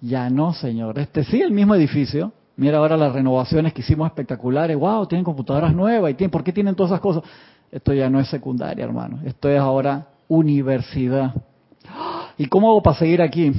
ya 0.00 0.30
no, 0.30 0.54
señor. 0.54 0.98
Este 1.00 1.24
sí, 1.24 1.42
el 1.42 1.50
mismo 1.50 1.74
edificio. 1.74 2.32
Mira 2.56 2.78
ahora 2.78 2.96
las 2.96 3.12
renovaciones 3.12 3.72
que 3.72 3.80
hicimos 3.80 4.06
espectaculares. 4.06 4.78
Wow, 4.78 5.06
tienen 5.06 5.24
computadoras 5.24 5.74
nuevas. 5.74 6.12
y 6.12 6.14
tienen, 6.14 6.30
¿Por 6.30 6.44
qué 6.44 6.52
tienen 6.52 6.76
todas 6.76 6.92
esas 6.92 7.00
cosas? 7.00 7.24
Esto 7.72 7.92
ya 7.92 8.08
no 8.08 8.20
es 8.20 8.28
secundaria, 8.28 8.84
hermano. 8.84 9.18
Esto 9.24 9.48
es 9.48 9.58
ahora 9.58 10.06
universidad. 10.28 11.34
¿Y 12.38 12.46
cómo 12.46 12.70
hago 12.70 12.82
para 12.82 12.98
seguir 12.98 13.20
aquí? 13.20 13.52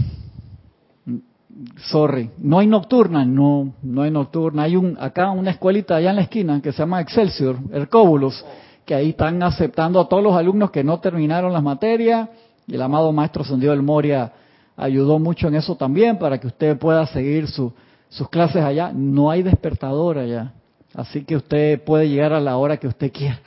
Sorry, 1.89 2.31
no 2.37 2.59
hay 2.59 2.67
nocturna, 2.67 3.25
no, 3.25 3.73
no 3.83 4.03
hay 4.03 4.11
nocturna. 4.11 4.63
Hay 4.63 4.77
un 4.77 4.97
acá 4.97 5.31
una 5.31 5.51
escuelita 5.51 5.97
allá 5.97 6.11
en 6.11 6.15
la 6.15 6.21
esquina 6.21 6.61
que 6.61 6.71
se 6.71 6.79
llama 6.79 7.01
Excelsior, 7.01 7.57
Hercóbulos, 7.73 8.45
que 8.85 8.95
ahí 8.95 9.09
están 9.09 9.43
aceptando 9.43 9.99
a 9.99 10.07
todos 10.07 10.23
los 10.23 10.33
alumnos 10.33 10.71
que 10.71 10.83
no 10.83 11.01
terminaron 11.01 11.51
las 11.51 11.63
materias 11.63 12.29
y 12.67 12.75
el 12.75 12.81
amado 12.81 13.11
maestro 13.11 13.43
Sendido 13.43 13.71
del 13.71 13.81
Moria 13.81 14.31
ayudó 14.77 15.19
mucho 15.19 15.47
en 15.47 15.55
eso 15.55 15.75
también 15.75 16.17
para 16.17 16.37
que 16.39 16.47
usted 16.47 16.77
pueda 16.77 17.05
seguir 17.07 17.47
su- 17.47 17.73
sus 18.09 18.29
clases 18.29 18.63
allá. 18.63 18.91
No 18.93 19.29
hay 19.29 19.43
despertador 19.43 20.17
allá, 20.17 20.51
así 20.93 21.23
que 21.23 21.35
usted 21.35 21.83
puede 21.83 22.09
llegar 22.09 22.33
a 22.33 22.39
la 22.39 22.57
hora 22.57 22.77
que 22.77 22.87
usted 22.87 23.11
quiera. 23.11 23.39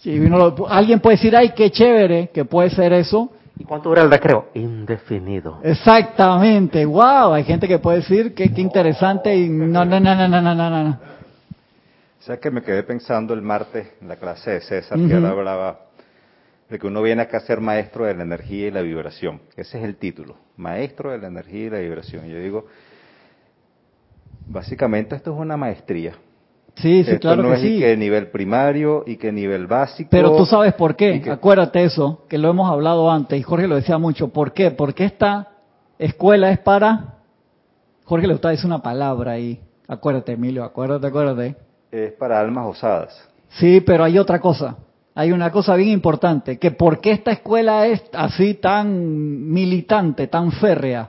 Si 0.00 0.16
lo- 0.18 0.66
alguien 0.68 1.00
puede 1.00 1.16
decir, 1.16 1.34
ay, 1.36 1.50
qué 1.56 1.70
chévere 1.70 2.28
que 2.32 2.44
puede 2.44 2.70
ser 2.70 2.92
eso, 2.92 3.30
¿Y 3.58 3.64
cuánto 3.64 3.88
dura 3.88 4.02
el 4.02 4.10
recreo? 4.10 4.48
Indefinido. 4.52 5.60
Exactamente, 5.62 6.84
wow, 6.84 7.32
hay 7.32 7.42
gente 7.44 7.66
que 7.66 7.78
puede 7.78 7.98
decir 7.98 8.34
que 8.34 8.52
qué 8.52 8.60
interesante 8.60 9.34
y 9.34 9.48
no, 9.48 9.82
no, 9.82 9.98
no, 9.98 10.14
no, 10.14 10.28
no, 10.28 10.42
no, 10.42 10.54
no, 10.54 10.70
no. 10.84 10.90
O 10.90 12.22
sea 12.26 12.38
que 12.38 12.50
me 12.50 12.60
quedé 12.62 12.82
pensando 12.82 13.32
el 13.32 13.40
martes 13.40 13.88
en 14.02 14.08
la 14.08 14.16
clase 14.16 14.50
de 14.50 14.60
César, 14.60 14.98
que 14.98 15.14
él 15.14 15.24
hablaba 15.24 15.85
de 16.68 16.78
que 16.78 16.86
uno 16.86 17.00
viene 17.02 17.22
acá 17.22 17.36
a 17.38 17.40
ser 17.40 17.60
maestro 17.60 18.04
de 18.06 18.14
la 18.14 18.22
energía 18.24 18.68
y 18.68 18.70
la 18.70 18.80
vibración. 18.82 19.40
Ese 19.56 19.78
es 19.78 19.84
el 19.84 19.96
título, 19.96 20.36
maestro 20.56 21.10
de 21.12 21.18
la 21.18 21.28
energía 21.28 21.66
y 21.66 21.70
la 21.70 21.78
vibración. 21.78 22.26
Yo 22.26 22.38
digo, 22.38 22.66
básicamente 24.48 25.14
esto 25.16 25.32
es 25.32 25.38
una 25.38 25.56
maestría. 25.56 26.14
Sí, 26.76 27.04
sí, 27.04 27.10
esto 27.12 27.20
claro 27.20 27.42
no 27.42 27.48
que 27.50 27.54
es 27.54 27.60
sí. 27.62 27.76
y 27.76 27.80
que 27.80 27.96
nivel 27.96 28.28
primario 28.28 29.02
y 29.06 29.16
que 29.16 29.32
nivel 29.32 29.66
básico. 29.66 30.10
Pero 30.10 30.36
tú 30.36 30.44
sabes 30.44 30.74
por 30.74 30.94
qué, 30.94 31.22
que- 31.22 31.30
acuérdate 31.30 31.82
eso, 31.84 32.24
que 32.28 32.36
lo 32.36 32.50
hemos 32.50 32.70
hablado 32.70 33.10
antes 33.10 33.38
y 33.38 33.42
Jorge 33.42 33.66
lo 33.66 33.76
decía 33.76 33.96
mucho. 33.96 34.28
¿Por 34.28 34.52
qué? 34.52 34.70
Porque 34.70 35.04
esta 35.04 35.48
escuela 35.98 36.50
es 36.50 36.58
para... 36.58 37.14
Jorge 38.04 38.26
le 38.26 38.34
gusta 38.34 38.50
decir 38.50 38.66
una 38.66 38.82
palabra 38.82 39.32
ahí. 39.32 39.60
Acuérdate, 39.88 40.32
Emilio, 40.32 40.64
acuérdate, 40.64 41.06
acuérdate. 41.06 41.56
es 41.90 42.12
para 42.12 42.38
almas 42.40 42.66
osadas. 42.66 43.26
Sí, 43.48 43.80
pero 43.80 44.04
hay 44.04 44.18
otra 44.18 44.38
cosa. 44.40 44.76
Hay 45.18 45.32
una 45.32 45.50
cosa 45.50 45.74
bien 45.76 45.88
importante, 45.88 46.58
que 46.58 46.72
por 46.72 47.00
qué 47.00 47.12
esta 47.12 47.32
escuela 47.32 47.86
es 47.86 48.04
así 48.12 48.52
tan 48.52 49.50
militante, 49.50 50.26
tan 50.26 50.52
férrea. 50.52 51.08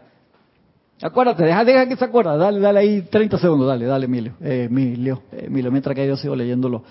Acuérdate, 1.02 1.43
deja, 1.43 1.65
deja 1.65 1.89
que 1.89 1.98
se 1.98 2.06
acuerda, 2.06 2.38
dale, 2.38 2.62
dale 2.62 2.80
ahí 2.80 3.02
30 3.02 3.38
segundos, 3.38 3.67
dale, 3.67 3.86
dale, 3.86 4.06
Emilio, 4.06 4.36
eh, 4.39 4.67
Emilio, 4.70 5.24
eh, 5.34 5.43
Emilio, 5.48 5.72
mientras 5.72 5.93
que 5.93 6.08
yo 6.08 6.15
sigo 6.15 6.38
leyendo 6.38 6.70
los, 6.70 6.84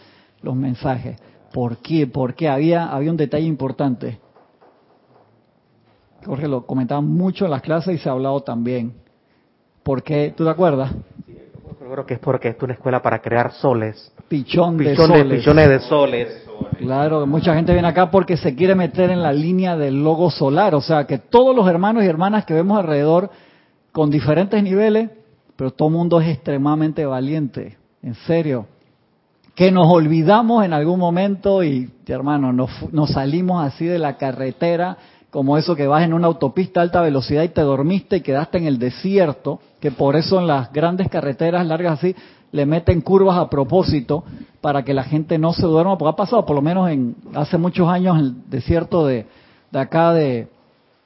los 0.43 0.55
mensajes. 0.55 1.17
¿Por 1.55 1.79
qué? 1.79 2.07
Porque 2.07 2.51
había, 2.51 2.85
había 2.85 3.13
un 3.13 3.17
detalle 3.17 3.47
importante. 3.47 4.21
Jorge 6.23 6.49
lo 6.49 6.67
comentaba 6.67 7.01
mucho 7.01 7.47
en 7.47 7.51
las 7.51 7.63
clases 7.63 7.95
y 7.95 7.99
se 7.99 8.11
ha 8.11 8.13
hablado 8.13 8.43
también. 8.43 8.93
¿Por 9.83 10.03
qué? 10.03 10.35
¿Tú 10.37 10.45
te 10.45 10.51
acuerdas? 10.51 10.93
Yo 11.27 11.91
creo 11.91 12.05
que 12.05 12.15
es 12.15 12.21
porque 12.21 12.49
es 12.49 12.57
una 12.61 12.75
escuela 12.75 13.01
para 13.01 13.23
crear 13.23 13.53
soles. 13.53 14.13
Pichón 14.29 14.77
de 14.77 14.91
Pichones, 14.91 15.19
soles. 15.19 15.39
pichones 15.39 15.69
de 15.71 15.81
soles. 15.81 16.46
Claro, 16.79 17.27
mucha 17.27 17.55
gente 17.55 17.73
viene 17.73 17.89
acá 17.89 18.11
porque 18.11 18.37
se 18.37 18.55
quiere 18.55 18.75
meter 18.75 19.11
en 19.11 19.23
la 19.23 19.33
línea 19.33 19.77
del 19.77 20.03
logo 20.03 20.31
solar, 20.31 20.75
o 20.75 20.81
sea 20.81 21.07
que 21.07 21.19
todos 21.19 21.55
los 21.55 21.69
hermanos 21.69 22.05
y 22.05 22.07
hermanas 22.07 22.45
que 22.45 22.55
vemos 22.55 22.79
alrededor 22.79 23.31
con 23.93 24.11
diferentes 24.11 24.63
niveles, 24.63 25.11
pero 25.57 25.71
todo 25.71 25.89
el 25.89 25.95
mundo 25.95 26.21
es 26.21 26.29
extremadamente 26.29 27.07
valiente, 27.07 27.79
en 28.03 28.15
serio. 28.15 28.67
Que 29.55 29.73
nos 29.73 29.91
olvidamos 29.91 30.67
en 30.67 30.75
algún 30.75 31.01
momento 31.01 31.65
y, 31.65 31.91
hermano, 32.07 32.53
nos, 32.53 32.71
nos 32.93 33.11
salimos 33.11 33.65
así 33.65 33.87
de 33.87 33.99
la 33.99 34.19
carretera, 34.19 34.99
como 35.31 35.57
eso 35.57 35.75
que 35.75 35.87
vas 35.87 36.05
en 36.05 36.13
una 36.13 36.27
autopista 36.27 36.81
a 36.81 36.83
alta 36.83 37.01
velocidad 37.01 37.43
y 37.43 37.49
te 37.49 37.63
dormiste 37.63 38.17
y 38.17 38.21
quedaste 38.21 38.59
en 38.59 38.67
el 38.67 38.79
desierto, 38.79 39.61
que 39.81 39.91
por 39.91 40.15
eso 40.17 40.39
en 40.41 40.47
las 40.47 40.71
grandes 40.73 41.09
carreteras 41.09 41.67
largas 41.67 41.99
así 41.99 42.15
le 42.53 42.67
meten 42.67 43.01
curvas 43.01 43.37
a 43.39 43.51
propósito 43.51 44.25
para 44.61 44.85
que 44.85 44.95
la 44.95 45.05
gente 45.05 45.39
no 45.39 45.53
se 45.53 45.67
duerma, 45.67 45.97
porque 45.97 46.11
ha 46.13 46.17
pasado 46.17 46.45
por 46.47 46.57
lo 46.57 46.63
menos 46.63 46.91
en 46.91 47.17
hace 47.35 47.59
muchos 47.59 47.89
años 47.89 48.19
en 48.19 48.25
el 48.25 48.51
desierto 48.51 49.07
de, 49.07 49.27
de 49.71 49.79
acá 49.79 50.13
de, 50.13 50.49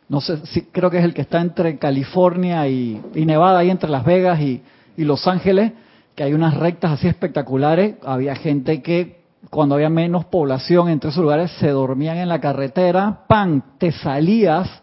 no 0.08 0.20
sé, 0.20 0.44
si 0.46 0.62
creo 0.62 0.90
que 0.90 0.98
es 0.98 1.04
el 1.04 1.14
que 1.14 1.22
está 1.22 1.40
entre 1.40 1.78
California 1.78 2.66
y, 2.68 3.00
Nevada, 3.14 3.58
ahí 3.58 3.70
entre 3.70 3.90
Las 3.90 4.04
Vegas 4.04 4.40
y, 4.40 4.62
y 4.96 5.04
Los 5.04 5.26
Ángeles, 5.26 5.72
que 6.14 6.22
hay 6.22 6.32
unas 6.32 6.56
rectas 6.56 6.92
así 6.92 7.08
espectaculares, 7.08 7.96
había 8.04 8.34
gente 8.34 8.82
que 8.82 9.20
cuando 9.48 9.74
había 9.74 9.88
menos 9.88 10.26
población 10.26 10.88
entre 10.88 11.10
esos 11.10 11.22
lugares 11.22 11.50
se 11.58 11.68
dormían 11.68 12.18
en 12.18 12.28
la 12.28 12.40
carretera, 12.40 13.24
¡pam! 13.26 13.62
Te 13.78 13.92
salías, 13.92 14.82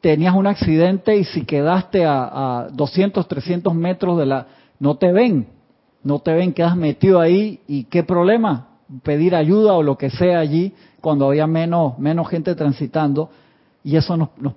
tenías 0.00 0.34
un 0.34 0.46
accidente 0.46 1.16
y 1.16 1.24
si 1.24 1.44
quedaste 1.44 2.04
a, 2.04 2.62
a 2.62 2.68
200, 2.68 3.26
300 3.26 3.74
metros 3.74 4.18
de 4.18 4.26
la... 4.26 4.46
no 4.78 4.96
te 4.96 5.12
ven. 5.12 5.53
No 6.04 6.20
te 6.20 6.32
ven, 6.32 6.52
quedas 6.52 6.76
metido 6.76 7.20
ahí 7.20 7.60
y 7.66 7.84
qué 7.84 8.02
problema, 8.04 8.68
pedir 9.02 9.34
ayuda 9.34 9.72
o 9.72 9.82
lo 9.82 9.98
que 9.98 10.10
sea 10.10 10.38
allí 10.38 10.72
cuando 11.00 11.26
había 11.26 11.46
menos, 11.46 11.98
menos 11.98 12.28
gente 12.28 12.54
transitando 12.54 13.30
y 13.82 13.96
eso 13.96 14.16
nos, 14.16 14.28
nos 14.38 14.54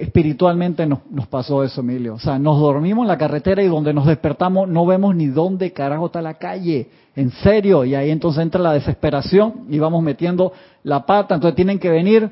espiritualmente 0.00 0.86
nos, 0.86 1.00
pasó 1.28 1.62
eso, 1.62 1.80
Emilio. 1.80 2.14
O 2.14 2.18
sea, 2.18 2.38
nos 2.38 2.58
dormimos 2.58 3.04
en 3.04 3.08
la 3.08 3.18
carretera 3.18 3.62
y 3.62 3.68
donde 3.68 3.92
nos 3.92 4.06
despertamos 4.06 4.68
no 4.68 4.86
vemos 4.86 5.14
ni 5.14 5.26
dónde 5.26 5.72
carajo 5.72 6.06
está 6.06 6.22
la 6.22 6.34
calle. 6.34 6.88
En 7.16 7.30
serio. 7.30 7.84
Y 7.84 7.94
ahí 7.94 8.10
entonces 8.10 8.42
entra 8.42 8.60
la 8.60 8.72
desesperación 8.72 9.66
y 9.70 9.78
vamos 9.78 10.02
metiendo 10.02 10.52
la 10.82 11.06
pata. 11.06 11.34
Entonces 11.36 11.54
tienen 11.54 11.78
que 11.78 11.90
venir 11.90 12.30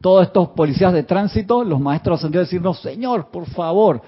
todos 0.00 0.26
estos 0.26 0.48
policías 0.48 0.92
de 0.92 1.04
tránsito, 1.04 1.62
los 1.62 1.78
maestros 1.78 2.18
ascendidos, 2.18 2.48
decirnos, 2.48 2.80
Señor, 2.80 3.28
por 3.30 3.46
favor, 3.46 4.02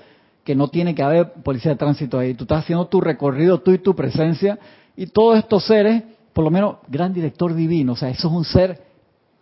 que 0.45 0.55
no 0.55 0.69
tiene 0.69 0.95
que 0.95 1.03
haber 1.03 1.33
policía 1.43 1.73
de 1.73 1.79
tránsito 1.79 2.19
ahí. 2.19 2.35
Tú 2.35 2.45
estás 2.45 2.65
haciendo 2.65 2.87
tu 2.87 3.01
recorrido, 3.01 3.61
tú 3.61 3.73
y 3.73 3.79
tu 3.79 3.95
presencia. 3.95 4.59
Y 4.97 5.07
todos 5.07 5.39
estos 5.39 5.67
seres, 5.67 6.03
por 6.33 6.45
lo 6.45 6.51
menos, 6.51 6.77
gran 6.89 7.13
director 7.13 7.55
divino. 7.55 7.93
O 7.93 7.97
sea, 7.97 8.11
eso 8.11 8.29
es 8.29 8.35
un 8.35 8.45
ser 8.45 8.83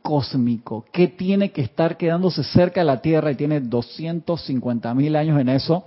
cósmico 0.01 0.85
que 0.93 1.09
tiene 1.09 1.51
que 1.51 1.63
estar 1.63 1.97
quedándose 1.97 2.43
cerca 2.43 2.81
de 2.81 2.87
la 2.87 3.01
Tierra 3.01 3.31
y 3.31 3.35
tiene 3.35 3.61
250 3.61 4.95
mil 4.95 5.15
años 5.17 5.41
en 5.41 5.49
eso, 5.49 5.85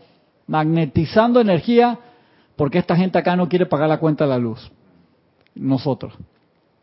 magnetizando 0.47 1.41
energía 1.41 1.99
porque 2.55 2.77
esta 2.77 2.95
gente 2.95 3.17
acá 3.17 3.35
no 3.35 3.49
quiere 3.49 3.65
pagar 3.65 3.89
la 3.89 3.99
cuenta 3.99 4.23
de 4.23 4.29
la 4.29 4.37
luz. 4.37 4.71
Nosotros. 5.55 6.13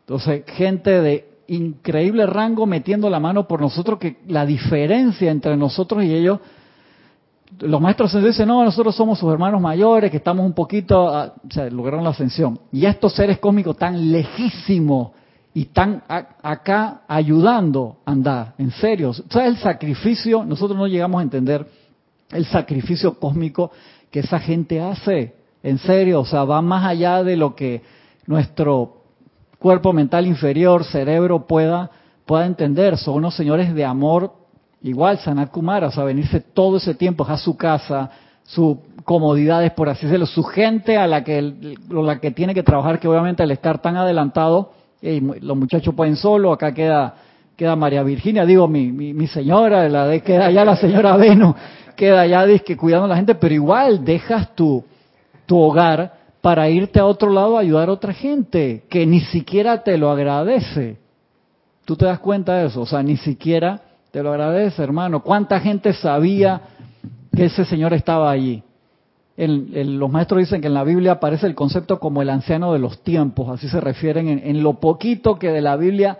Entonces, 0.01 0.43
gente 0.47 1.01
de 1.01 1.29
increíble 1.47 2.25
rango 2.25 2.65
metiendo 2.65 3.09
la 3.09 3.19
mano 3.19 3.47
por 3.47 3.61
nosotros, 3.61 3.99
que 3.99 4.17
la 4.27 4.45
diferencia 4.45 5.31
entre 5.31 5.57
nosotros 5.57 6.03
y 6.03 6.13
ellos, 6.13 6.39
los 7.59 7.81
maestros 7.81 8.11
se 8.11 8.21
dicen, 8.21 8.47
no, 8.47 8.63
nosotros 8.63 8.95
somos 8.95 9.19
sus 9.19 9.31
hermanos 9.31 9.61
mayores, 9.61 10.09
que 10.09 10.17
estamos 10.17 10.45
un 10.45 10.53
poquito, 10.53 11.05
o 11.05 11.31
sea, 11.49 11.69
lograron 11.69 12.03
la 12.03 12.11
ascensión. 12.11 12.59
Y 12.71 12.85
estos 12.85 13.13
seres 13.13 13.39
cósmicos 13.39 13.77
tan 13.77 14.11
lejísimos 14.11 15.11
y 15.53 15.63
están 15.63 16.03
acá 16.07 17.01
ayudando 17.07 17.97
a 18.05 18.11
andar, 18.11 18.53
en 18.57 18.71
serio. 18.71 19.11
O 19.11 19.13
sea, 19.13 19.45
el 19.45 19.57
sacrificio, 19.57 20.43
nosotros 20.43 20.77
no 20.77 20.87
llegamos 20.87 21.19
a 21.19 21.23
entender 21.23 21.67
el 22.31 22.45
sacrificio 22.45 23.19
cósmico 23.19 23.71
que 24.09 24.21
esa 24.21 24.39
gente 24.39 24.81
hace, 24.81 25.35
en 25.61 25.77
serio, 25.77 26.21
o 26.21 26.25
sea, 26.25 26.43
va 26.43 26.61
más 26.61 26.85
allá 26.85 27.23
de 27.23 27.37
lo 27.37 27.55
que 27.55 27.83
nuestro 28.25 29.03
cuerpo 29.59 29.93
mental 29.93 30.27
inferior, 30.27 30.83
cerebro 30.83 31.45
pueda, 31.45 31.91
pueda 32.25 32.45
entender. 32.45 32.97
Son 32.97 33.15
unos 33.15 33.35
señores 33.35 33.73
de 33.73 33.85
amor, 33.85 34.33
igual 34.83 35.17
Sanat 35.19 35.49
Kumara, 35.49 35.87
o 35.87 35.91
sea, 35.91 36.03
venirse 36.03 36.39
todo 36.39 36.77
ese 36.77 36.93
tiempo 36.93 37.25
a 37.27 37.37
su 37.37 37.57
casa, 37.57 38.11
sus 38.43 38.77
comodidades, 39.05 39.71
por 39.71 39.89
así 39.89 40.05
decirlo, 40.05 40.25
su 40.25 40.43
gente 40.43 40.97
a 40.97 41.07
la 41.07 41.23
que, 41.23 41.41
la 41.89 42.19
que 42.19 42.31
tiene 42.31 42.53
que 42.53 42.63
trabajar, 42.63 42.99
que 42.99 43.07
obviamente 43.07 43.43
al 43.43 43.51
estar 43.51 43.79
tan 43.79 43.95
adelantado, 43.95 44.71
los 45.01 45.57
muchachos 45.57 45.93
pueden 45.95 46.15
solo, 46.15 46.53
acá 46.53 46.73
queda 46.73 47.15
queda 47.55 47.75
María 47.75 48.03
Virginia, 48.03 48.45
digo 48.45 48.67
mi, 48.67 48.91
mi, 48.91 49.27
señora, 49.27 49.87
la 49.87 50.07
de 50.07 50.21
queda 50.21 50.47
allá 50.47 50.65
la 50.65 50.75
señora 50.75 51.15
Veno, 51.17 51.55
queda 51.95 52.21
allá 52.21 52.45
que 52.59 52.75
cuidando 52.75 53.05
a 53.05 53.09
la 53.09 53.15
gente, 53.15 53.35
pero 53.35 53.53
igual 53.53 54.03
dejas 54.03 54.55
tu, 54.55 54.83
tu 55.45 55.59
hogar 55.59 56.13
para 56.41 56.69
irte 56.69 56.99
a 56.99 57.05
otro 57.05 57.29
lado 57.29 57.57
a 57.57 57.61
ayudar 57.61 57.89
a 57.89 57.93
otra 57.93 58.13
gente 58.13 58.83
que 58.89 59.05
ni 59.05 59.21
siquiera 59.21 59.83
te 59.83 59.97
lo 59.97 60.09
agradece. 60.09 60.97
¿Tú 61.85 61.95
te 61.95 62.05
das 62.05 62.19
cuenta 62.19 62.55
de 62.55 62.67
eso? 62.67 62.81
O 62.81 62.85
sea, 62.85 63.03
ni 63.03 63.17
siquiera 63.17 63.81
te 64.13 64.21
lo 64.21 64.29
agradece, 64.29 64.83
hermano. 64.83 65.23
¿Cuánta 65.23 65.59
gente 65.59 65.91
sabía 65.91 66.61
que 67.35 67.45
ese 67.45 67.65
señor 67.65 67.93
estaba 67.93 68.29
allí? 68.29 68.63
los 69.35 70.11
maestros 70.11 70.41
dicen 70.41 70.61
que 70.61 70.67
en 70.67 70.75
la 70.75 70.83
Biblia 70.83 71.13
aparece 71.13 71.47
el 71.47 71.55
concepto 71.55 71.99
como 71.99 72.21
el 72.21 72.29
anciano 72.29 72.71
de 72.71 72.77
los 72.77 73.01
tiempos, 73.01 73.49
así 73.49 73.67
se 73.67 73.81
refieren 73.81 74.27
en, 74.29 74.61
lo 74.61 74.75
poquito 74.75 75.39
que 75.39 75.49
de 75.49 75.61
la 75.61 75.75
Biblia 75.75 76.19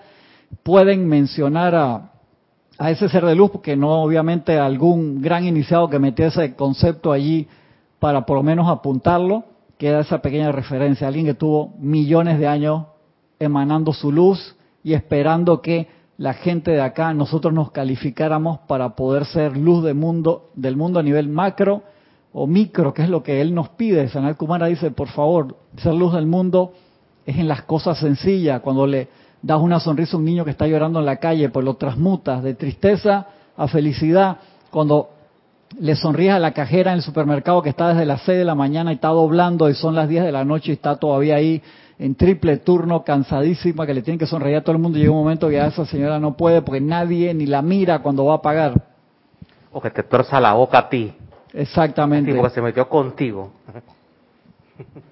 pueden 0.64 1.08
mencionar 1.08 1.76
a, 1.76 2.14
a, 2.80 2.90
ese 2.90 3.08
ser 3.10 3.24
de 3.24 3.36
luz, 3.36 3.52
porque 3.52 3.76
no 3.76 4.02
obviamente 4.02 4.58
algún 4.58 5.22
gran 5.22 5.46
iniciado 5.46 5.92
que 5.92 6.00
metió 6.00 6.26
ese 6.26 6.56
concepto 6.56 7.12
allí 7.12 7.48
para 8.00 8.26
por 8.26 8.38
lo 8.38 8.42
menos 8.42 8.68
apuntarlo, 8.68 9.44
queda 9.78 10.00
esa 10.00 10.24
pequeña 10.24 10.52
referencia, 10.52 11.08
alguien 11.08 11.28
que 11.28 11.36
tuvo 11.36 11.76
millones 11.78 12.40
de 12.40 12.48
años 12.48 12.88
emanando 13.38 13.94
su 13.94 14.12
luz 14.12 14.56
y 14.84 14.94
esperando 14.96 15.62
que 15.62 15.88
la 16.18 16.34
gente 16.34 16.72
de 16.72 16.82
acá, 16.82 17.14
nosotros 17.14 17.54
nos 17.54 17.72
calificáramos 17.72 18.60
para 18.68 18.96
poder 18.96 19.26
ser 19.26 19.58
luz 19.58 19.84
del 19.84 19.96
mundo, 19.96 20.52
del 20.56 20.78
mundo 20.78 21.00
a 21.00 21.04
nivel 21.04 21.28
macro 21.28 21.84
o 22.32 22.48
micro, 22.48 22.94
que 22.94 23.04
es 23.04 23.10
lo 23.10 23.24
que 23.24 23.42
él 23.42 23.54
nos 23.54 23.70
pide. 23.70 24.08
Sanal 24.10 24.38
Kumara 24.38 24.68
dice, 24.68 24.92
por 24.92 25.08
favor, 25.10 25.58
ser 25.78 25.94
luz 25.94 26.14
del 26.14 26.26
mundo 26.26 26.74
es 27.26 27.38
en 27.38 27.48
las 27.48 27.64
cosas 27.64 28.00
sencillas, 28.00 28.62
cuando 28.62 28.86
le 28.86 29.08
das 29.42 29.60
una 29.60 29.80
sonrisa 29.80 30.16
a 30.16 30.20
un 30.20 30.26
niño 30.26 30.46
que 30.46 30.52
está 30.52 30.68
llorando 30.68 31.00
en 31.00 31.06
la 31.06 31.18
calle, 31.18 31.50
pues 31.50 31.66
lo 31.66 31.76
transmutas 31.76 32.44
de 32.44 32.54
tristeza 32.54 33.28
a 33.58 33.68
felicidad, 33.68 34.38
cuando 34.72 35.10
le 35.80 35.96
sonríes 35.96 36.34
a 36.34 36.40
la 36.40 36.54
cajera 36.54 36.92
en 36.92 36.98
el 36.98 37.04
supermercado 37.04 37.62
que 37.62 37.70
está 37.70 37.90
desde 37.90 38.06
las 38.06 38.22
6 38.22 38.38
de 38.38 38.46
la 38.46 38.56
mañana 38.56 38.92
y 38.92 38.96
está 38.96 39.10
doblando 39.10 39.70
y 39.70 39.76
son 39.76 39.96
las 39.96 40.08
10 40.08 40.24
de 40.24 40.32
la 40.32 40.46
noche 40.46 40.72
y 40.72 40.76
está 40.76 40.98
todavía 40.98 41.36
ahí 41.36 41.62
en 42.00 42.16
triple 42.16 42.58
turno, 42.58 43.04
cansadísima, 43.04 43.86
que 43.86 43.94
le 43.94 44.02
tiene 44.02 44.18
que 44.18 44.26
sonreír 44.26 44.58
a 44.58 44.62
todo 44.62 44.76
el 44.76 44.82
mundo. 44.82 44.98
Llega 44.98 45.12
un 45.12 45.18
momento 45.18 45.48
que 45.48 45.56
ya 45.56 45.68
esa 45.68 45.86
señora 45.86 46.20
no 46.20 46.36
puede 46.36 46.62
porque 46.62 46.82
nadie 46.82 47.34
ni 47.34 47.46
la 47.46 47.62
mira 47.62 48.00
cuando 48.00 48.26
va 48.26 48.36
a 48.36 48.42
pagar. 48.42 48.82
O 49.72 49.82
que 49.82 49.90
te 49.90 50.04
torza 50.04 50.40
la 50.40 50.54
boca 50.54 50.80
a 50.80 50.90
ti. 50.90 51.14
Exactamente. 51.54 52.34
porque 52.34 52.56
se 52.56 52.62
metió 52.62 52.88
contigo. 52.90 53.52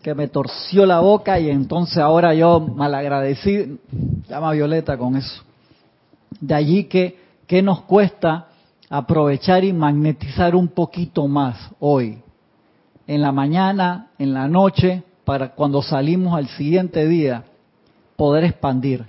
Que 0.01 0.15
me 0.15 0.27
torció 0.27 0.87
la 0.87 1.01
boca 1.01 1.39
y 1.39 1.51
entonces 1.51 1.99
ahora 1.99 2.33
yo 2.33 2.59
malagradecido, 2.59 3.77
llama 4.27 4.53
Violeta 4.53 4.97
con 4.97 5.15
eso. 5.15 5.43
De 6.39 6.55
allí 6.55 6.85
que, 6.85 7.19
¿qué 7.45 7.61
nos 7.61 7.81
cuesta 7.81 8.47
aprovechar 8.89 9.63
y 9.63 9.71
magnetizar 9.71 10.55
un 10.55 10.69
poquito 10.69 11.27
más 11.27 11.69
hoy? 11.79 12.23
En 13.05 13.21
la 13.21 13.31
mañana, 13.31 14.07
en 14.17 14.33
la 14.33 14.47
noche, 14.47 15.03
para 15.23 15.49
cuando 15.49 15.81
salimos 15.81 16.35
al 16.35 16.47
siguiente 16.47 17.07
día, 17.07 17.43
poder 18.15 18.43
expandir. 18.43 19.05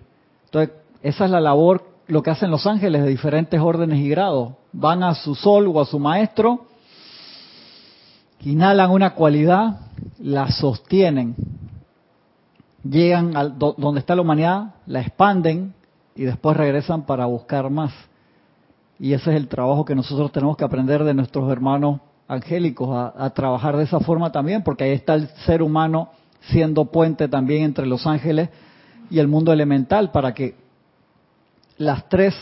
Entonces, 0.47 0.75
esa 1.03 1.25
es 1.25 1.31
la 1.31 1.41
labor, 1.41 1.85
lo 2.07 2.23
que 2.23 2.31
hacen 2.31 2.51
los 2.51 2.67
ángeles 2.67 3.03
de 3.03 3.09
diferentes 3.09 3.61
órdenes 3.61 3.99
y 3.99 4.09
grados. 4.09 4.53
Van 4.73 5.03
a 5.03 5.15
su 5.15 5.35
sol 5.35 5.67
o 5.69 5.81
a 5.81 5.87
su 5.87 5.99
maestro, 5.99 6.67
inhalan 8.41 8.91
una 8.91 9.15
cualidad, 9.15 9.81
la 10.19 10.51
sostienen, 10.51 11.35
llegan 12.85 13.37
a 13.37 13.45
donde 13.45 14.01
está 14.01 14.15
la 14.15 14.23
humanidad, 14.23 14.75
la 14.87 15.01
expanden 15.01 15.75
y 16.15 16.23
después 16.23 16.57
regresan 16.57 17.03
para 17.03 17.27
buscar 17.27 17.71
más. 17.71 17.93
Y 18.99 19.15
ese 19.15 19.31
es 19.31 19.37
el 19.37 19.49
trabajo 19.49 19.85
que 19.85 19.95
nosotros 19.95 20.31
tenemos 20.33 20.57
que 20.57 20.65
aprender 20.65 21.03
de 21.05 21.15
nuestros 21.15 21.51
hermanos 21.51 22.01
angélicos, 22.33 23.13
a, 23.17 23.31
trabajar 23.31 23.77
de 23.77 23.85
esa 23.85 24.01
forma 24.01 24.33
también, 24.33 24.63
porque 24.63 24.85
ahí 24.85 24.93
está 24.93 25.15
el 25.15 25.29
ser 25.47 25.63
humano 25.63 26.11
siendo 26.41 26.87
puente 26.87 27.29
también 27.29 27.65
entre 27.65 27.87
los 27.87 28.07
ángeles 28.07 28.49
y 29.11 29.19
el 29.19 29.29
mundo 29.29 29.53
elemental, 29.53 30.11
para 30.11 30.33
que 30.33 30.55
las 31.77 32.09
tres, 32.09 32.35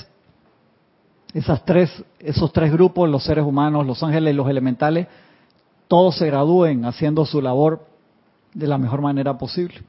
esas 1.34 1.64
tres, 1.64 2.05
esos 2.20 2.53
tres 2.53 2.72
grupos, 2.72 3.09
los 3.09 3.24
seres 3.24 3.45
humanos, 3.45 3.86
los 3.86 4.03
ángeles 4.03 4.32
y 4.32 4.36
los 4.36 4.49
elementales, 4.49 5.09
todos 5.88 6.16
se 6.16 6.26
gradúen 6.26 6.84
haciendo 6.84 7.24
su 7.24 7.43
labor 7.43 7.84
de 8.55 8.68
la 8.68 8.78
mejor 8.78 9.03
manera 9.03 9.36
posible. 9.36 9.82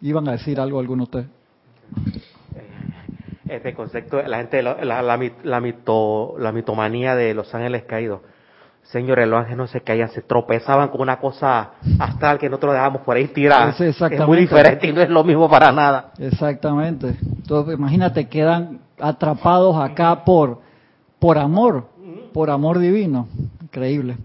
¿Iban 0.00 0.28
a 0.28 0.32
decir 0.32 0.60
algo 0.60 0.78
alguno 0.78 1.06
de 1.06 1.20
ustedes? 1.20 1.26
Este 3.48 3.74
concepto, 3.74 4.22
la 4.22 4.38
gente, 4.38 4.62
la, 4.62 4.84
la, 4.84 5.02
la, 5.02 5.60
mito, 5.60 6.36
la 6.38 6.52
mitomanía 6.52 7.16
de 7.16 7.34
los 7.34 7.52
ángeles 7.54 7.82
caídos. 7.82 8.20
Señores, 8.82 9.26
los 9.26 9.38
ángeles 9.38 9.56
no 9.56 9.66
se 9.66 9.80
caían, 9.80 10.10
se 10.10 10.22
tropezaban 10.22 10.88
con 10.88 11.00
una 11.00 11.18
cosa 11.18 11.70
astral 11.98 12.38
que 12.38 12.48
nosotros 12.48 12.74
dejamos 12.74 13.02
por 13.02 13.16
ahí 13.16 13.28
tirada. 13.28 13.74
Es, 13.78 14.26
muy 14.26 14.38
diferente 14.38 14.86
y 14.86 14.92
no 14.92 15.00
es 15.00 15.08
lo 15.08 15.24
mismo 15.24 15.48
para 15.48 15.72
nada. 15.72 16.12
Exactamente. 16.18 17.16
Entonces, 17.22 17.74
imagínate, 17.74 18.28
quedan 18.28 18.80
atrapados 19.00 19.76
acá 19.76 20.24
por, 20.24 20.60
por 21.18 21.38
amor, 21.38 21.86
por 22.34 22.50
amor 22.50 22.78
divino. 22.78 23.28
Increíble. 23.62 24.16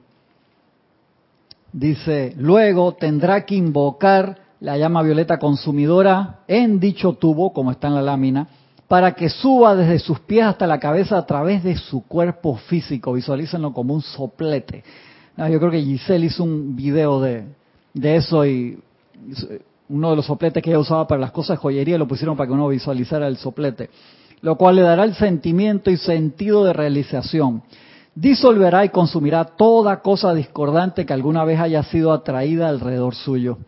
Dice, 1.72 2.34
luego 2.38 2.94
tendrá 2.94 3.46
que 3.46 3.56
invocar 3.56 4.38
la 4.60 4.78
llama 4.78 5.04
violeta 5.04 5.38
consumidora 5.38 6.40
en 6.48 6.80
dicho 6.80 7.14
tubo, 7.14 7.54
como 7.54 7.72
está 7.72 7.88
en 7.88 7.96
la 7.96 8.02
lámina, 8.02 8.48
para 8.88 9.14
que 9.14 9.30
suba 9.30 9.76
desde 9.76 10.00
sus 10.00 10.20
pies 10.22 10.46
hasta 10.46 10.66
la 10.66 10.80
cabeza 10.80 11.18
a 11.18 11.26
través 11.26 11.64
de 11.64 11.76
su 11.76 12.04
cuerpo 12.04 12.56
físico. 12.56 13.14
Visualícenlo 13.14 13.74
como 13.74 13.94
un 13.94 14.02
soplete. 14.02 14.84
Yo 15.38 15.60
creo 15.60 15.72
que 15.72 15.82
Giselle 15.82 16.26
hizo 16.26 16.44
un 16.44 16.76
video 16.76 17.22
de, 17.22 17.46
de 17.94 18.16
eso 18.16 18.46
y 18.46 18.80
uno 19.90 20.10
de 20.10 20.16
los 20.16 20.26
sopletes 20.26 20.64
que 20.64 20.70
ella 20.70 20.80
usaba 20.80 21.08
para 21.08 21.22
las 21.22 21.32
cosas 21.32 21.58
de 21.58 21.62
joyería 21.62 21.98
lo 21.98 22.08
pusieron 22.08 22.36
para 22.36 22.48
que 22.48 22.54
uno 22.54 22.68
visualizara 22.70 23.28
el 23.28 23.38
soplete, 23.38 23.90
lo 24.42 24.56
cual 24.56 24.78
le 24.78 24.82
dará 24.82 25.04
el 25.04 25.14
sentimiento 25.16 25.92
y 25.92 25.98
sentido 25.98 26.64
de 26.64 26.74
realización 26.74 27.64
disolverá 28.20 28.84
y 28.84 28.90
consumirá 28.90 29.46
toda 29.46 30.02
cosa 30.02 30.34
discordante 30.34 31.06
que 31.06 31.14
alguna 31.14 31.46
vez 31.46 31.60
haya 31.60 31.84
sido 31.84 32.12
atraída 32.12 32.68
alrededor 32.68 33.14
suyo. 33.14 33.60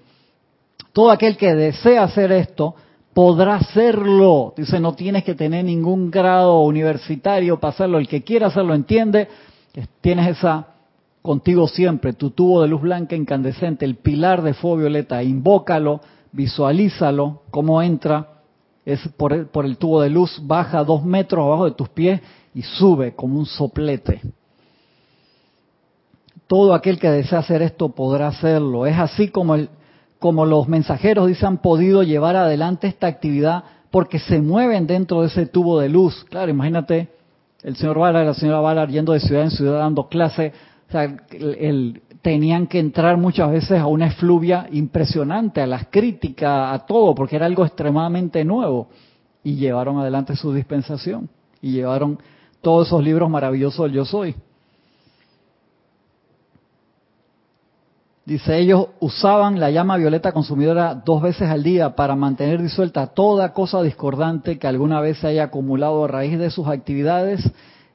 Todo 0.92 1.12
aquel 1.12 1.38
que 1.38 1.54
desea 1.54 2.04
hacer 2.04 2.32
esto 2.32 2.74
podrá 3.20 3.56
hacerlo. 3.56 4.54
Dice, 4.56 4.80
no 4.80 4.94
tienes 4.94 5.26
que 5.26 5.36
tener 5.36 5.66
ningún 5.66 6.10
grado 6.10 6.62
universitario 6.62 7.60
para 7.60 7.74
hacerlo. 7.74 7.98
El 7.98 8.08
que 8.08 8.24
quiera 8.24 8.48
hacerlo 8.48 8.74
entiende. 8.74 9.28
Tienes 10.00 10.38
esa 10.38 10.68
contigo 11.22 11.68
siempre, 11.68 12.14
tu 12.14 12.30
tubo 12.30 12.62
de 12.62 12.70
luz 12.70 12.80
blanca 12.80 13.18
incandescente, 13.18 13.84
el 13.84 13.96
pilar 13.96 14.42
de 14.42 14.54
fuego 14.54 14.78
violeta. 14.78 15.22
Invócalo, 15.22 16.00
visualízalo, 16.32 17.42
cómo 17.52 17.82
entra. 17.82 18.26
Es 18.86 19.06
por 19.18 19.34
el, 19.34 19.48
por 19.48 19.66
el 19.66 19.76
tubo 19.76 20.00
de 20.00 20.10
luz, 20.10 20.40
baja 20.42 20.86
dos 20.86 21.04
metros 21.04 21.44
abajo 21.44 21.66
de 21.66 21.72
tus 21.72 21.90
pies 21.90 22.22
y 22.56 22.62
sube 22.62 23.16
como 23.16 23.38
un 23.38 23.46
soplete. 23.46 24.22
Todo 26.48 26.74
aquel 26.74 26.98
que 26.98 27.12
desea 27.12 27.40
hacer 27.40 27.64
esto 27.64 27.90
podrá 27.90 28.28
hacerlo. 28.28 28.86
Es 28.86 28.98
así 28.98 29.28
como 29.28 29.56
el, 29.56 29.70
como 30.20 30.46
los 30.46 30.68
mensajeros 30.68 31.28
dicen 31.28 31.48
han 31.48 31.58
podido 31.58 32.04
llevar 32.04 32.36
adelante 32.36 32.88
esta 32.88 33.08
actividad 33.08 33.64
porque 33.90 34.20
se 34.20 34.42
mueven 34.42 34.86
dentro 34.86 35.22
de 35.22 35.28
ese 35.28 35.46
tubo 35.46 35.80
de 35.80 35.90
luz. 35.90 36.26
Claro, 36.30 36.52
imagínate 36.52 37.10
el 37.64 37.76
señor 37.76 37.98
Ballard 37.98 38.26
la 38.26 38.34
señora 38.34 38.60
Ballard 38.60 38.90
yendo 38.90 39.14
de 39.14 39.20
ciudad 39.20 39.44
en 39.44 39.52
ciudad 39.52 39.80
dando 39.80 40.08
clase. 40.08 40.54
O 40.88 40.92
sea, 40.92 41.04
el, 41.32 42.02
tenían 42.22 42.68
que 42.68 42.80
entrar 42.80 43.18
muchas 43.18 43.52
veces 43.52 43.80
a 43.80 43.88
una 43.88 44.08
efluvia 44.08 44.68
impresionante, 44.72 45.62
a 45.62 45.68
las 45.68 45.88
críticas, 45.90 46.74
a 46.74 46.86
todo, 46.86 47.16
porque 47.16 47.36
era 47.36 47.46
algo 47.46 47.66
extremadamente 47.66 48.44
nuevo. 48.44 48.90
Y 49.44 49.56
llevaron 49.56 49.98
adelante 50.00 50.36
su 50.36 50.54
dispensación. 50.54 51.30
Y 51.62 51.72
llevaron 51.72 52.20
todos 52.62 52.88
esos 52.88 53.04
libros 53.04 53.30
maravillosos 53.30 53.86
del 53.86 53.94
Yo 53.94 54.06
Soy. 54.06 54.36
Dice, 58.30 58.60
ellos 58.60 58.90
usaban 59.00 59.60
la 59.60 59.72
llama 59.72 59.98
violeta 59.98 60.32
consumidora 60.32 60.94
dos 60.94 61.20
veces 61.20 61.50
al 61.50 61.64
día 61.64 61.96
para 61.96 62.16
mantener 62.16 62.62
disuelta 62.62 63.08
toda 63.08 63.54
cosa 63.54 63.82
discordante 63.82 64.60
que 64.60 64.68
alguna 64.68 65.02
vez 65.02 65.18
se 65.18 65.26
haya 65.26 65.46
acumulado 65.46 66.06
a 66.06 66.08
raíz 66.08 66.38
de 66.38 66.52
sus 66.52 66.68
actividades 66.68 67.42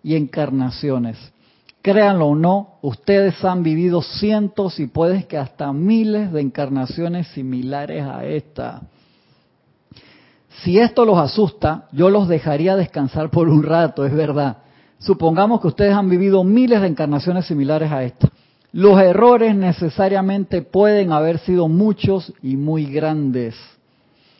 y 0.02 0.16
encarnaciones. 0.16 1.16
Créanlo 1.82 2.26
o 2.26 2.34
no, 2.34 2.78
ustedes 2.82 3.44
han 3.44 3.62
vivido 3.62 4.02
cientos 4.02 4.80
y 4.80 4.88
puedes 4.88 5.24
que 5.26 5.38
hasta 5.38 5.72
miles 5.72 6.32
de 6.32 6.40
encarnaciones 6.40 7.28
similares 7.28 8.04
a 8.04 8.24
esta. 8.24 8.82
Si 10.64 10.80
esto 10.80 11.04
los 11.04 11.18
asusta, 11.18 11.86
yo 11.92 12.10
los 12.10 12.26
dejaría 12.26 12.74
descansar 12.74 13.30
por 13.30 13.48
un 13.48 13.62
rato, 13.62 14.04
es 14.04 14.12
verdad. 14.12 14.56
Supongamos 14.98 15.60
que 15.60 15.68
ustedes 15.68 15.94
han 15.94 16.10
vivido 16.10 16.42
miles 16.42 16.80
de 16.80 16.88
encarnaciones 16.88 17.46
similares 17.46 17.92
a 17.92 18.02
esta. 18.02 18.32
Los 18.74 19.00
errores 19.00 19.54
necesariamente 19.54 20.60
pueden 20.60 21.12
haber 21.12 21.38
sido 21.38 21.68
muchos 21.68 22.32
y 22.42 22.56
muy 22.56 22.86
grandes. 22.86 23.54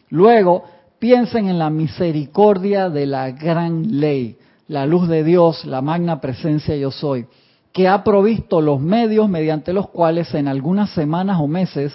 Luego, 0.09 0.64
piensen 0.99 1.47
en 1.49 1.61
la 1.61 1.70
misericordia 1.70 2.91
de 2.91 3.07
la 3.07 3.30
gran 3.30 4.01
ley, 4.01 4.37
la 4.66 4.87
luz 4.87 5.07
de 5.07 5.22
Dios, 5.22 5.64
la 5.64 5.82
magna 5.82 6.20
presencia 6.20 6.74
yo 6.74 6.91
soy, 6.91 7.26
que 7.72 7.87
ha 7.87 8.03
provisto 8.03 8.61
los 8.61 8.80
medios 8.80 9.28
mediante 9.28 9.72
los 9.72 9.89
cuales 9.91 10.35
en 10.35 10.49
algunas 10.49 10.91
semanas 10.91 11.39
o 11.41 11.47
meses 11.47 11.93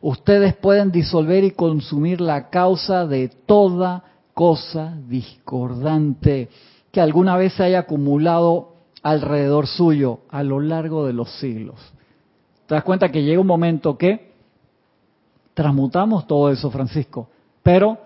ustedes 0.00 0.54
pueden 0.54 0.92
disolver 0.92 1.42
y 1.42 1.50
consumir 1.50 2.20
la 2.20 2.50
causa 2.50 3.04
de 3.04 3.32
toda 3.46 4.04
cosa 4.32 4.96
discordante 5.08 6.50
que 6.92 7.00
alguna 7.00 7.36
vez 7.36 7.54
se 7.54 7.64
haya 7.64 7.80
acumulado 7.80 8.73
alrededor 9.04 9.66
suyo 9.66 10.20
a 10.30 10.42
lo 10.42 10.60
largo 10.60 11.06
de 11.06 11.12
los 11.12 11.30
siglos. 11.38 11.76
Te 12.66 12.74
das 12.74 12.82
cuenta 12.82 13.12
que 13.12 13.22
llega 13.22 13.40
un 13.40 13.46
momento 13.46 13.98
que 13.98 14.32
transmutamos 15.52 16.26
todo 16.26 16.50
eso, 16.50 16.70
Francisco, 16.70 17.28
pero 17.62 17.98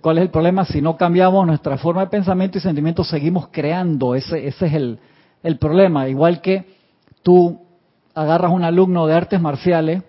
¿cuál 0.00 0.18
es 0.18 0.22
el 0.22 0.30
problema? 0.30 0.64
Si 0.64 0.82
no 0.82 0.96
cambiamos 0.96 1.46
nuestra 1.46 1.78
forma 1.78 2.02
de 2.02 2.08
pensamiento 2.08 2.58
y 2.58 2.60
sentimiento, 2.60 3.04
seguimos 3.04 3.48
creando, 3.52 4.16
ese, 4.16 4.48
ese 4.48 4.66
es 4.66 4.72
el, 4.74 5.58
problema. 5.60 6.08
Igual 6.08 6.40
que 6.40 6.74
tú 7.22 7.60
agarras 8.12 8.50
un 8.50 8.64
alumno 8.64 9.06
de 9.06 9.14
artes 9.14 9.40
marciales 9.40 10.02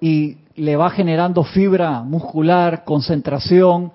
y 0.00 0.36
le 0.54 0.76
va 0.76 0.90
generando 0.90 1.42
fibra 1.42 2.02
muscular, 2.04 2.84
concentración 2.84 3.90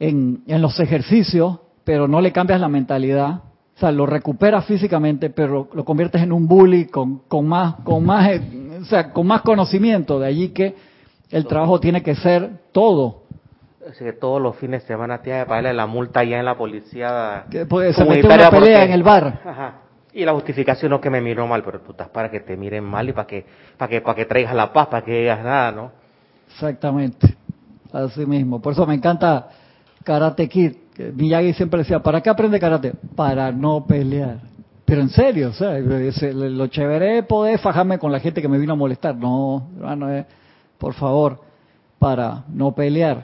en, 0.00 0.42
en 0.46 0.62
los 0.62 0.80
ejercicios, 0.80 1.58
pero 1.84 2.08
no 2.08 2.22
le 2.22 2.32
cambias 2.32 2.58
la 2.58 2.68
mentalidad, 2.68 3.42
o 3.76 3.78
sea, 3.78 3.90
lo 3.90 4.06
recuperas 4.06 4.64
físicamente, 4.66 5.30
pero 5.30 5.68
lo 5.72 5.84
conviertes 5.84 6.22
en 6.22 6.32
un 6.32 6.46
bully 6.46 6.86
con, 6.86 7.20
con 7.26 7.46
más, 7.46 7.76
con 7.82 8.04
más, 8.04 8.30
eh, 8.30 8.78
o 8.80 8.84
sea, 8.84 9.10
con 9.10 9.26
más 9.26 9.42
conocimiento. 9.42 10.20
De 10.20 10.28
allí 10.28 10.50
que 10.50 10.76
el 11.30 11.46
trabajo 11.46 11.80
tiene 11.80 12.02
que 12.02 12.14
ser 12.14 12.50
todo. 12.70 13.22
Así 13.90 14.04
que 14.04 14.12
todos 14.12 14.40
los 14.40 14.56
fines 14.56 14.82
de 14.82 14.86
semana 14.86 15.20
tiene 15.20 15.40
que 15.40 15.46
pagarle 15.46 15.74
la 15.74 15.86
multa 15.86 16.22
ya 16.22 16.38
en 16.38 16.44
la 16.44 16.56
policía. 16.56 17.46
Que 17.50 17.66
pues, 17.66 17.96
se 17.96 18.04
mete 18.04 18.26
una 18.26 18.50
pelea 18.50 18.84
en 18.84 18.92
el 18.92 19.02
bar. 19.02 19.40
Ajá. 19.44 19.74
Y 20.12 20.24
la 20.24 20.32
justificación 20.32 20.90
no 20.90 21.00
que 21.00 21.10
me 21.10 21.20
miró 21.20 21.44
mal, 21.48 21.64
pero 21.64 21.80
tú 21.80 21.90
estás 21.90 22.08
para 22.08 22.30
que 22.30 22.38
te 22.38 22.56
miren 22.56 22.84
mal 22.84 23.08
y 23.08 23.12
para 23.12 23.26
que, 23.26 23.44
para 23.76 23.90
que, 23.90 24.00
para 24.00 24.14
que 24.14 24.24
traigas 24.26 24.54
la 24.54 24.72
paz, 24.72 24.86
para 24.86 25.04
que 25.04 25.18
digas 25.18 25.42
nada, 25.42 25.72
¿no? 25.72 25.90
Exactamente. 26.46 27.34
Así 27.92 28.24
mismo. 28.24 28.62
Por 28.62 28.72
eso 28.72 28.86
me 28.86 28.94
encanta 28.94 29.48
Karate 30.04 30.48
Kid 30.48 30.74
Miyagi 30.96 31.52
siempre 31.54 31.78
decía, 31.78 32.02
¿para 32.02 32.20
qué 32.20 32.30
aprende 32.30 32.60
karate? 32.60 32.92
Para 33.16 33.50
no 33.50 33.84
pelear. 33.86 34.38
Pero 34.84 35.00
en 35.00 35.08
serio, 35.08 35.48
o 35.48 35.52
sea, 35.52 35.78
lo 35.78 36.66
chévere 36.66 37.18
es 37.18 37.26
poder 37.26 37.58
fajarme 37.58 37.98
con 37.98 38.12
la 38.12 38.20
gente 38.20 38.42
que 38.42 38.48
me 38.48 38.58
vino 38.58 38.74
a 38.74 38.76
molestar. 38.76 39.16
No, 39.16 39.68
hermano, 39.76 40.12
eh, 40.12 40.26
por 40.78 40.94
favor, 40.94 41.40
para 41.98 42.44
no 42.48 42.74
pelear. 42.74 43.22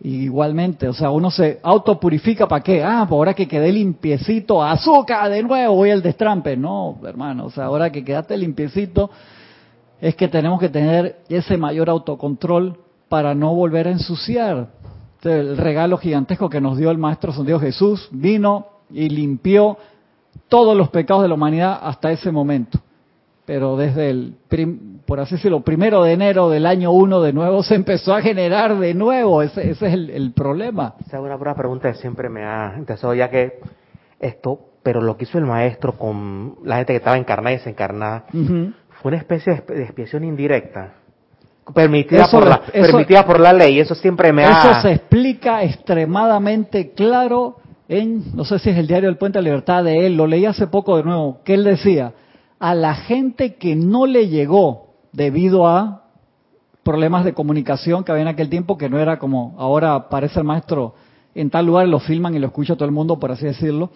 igualmente, 0.00 0.86
o 0.86 0.92
sea, 0.92 1.10
uno 1.10 1.30
se 1.30 1.58
autopurifica 1.62 2.46
para 2.46 2.62
qué? 2.62 2.84
Ah, 2.84 3.06
pues 3.08 3.16
ahora 3.16 3.34
que 3.34 3.48
quedé 3.48 3.72
limpiecito, 3.72 4.62
azúcar 4.62 5.30
de 5.30 5.42
nuevo, 5.42 5.74
voy 5.74 5.90
al 5.90 6.02
destrampe. 6.02 6.56
No, 6.56 6.98
hermano, 7.04 7.46
o 7.46 7.50
sea, 7.50 7.64
ahora 7.64 7.90
que 7.90 8.04
quedaste 8.04 8.36
limpiecito, 8.36 9.10
es 10.00 10.14
que 10.14 10.28
tenemos 10.28 10.60
que 10.60 10.68
tener 10.68 11.16
ese 11.28 11.56
mayor 11.56 11.88
autocontrol 11.90 12.78
para 13.08 13.34
no 13.34 13.54
volver 13.54 13.88
a 13.88 13.92
ensuciar. 13.92 14.68
Este, 15.26 15.40
el 15.40 15.56
regalo 15.56 15.98
gigantesco 15.98 16.48
que 16.48 16.60
nos 16.60 16.78
dio 16.78 16.88
el 16.88 16.98
Maestro 16.98 17.32
San 17.32 17.46
Dios 17.46 17.60
Jesús, 17.60 18.08
vino 18.12 18.66
y 18.90 19.08
limpió 19.08 19.76
todos 20.48 20.76
los 20.76 20.88
pecados 20.90 21.24
de 21.24 21.28
la 21.28 21.34
humanidad 21.34 21.80
hasta 21.82 22.12
ese 22.12 22.30
momento. 22.30 22.78
Pero 23.44 23.76
desde 23.76 24.10
el, 24.10 24.36
por 25.04 25.18
así 25.18 25.34
decirlo, 25.34 25.62
primero 25.62 26.04
de 26.04 26.12
enero 26.12 26.48
del 26.48 26.64
año 26.64 26.92
uno 26.92 27.20
de 27.22 27.32
nuevo 27.32 27.62
se 27.64 27.74
empezó 27.74 28.14
a 28.14 28.22
generar 28.22 28.78
de 28.78 28.94
nuevo. 28.94 29.42
Ese, 29.42 29.68
es 29.68 29.82
el, 29.82 30.32
problema. 30.32 30.94
Esa 31.04 31.16
es 31.16 31.22
una 31.24 31.54
pregunta 31.56 31.90
que 31.90 31.98
siempre 31.98 32.28
me 32.28 32.44
ha 32.44 32.74
interesado, 32.78 33.12
ya 33.12 33.28
que 33.28 33.58
esto, 34.20 34.60
pero 34.84 35.00
lo 35.00 35.16
que 35.16 35.24
hizo 35.24 35.38
el 35.38 35.46
maestro 35.46 35.98
con 35.98 36.54
la 36.62 36.76
gente 36.76 36.92
que 36.92 36.98
estaba 36.98 37.18
encarnada 37.18 37.54
y 37.54 37.58
desencarnada, 37.58 38.26
fue 38.30 39.08
una 39.10 39.16
especie 39.16 39.60
de 39.66 39.82
expiación 39.82 40.22
indirecta 40.22 40.92
permitida, 41.74 42.28
por, 42.28 42.46
la, 42.46 42.60
permitida 42.60 43.24
por 43.26 43.40
la 43.40 43.52
ley. 43.52 43.80
Eso 43.80 43.94
siempre 43.94 44.32
me 44.32 44.44
ha... 44.44 44.50
Eso 44.50 44.82
se 44.82 44.92
explica 44.92 45.62
extremadamente 45.62 46.92
claro 46.92 47.56
en, 47.88 48.36
no 48.36 48.44
sé 48.44 48.58
si 48.58 48.70
es 48.70 48.78
el 48.78 48.86
diario 48.86 49.08
del 49.08 49.18
Puente 49.18 49.38
de 49.38 49.44
Libertad 49.44 49.84
de 49.84 50.06
él, 50.06 50.16
lo 50.16 50.26
leí 50.26 50.44
hace 50.44 50.66
poco 50.66 50.96
de 50.96 51.04
nuevo, 51.04 51.40
que 51.44 51.54
él 51.54 51.64
decía, 51.64 52.12
a 52.58 52.74
la 52.74 52.94
gente 52.94 53.54
que 53.54 53.76
no 53.76 54.06
le 54.06 54.28
llegó 54.28 54.94
debido 55.12 55.68
a 55.68 56.02
problemas 56.82 57.24
de 57.24 57.34
comunicación 57.34 58.04
que 58.04 58.12
había 58.12 58.22
en 58.22 58.28
aquel 58.28 58.48
tiempo, 58.48 58.78
que 58.78 58.88
no 58.88 58.98
era 58.98 59.18
como 59.18 59.54
ahora 59.58 59.94
aparece 59.94 60.40
el 60.40 60.44
maestro 60.44 60.94
en 61.34 61.50
tal 61.50 61.66
lugar, 61.66 61.86
lo 61.86 62.00
filman 62.00 62.34
y 62.34 62.38
lo 62.38 62.46
escucha 62.46 62.74
todo 62.74 62.86
el 62.86 62.92
mundo, 62.92 63.18
por 63.18 63.30
así 63.30 63.44
decirlo, 63.44 63.90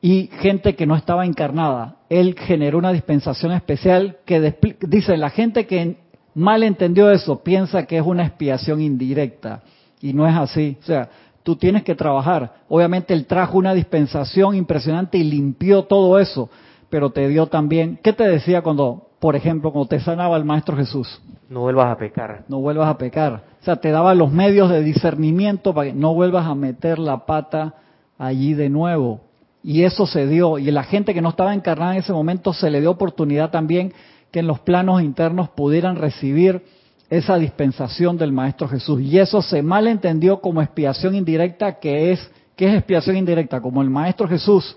y 0.00 0.30
gente 0.40 0.74
que 0.74 0.86
no 0.86 0.96
estaba 0.96 1.26
encarnada. 1.26 1.96
Él 2.08 2.34
generó 2.38 2.78
una 2.78 2.92
dispensación 2.92 3.52
especial 3.52 4.18
que 4.24 4.54
dice, 4.80 5.16
la 5.16 5.30
gente 5.30 5.66
que 5.66 5.96
mal 6.36 6.62
entendió 6.62 7.10
eso, 7.10 7.42
piensa 7.42 7.86
que 7.86 7.96
es 7.96 8.04
una 8.04 8.24
expiación 8.26 8.80
indirecta 8.80 9.62
y 10.00 10.12
no 10.12 10.28
es 10.28 10.36
así. 10.36 10.76
O 10.80 10.84
sea, 10.84 11.08
tú 11.42 11.56
tienes 11.56 11.82
que 11.82 11.94
trabajar. 11.94 12.52
Obviamente 12.68 13.14
él 13.14 13.26
trajo 13.26 13.56
una 13.56 13.72
dispensación 13.72 14.54
impresionante 14.54 15.16
y 15.16 15.24
limpió 15.24 15.84
todo 15.84 16.18
eso, 16.18 16.50
pero 16.90 17.10
te 17.10 17.26
dio 17.28 17.46
también, 17.46 17.98
¿qué 18.02 18.12
te 18.12 18.28
decía 18.28 18.60
cuando, 18.62 19.08
por 19.18 19.34
ejemplo, 19.34 19.72
cuando 19.72 19.88
te 19.88 19.98
sanaba 19.98 20.36
el 20.36 20.44
Maestro 20.44 20.76
Jesús? 20.76 21.20
No 21.48 21.60
vuelvas 21.60 21.86
a 21.86 21.96
pecar. 21.96 22.44
No 22.48 22.60
vuelvas 22.60 22.88
a 22.88 22.98
pecar. 22.98 23.44
O 23.60 23.64
sea, 23.64 23.76
te 23.76 23.90
daba 23.90 24.14
los 24.14 24.30
medios 24.30 24.68
de 24.68 24.82
discernimiento 24.82 25.72
para 25.72 25.88
que 25.88 25.94
no 25.94 26.12
vuelvas 26.12 26.46
a 26.46 26.54
meter 26.54 26.98
la 26.98 27.24
pata 27.24 27.74
allí 28.18 28.52
de 28.52 28.68
nuevo. 28.68 29.20
Y 29.62 29.84
eso 29.84 30.06
se 30.06 30.26
dio. 30.26 30.58
Y 30.58 30.70
la 30.70 30.84
gente 30.84 31.14
que 31.14 31.22
no 31.22 31.30
estaba 31.30 31.54
encarnada 31.54 31.92
en 31.92 31.98
ese 31.98 32.12
momento 32.12 32.52
se 32.52 32.70
le 32.70 32.80
dio 32.80 32.90
oportunidad 32.90 33.50
también 33.50 33.92
que 34.36 34.40
en 34.40 34.46
los 34.46 34.60
planos 34.60 35.00
internos 35.00 35.48
pudieran 35.48 35.96
recibir 35.96 36.62
esa 37.08 37.38
dispensación 37.38 38.18
del 38.18 38.32
Maestro 38.32 38.68
Jesús. 38.68 39.00
Y 39.00 39.18
eso 39.18 39.40
se 39.40 39.62
malentendió 39.62 40.42
como 40.42 40.60
expiación 40.60 41.14
indirecta, 41.14 41.78
que 41.78 42.12
es, 42.12 42.30
¿qué 42.54 42.68
es 42.68 42.74
expiación 42.74 43.16
indirecta? 43.16 43.62
Como 43.62 43.80
el 43.80 43.88
Maestro 43.88 44.28
Jesús 44.28 44.76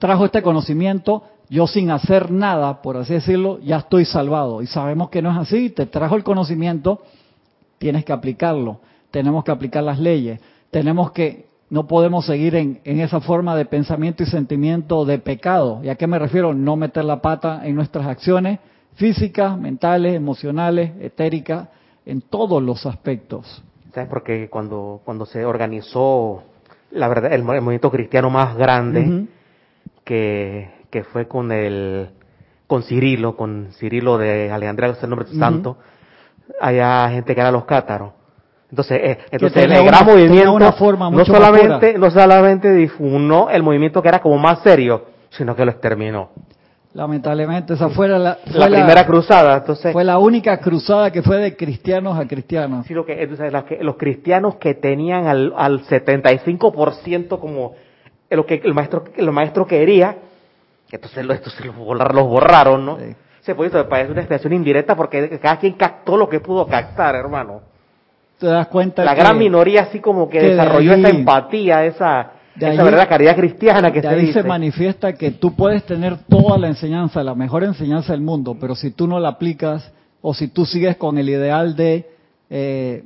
trajo 0.00 0.24
este 0.24 0.42
conocimiento, 0.42 1.22
yo 1.48 1.68
sin 1.68 1.92
hacer 1.92 2.32
nada, 2.32 2.82
por 2.82 2.96
así 2.96 3.14
decirlo, 3.14 3.60
ya 3.60 3.76
estoy 3.76 4.04
salvado. 4.04 4.60
Y 4.62 4.66
sabemos 4.66 5.10
que 5.10 5.22
no 5.22 5.30
es 5.30 5.36
así, 5.36 5.70
te 5.70 5.86
trajo 5.86 6.16
el 6.16 6.24
conocimiento, 6.24 7.02
tienes 7.78 8.04
que 8.04 8.12
aplicarlo, 8.12 8.80
tenemos 9.12 9.44
que 9.44 9.52
aplicar 9.52 9.84
las 9.84 10.00
leyes, 10.00 10.40
tenemos 10.72 11.12
que, 11.12 11.45
no 11.68 11.86
podemos 11.86 12.26
seguir 12.26 12.54
en, 12.54 12.80
en 12.84 13.00
esa 13.00 13.20
forma 13.20 13.56
de 13.56 13.64
pensamiento 13.64 14.22
y 14.22 14.26
sentimiento 14.26 15.04
de 15.04 15.18
pecado. 15.18 15.80
¿Y 15.82 15.88
a 15.88 15.96
qué 15.96 16.06
me 16.06 16.18
refiero? 16.18 16.54
No 16.54 16.76
meter 16.76 17.04
la 17.04 17.20
pata 17.20 17.62
en 17.64 17.74
nuestras 17.74 18.06
acciones 18.06 18.60
físicas, 18.94 19.58
mentales, 19.58 20.14
emocionales, 20.14 20.92
etéricas, 21.00 21.68
en 22.04 22.22
todos 22.22 22.62
los 22.62 22.86
aspectos. 22.86 23.62
¿Sabes? 23.92 24.08
Porque 24.08 24.48
cuando, 24.48 25.00
cuando 25.04 25.26
se 25.26 25.44
organizó 25.44 26.44
la 26.90 27.08
verdad, 27.08 27.32
el, 27.32 27.42
movimiento 27.42 27.90
cristiano 27.90 28.30
más 28.30 28.56
grande 28.56 29.26
que, 30.04 30.70
que 30.90 31.04
fue 31.04 31.26
con 31.26 31.52
el 31.52 32.10
con 32.66 32.82
Cirilo, 32.82 33.36
con 33.36 33.68
Cirilo 33.78 34.18
de 34.18 34.50
Alejandría, 34.50 34.96
el 35.00 35.10
nombre 35.10 35.28
santo, 35.28 35.78
había 36.60 37.08
gente 37.10 37.34
que 37.34 37.40
era 37.40 37.52
los 37.52 37.64
cátaros. 37.64 38.12
Entonces, 38.70 39.00
eh, 39.02 39.18
entonces 39.30 39.64
el 39.64 39.84
gran 39.84 40.04
movimiento 40.04 40.52
una 40.52 40.72
forma 40.72 41.08
no 41.08 41.24
solamente 41.24 41.96
no 41.98 42.10
solamente 42.10 42.72
difundió 42.72 43.48
el 43.48 43.62
movimiento 43.62 44.02
que 44.02 44.08
era 44.08 44.20
como 44.20 44.38
más 44.38 44.60
serio, 44.62 45.06
sino 45.30 45.54
que 45.54 45.64
lo 45.64 45.70
exterminó. 45.70 46.30
Lamentablemente, 46.94 47.74
esa 47.74 47.90
fue 47.90 48.08
la, 48.08 48.18
la 48.18 48.66
primera 48.68 49.04
cruzada. 49.06 49.58
Entonces, 49.58 49.92
fue 49.92 50.02
la 50.02 50.18
única 50.18 50.58
cruzada 50.60 51.12
que 51.12 51.22
fue 51.22 51.36
de 51.36 51.54
cristianos 51.54 52.18
a 52.18 52.26
cristianos. 52.26 52.86
Sí, 52.86 52.94
lo 52.94 53.04
que, 53.04 53.22
entonces, 53.22 53.52
los 53.82 53.96
cristianos 53.96 54.54
que 54.56 54.74
tenían 54.74 55.26
al, 55.26 55.52
al 55.56 55.82
75% 55.82 57.38
como 57.38 57.74
lo 58.30 58.46
que 58.46 58.62
el 58.64 58.72
maestro, 58.72 59.04
el 59.14 59.30
maestro 59.30 59.66
quería, 59.66 60.16
entonces, 60.90 61.18
entonces 61.18 61.66
los, 61.66 62.14
los 62.14 62.26
borraron, 62.26 62.86
¿no? 62.86 62.98
Sí. 62.98 63.14
Se 63.40 63.54
puede 63.54 63.84
parece 63.84 64.10
una 64.10 64.22
expresión 64.22 64.52
indirecta 64.52 64.96
porque 64.96 65.38
cada 65.38 65.58
quien 65.58 65.74
captó 65.74 66.16
lo 66.16 66.28
que 66.28 66.40
pudo 66.40 66.66
captar, 66.66 67.14
hermano. 67.14 67.60
Te 68.38 68.46
das 68.46 68.66
cuenta 68.68 69.04
La 69.04 69.14
gran 69.14 69.38
minoría 69.38 69.82
así 69.82 70.00
como 70.00 70.28
que, 70.28 70.40
desarrolló 70.40 70.94
esa 70.94 71.08
empatía, 71.08 71.84
esa 71.84 72.32
esa 72.58 72.82
verdad 72.82 73.08
caridad 73.08 73.36
cristiana 73.36 73.92
que 73.92 74.00
de 74.00 74.08
se 74.08 74.14
ahí 74.14 74.32
se 74.32 74.42
manifiesta 74.42 75.12
que 75.12 75.30
tú 75.30 75.54
puedes 75.54 75.84
tener 75.84 76.18
toda 76.28 76.56
la 76.58 76.68
enseñanza, 76.68 77.22
la 77.22 77.34
mejor 77.34 77.64
enseñanza 77.64 78.12
del 78.12 78.22
mundo, 78.22 78.56
pero 78.58 78.74
si 78.74 78.92
tú 78.92 79.06
no 79.06 79.20
la 79.20 79.30
aplicas 79.30 79.92
o 80.22 80.32
si 80.32 80.48
tú 80.48 80.64
sigues 80.64 80.96
con 80.96 81.18
el 81.18 81.28
ideal 81.28 81.76
de 81.76 82.08
eh, 82.48 83.04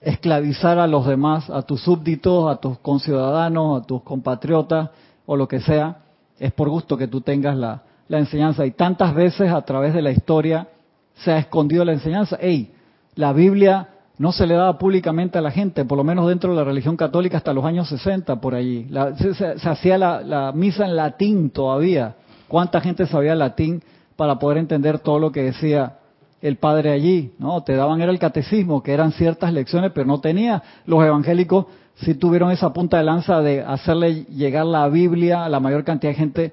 esclavizar 0.00 0.78
a 0.78 0.86
los 0.86 1.06
demás, 1.06 1.50
a 1.50 1.62
tus 1.62 1.82
súbditos, 1.82 2.50
a 2.50 2.56
tus 2.56 2.78
conciudadanos, 2.78 3.82
a 3.82 3.86
tus 3.86 4.02
compatriotas 4.02 4.90
o 5.26 5.36
lo 5.36 5.46
que 5.46 5.60
sea, 5.60 5.98
es 6.38 6.52
por 6.52 6.68
gusto 6.68 6.96
que 6.96 7.08
tú 7.08 7.20
tengas 7.20 7.56
la, 7.56 7.82
la 8.08 8.18
enseñanza. 8.18 8.64
Y 8.64 8.70
tantas 8.70 9.14
veces 9.14 9.50
a 9.50 9.62
través 9.62 9.92
de 9.92 10.02
la 10.02 10.10
historia 10.10 10.68
se 11.14 11.32
ha 11.32 11.38
escondido 11.38 11.84
la 11.84 11.92
enseñanza. 11.92 12.36
Ey, 12.40 12.72
la 13.14 13.32
Biblia 13.32 13.88
no 14.18 14.32
se 14.32 14.46
le 14.46 14.54
daba 14.54 14.78
públicamente 14.78 15.38
a 15.38 15.42
la 15.42 15.50
gente, 15.50 15.84
por 15.84 15.98
lo 15.98 16.04
menos 16.04 16.28
dentro 16.28 16.50
de 16.50 16.56
la 16.56 16.64
religión 16.64 16.96
católica 16.96 17.36
hasta 17.36 17.52
los 17.52 17.64
años 17.64 17.88
60 17.88 18.40
por 18.40 18.54
allí. 18.54 18.88
se, 19.36 19.68
hacía 19.68 19.98
la, 19.98 20.52
misa 20.54 20.86
en 20.86 20.96
latín 20.96 21.50
todavía. 21.50 22.14
¿Cuánta 22.48 22.80
gente 22.80 23.06
sabía 23.06 23.34
latín 23.34 23.82
para 24.16 24.38
poder 24.38 24.58
entender 24.58 25.00
todo 25.00 25.18
lo 25.18 25.32
que 25.32 25.42
decía 25.42 25.98
el 26.40 26.56
padre 26.56 26.92
allí? 26.92 27.32
No, 27.38 27.62
te 27.62 27.74
daban 27.74 28.00
era 28.00 28.10
el 28.10 28.18
catecismo, 28.18 28.82
que 28.82 28.92
eran 28.92 29.12
ciertas 29.12 29.52
lecciones, 29.52 29.92
pero 29.94 30.06
no 30.06 30.20
tenía. 30.20 30.62
Los 30.86 31.04
evangélicos 31.04 31.66
sí 31.96 32.14
tuvieron 32.14 32.50
esa 32.50 32.72
punta 32.72 32.96
de 32.96 33.04
lanza 33.04 33.42
de 33.42 33.60
hacerle 33.62 34.24
llegar 34.24 34.64
la 34.64 34.88
Biblia 34.88 35.44
a 35.44 35.48
la 35.50 35.60
mayor 35.60 35.84
cantidad 35.84 36.12
de 36.12 36.18
gente 36.18 36.52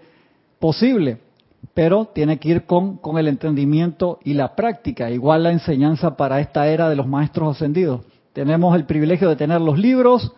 posible 0.60 1.20
pero 1.74 2.06
tiene 2.14 2.40
que 2.40 2.50
ir 2.50 2.66
con, 2.66 2.98
con 2.98 3.18
el 3.18 3.28
entendimiento 3.28 4.20
y 4.24 4.34
la 4.34 4.56
práctica, 4.56 5.10
igual 5.10 5.44
la 5.44 5.52
enseñanza 5.52 6.16
para 6.18 6.40
esta 6.40 6.68
era 6.68 6.90
de 6.90 6.96
los 6.96 7.08
maestros 7.08 7.56
ascendidos. 7.56 8.02
Tenemos 8.34 8.76
el 8.76 8.86
privilegio 8.86 9.30
de 9.30 9.36
tener 9.36 9.62
los 9.62 9.78
libros 9.78 10.34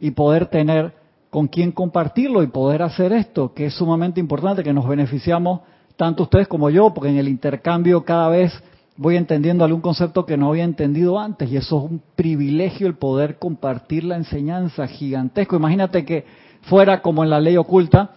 y 0.00 0.12
poder 0.12 0.46
tener 0.46 0.92
con 1.30 1.46
quién 1.46 1.72
compartirlo 1.72 2.42
y 2.42 2.48
poder 2.48 2.82
hacer 2.82 3.12
esto, 3.12 3.54
que 3.54 3.66
es 3.66 3.74
sumamente 3.74 4.20
importante, 4.20 4.64
que 4.64 4.72
nos 4.72 4.88
beneficiamos 4.88 5.60
tanto 5.96 6.24
ustedes 6.24 6.48
como 6.48 6.70
yo, 6.70 6.92
porque 6.92 7.10
en 7.10 7.18
el 7.18 7.28
intercambio 7.28 8.04
cada 8.04 8.28
vez 8.28 8.52
voy 8.96 9.16
entendiendo 9.16 9.64
algún 9.64 9.80
concepto 9.80 10.26
que 10.26 10.36
no 10.36 10.48
había 10.48 10.64
entendido 10.64 11.18
antes 11.18 11.50
y 11.50 11.56
eso 11.56 11.78
es 11.78 11.90
un 11.90 12.02
privilegio 12.16 12.86
el 12.86 12.96
poder 12.96 13.38
compartir 13.38 14.04
la 14.04 14.16
enseñanza 14.16 14.86
gigantesco. 14.86 15.56
Imagínate 15.56 16.04
que 16.04 16.26
fuera 16.62 17.00
como 17.00 17.24
en 17.24 17.30
la 17.30 17.40
ley 17.40 17.56
oculta, 17.56 18.10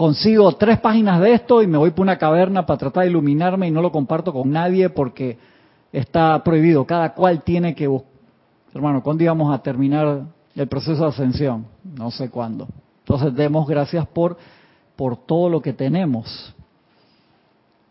consigo 0.00 0.50
tres 0.52 0.80
páginas 0.80 1.20
de 1.20 1.34
esto 1.34 1.60
y 1.60 1.66
me 1.66 1.76
voy 1.76 1.90
por 1.90 2.04
una 2.04 2.16
caverna 2.16 2.64
para 2.64 2.78
tratar 2.78 3.04
de 3.04 3.10
iluminarme 3.10 3.68
y 3.68 3.70
no 3.70 3.82
lo 3.82 3.92
comparto 3.92 4.32
con 4.32 4.50
nadie 4.50 4.88
porque 4.88 5.36
está 5.92 6.42
prohibido. 6.42 6.86
Cada 6.86 7.12
cual 7.12 7.42
tiene 7.42 7.74
que 7.74 7.86
buscar. 7.86 8.10
Hermano, 8.72 9.02
¿cuándo 9.02 9.24
íbamos 9.24 9.54
a 9.54 9.62
terminar 9.62 10.22
el 10.56 10.68
proceso 10.68 11.02
de 11.02 11.08
ascensión? 11.10 11.66
No 11.84 12.10
sé 12.10 12.30
cuándo. 12.30 12.66
Entonces, 13.00 13.34
demos 13.34 13.68
gracias 13.68 14.06
por, 14.06 14.38
por 14.96 15.18
todo 15.18 15.50
lo 15.50 15.60
que 15.60 15.74
tenemos. 15.74 16.54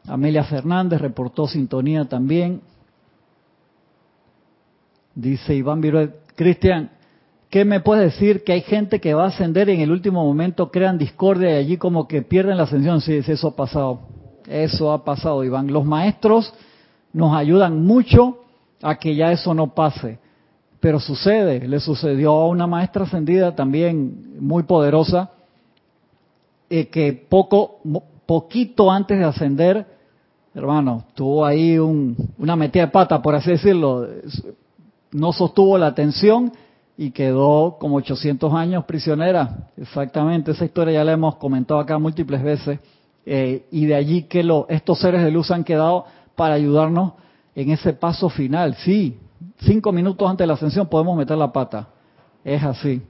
Amelia 0.08 0.44
Fernández 0.46 1.00
reportó 1.00 1.48
sintonía 1.48 2.06
también. 2.06 2.62
Dice 5.14 5.54
Iván 5.54 5.80
Viruet, 5.80 6.34
Cristian, 6.34 6.90
¿Qué 7.50 7.66
me 7.66 7.80
puedes 7.80 8.14
decir? 8.14 8.44
Que 8.44 8.54
hay 8.54 8.62
gente 8.62 9.00
que 9.02 9.16
va 9.16 9.26
a 9.26 9.28
ascender 9.30 9.70
en 9.70 9.82
el 9.82 9.92
último 9.92 10.24
momento 10.24 10.70
crean 10.70 11.00
discordia 11.00 11.52
y 11.52 11.56
allí 11.56 11.78
como 11.78 12.08
que 12.08 12.22
pierden 12.22 12.58
la 12.58 12.64
ascensión. 12.64 13.02
Sí, 13.02 13.16
eso 13.16 13.48
ha 13.48 13.56
pasado. 13.56 14.02
Eso 14.48 14.92
ha 14.92 15.04
pasado, 15.04 15.44
Iván. 15.44 15.68
Los 15.74 15.86
maestros 15.86 16.54
nos 17.12 17.36
ayudan 17.36 17.84
mucho 17.84 18.40
a 18.84 18.96
que 18.96 19.16
ya 19.16 19.32
eso 19.32 19.54
no 19.56 19.74
pase. 19.74 20.20
Pero 20.80 21.00
sucede, 21.00 21.68
le 21.68 21.80
sucedió 21.80 22.32
a 22.32 22.48
una 22.48 22.68
maestra 22.68 23.04
ascendida 23.04 23.56
también 23.56 24.38
muy 24.40 24.64
poderosa, 24.64 25.32
eh, 26.70 26.88
que 26.88 27.12
poco, 27.14 27.80
poquito 28.26 28.90
antes 28.90 29.18
de 29.18 29.26
ascender, 29.26 29.86
hermano, 30.54 31.04
tuvo 31.16 31.46
ahí 31.46 31.78
una 31.78 32.56
metida 32.56 32.86
de 32.86 32.92
pata, 32.92 33.22
por 33.22 33.36
así 33.36 33.52
decirlo, 33.52 34.08
no 35.12 35.34
sostuvo 35.34 35.78
la 35.78 35.88
atención 35.88 36.54
y 37.02 37.12
quedó 37.12 37.78
como 37.80 37.96
800 37.96 38.54
años 38.54 38.84
prisionera. 38.84 39.70
Exactamente, 39.78 40.52
esa 40.52 40.66
historia 40.66 40.96
ya 40.96 41.04
la 41.06 41.14
hemos 41.14 41.38
comentado 41.38 41.80
acá 41.80 41.98
múltiples 41.98 42.44
veces. 42.44 42.78
Eh, 43.26 43.68
y 43.72 43.86
de 43.86 43.96
allí 43.96 44.24
que 44.24 44.44
lo, 44.44 44.66
estos 44.68 45.00
seres 45.00 45.24
de 45.24 45.32
luz 45.32 45.50
han 45.50 45.64
quedado 45.64 46.04
para 46.36 46.56
ayudarnos 46.56 47.14
en 47.56 47.70
ese 47.70 47.94
paso 47.94 48.28
final. 48.28 48.76
Sí, 48.84 49.18
cinco 49.60 49.94
minutos 49.94 50.30
antes 50.30 50.44
de 50.44 50.48
la 50.48 50.56
ascensión 50.56 50.88
podemos 50.88 51.18
meter 51.18 51.38
la 51.38 51.54
pata. 51.54 51.88
Es 52.44 52.62
así, 52.64 53.02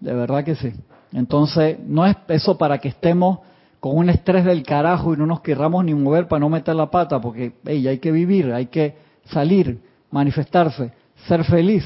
de 0.00 0.12
verdad 0.12 0.44
que 0.44 0.54
sí. 0.56 0.74
Entonces, 1.10 1.78
no 1.80 2.04
es 2.04 2.14
eso 2.28 2.58
para 2.58 2.76
que 2.76 2.88
estemos 2.88 3.38
con 3.80 3.96
un 3.96 4.10
estrés 4.10 4.44
del 4.44 4.62
carajo 4.62 5.14
y 5.14 5.16
no 5.16 5.24
nos 5.24 5.40
querramos 5.40 5.82
ni 5.82 5.94
mover 5.94 6.28
para 6.28 6.40
no 6.40 6.50
meter 6.50 6.74
la 6.74 6.90
pata, 6.90 7.22
porque 7.22 7.54
hey, 7.64 7.88
hay 7.88 8.00
que 8.00 8.12
vivir, 8.12 8.52
hay 8.52 8.66
que 8.66 8.98
salir, 9.24 9.80
manifestarse, 10.10 10.92
ser 11.26 11.42
feliz 11.44 11.84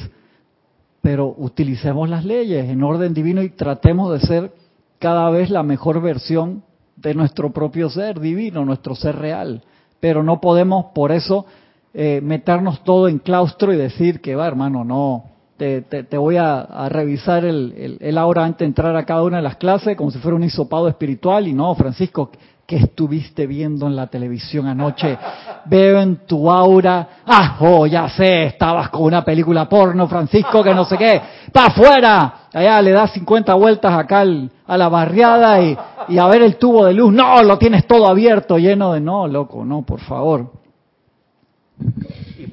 pero 1.01 1.34
utilicemos 1.36 2.09
las 2.09 2.24
leyes 2.24 2.68
en 2.68 2.82
orden 2.82 3.14
divino 3.14 3.42
y 3.42 3.51
tratemos 3.51 4.12
de 4.12 4.26
ser 4.26 4.53
cada 4.99 5.30
vez 5.30 5.51
la 5.51 5.62
mejor 5.62 6.01
versión 6.03 6.62
de 6.96 7.14
nuestro 7.14 7.53
propio 7.53 7.88
ser 7.88 8.18
divino, 8.18 8.64
nuestro 8.64 8.94
ser 8.94 9.16
real. 9.16 9.62
Pero 10.01 10.22
no 10.22 10.40
podemos 10.40 10.86
por 10.94 11.12
eso 11.12 11.46
eh, 11.94 12.20
meternos 12.22 12.82
todo 12.84 13.09
en 13.09 13.18
claustro 13.18 13.72
y 13.72 13.76
decir 13.76 14.20
que 14.20 14.34
va, 14.34 14.46
hermano, 14.46 14.84
no, 14.84 15.24
te, 15.57 15.82
te, 15.82 16.18
voy 16.18 16.36
a, 16.36 16.88
revisar 16.88 17.44
el, 17.44 17.74
el, 17.76 17.99
el, 18.01 18.18
ahora 18.18 18.44
antes 18.44 18.61
de 18.61 18.66
entrar 18.66 18.94
a 18.96 19.05
cada 19.05 19.24
una 19.24 19.38
de 19.38 19.42
las 19.42 19.57
clases 19.57 19.96
como 19.96 20.11
si 20.11 20.18
fuera 20.18 20.36
un 20.36 20.44
hisopado 20.44 20.88
espiritual 20.88 21.49
y 21.49 21.53
no, 21.53 21.74
Francisco, 21.74 22.30
¿Qué 22.69 22.77
estuviste 22.77 23.47
viendo 23.47 23.87
en 23.87 23.97
la 23.97 24.09
televisión 24.09 24.66
anoche? 24.66 25.16
Veo 25.64 26.03
en 26.03 26.27
tu 26.27 26.51
aura, 26.51 27.09
ah, 27.25 27.57
oh, 27.61 27.87
ya 27.87 28.11
sé, 28.11 28.45
estabas 28.45 28.91
con 28.91 29.05
una 29.05 29.25
película 29.25 29.66
porno, 29.66 30.07
Francisco, 30.07 30.62
que 30.62 30.75
no 30.75 30.85
sé 30.85 30.99
qué, 30.99 31.19
¡pa' 31.51 31.69
afuera! 31.69 32.35
Allá 32.53 32.83
le 32.83 32.91
das 32.91 33.12
50 33.12 33.55
vueltas 33.55 33.95
acá 33.95 34.23
a 34.66 34.77
la 34.77 34.89
barriada 34.91 35.62
y 35.62 36.19
a 36.19 36.27
ver 36.27 36.43
el 36.43 36.57
tubo 36.57 36.85
de 36.85 36.93
luz, 36.93 37.11
no, 37.11 37.43
lo 37.43 37.57
tienes 37.57 37.87
todo 37.87 38.07
abierto, 38.07 38.59
lleno 38.59 38.93
de, 38.93 39.01
no, 39.01 39.27
loco, 39.27 39.64
no, 39.64 39.81
por 39.81 40.01
favor 40.01 40.53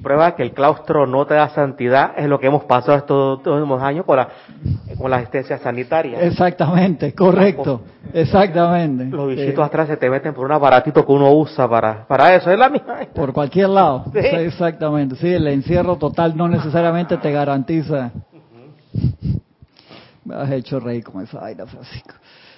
prueba 0.02 0.36
que 0.36 0.44
el 0.44 0.52
claustro 0.52 1.06
no 1.06 1.26
te 1.26 1.34
da 1.34 1.50
santidad 1.50 2.12
es 2.18 2.28
lo 2.28 2.40
que 2.40 2.48
hemos 2.48 2.64
pasado 2.66 2.98
estos 2.98 3.46
últimos 3.46 3.82
años 3.82 4.06
con 4.06 4.18
la, 4.18 4.30
con 4.98 5.12
la 5.12 5.18
asistencia 5.18 5.58
sanitaria. 5.58 6.22
Exactamente, 6.22 7.14
correcto, 7.14 7.82
exactamente. 8.14 9.06
Los 9.06 9.30
bichitos 9.30 9.66
atrás 9.66 9.88
se 9.88 9.98
te 9.98 10.10
meten 10.10 10.34
por 10.34 10.46
un 10.46 10.52
aparatito 10.52 11.06
que 11.06 11.12
uno 11.12 11.32
usa 11.32 11.68
para, 11.68 12.06
para 12.08 12.36
eso, 12.36 12.52
es 12.52 12.60
la 12.60 12.70
misma. 12.70 13.00
Por 13.14 13.34
cualquier 13.34 13.70
lado, 13.70 14.06
exactamente. 14.14 15.16
Sí, 15.16 15.28
el 15.28 15.48
encierro 15.48 15.98
total 15.98 16.36
no 16.36 16.48
necesariamente 16.48 17.18
te 17.18 17.32
garantiza. 17.32 18.12
Me 20.24 20.36
has 20.36 20.52
hecho 20.52 20.80
reír 20.80 21.04
con 21.04 21.22
esa 21.22 21.40
vaina, 21.40 21.66
Francisco. 21.66 22.16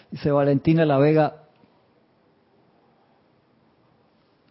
Dice 0.10 0.32
Valentina 0.32 0.86
La 0.86 0.98
Vega. 0.98 1.47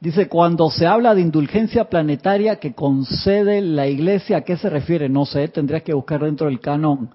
Dice, 0.00 0.28
cuando 0.28 0.70
se 0.70 0.86
habla 0.86 1.14
de 1.14 1.22
indulgencia 1.22 1.88
planetaria 1.88 2.56
que 2.56 2.74
concede 2.74 3.62
la 3.62 3.86
iglesia, 3.86 4.38
¿a 4.38 4.40
qué 4.42 4.56
se 4.56 4.68
refiere? 4.68 5.08
No 5.08 5.24
sé, 5.24 5.48
tendrías 5.48 5.82
que 5.82 5.94
buscar 5.94 6.22
dentro 6.22 6.48
del 6.48 6.60
canon, 6.60 7.10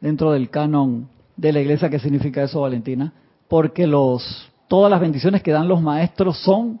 dentro 0.00 0.32
del 0.32 0.50
canon 0.50 1.08
de 1.36 1.52
la 1.52 1.60
iglesia 1.60 1.88
qué 1.88 1.98
significa 1.98 2.42
eso, 2.42 2.60
Valentina. 2.60 3.12
Porque 3.48 3.86
los, 3.86 4.50
todas 4.68 4.90
las 4.90 5.00
bendiciones 5.00 5.42
que 5.42 5.52
dan 5.52 5.66
los 5.66 5.80
maestros 5.80 6.38
son 6.38 6.80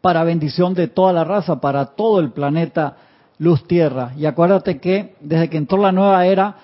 para 0.00 0.24
bendición 0.24 0.74
de 0.74 0.88
toda 0.88 1.12
la 1.12 1.24
raza, 1.24 1.60
para 1.60 1.86
todo 1.86 2.20
el 2.20 2.32
planeta 2.32 2.96
luz 3.38 3.66
tierra. 3.66 4.12
Y 4.16 4.24
acuérdate 4.24 4.78
que 4.78 5.14
desde 5.20 5.50
que 5.50 5.58
entró 5.58 5.78
la 5.78 5.92
nueva 5.92 6.26
era, 6.26 6.56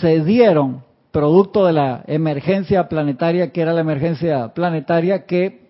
se 0.00 0.24
dieron, 0.24 0.82
producto 1.10 1.66
de 1.66 1.74
la 1.74 2.04
emergencia 2.06 2.88
planetaria, 2.88 3.52
que 3.52 3.60
era 3.60 3.72
la 3.72 3.80
emergencia 3.80 4.54
planetaria, 4.54 5.26
que 5.26 5.67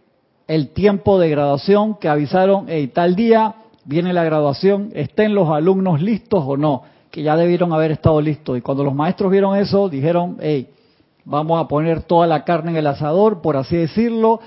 el 0.49 0.71
tiempo 0.71 1.19
de 1.19 1.29
graduación, 1.29 1.95
que 1.97 2.09
avisaron, 2.09 2.65
hey, 2.69 2.89
tal 2.89 3.15
día 3.15 3.55
viene 3.85 4.13
la 4.13 4.25
graduación, 4.25 4.91
estén 4.95 5.35
los 5.35 5.51
alumnos 5.51 6.03
listos 6.03 6.43
o 6.47 6.57
no, 6.57 6.83
que 7.11 7.23
ya 7.23 7.37
debieron 7.37 7.73
haber 7.73 7.93
estado 7.93 8.21
listos. 8.21 8.57
Y 8.59 8.63
cuando 8.63 8.83
los 8.83 8.95
maestros 8.95 9.31
vieron 9.31 9.57
eso, 9.57 9.89
dijeron, 9.89 10.39
hey, 10.41 10.69
vamos 11.25 11.63
a 11.63 11.69
poner 11.69 12.03
toda 12.03 12.27
la 12.27 12.45
carne 12.45 12.71
en 12.71 12.79
el 12.79 12.87
asador, 12.87 13.43
por 13.43 13.57
así 13.57 13.77
decirlo, 13.77 14.41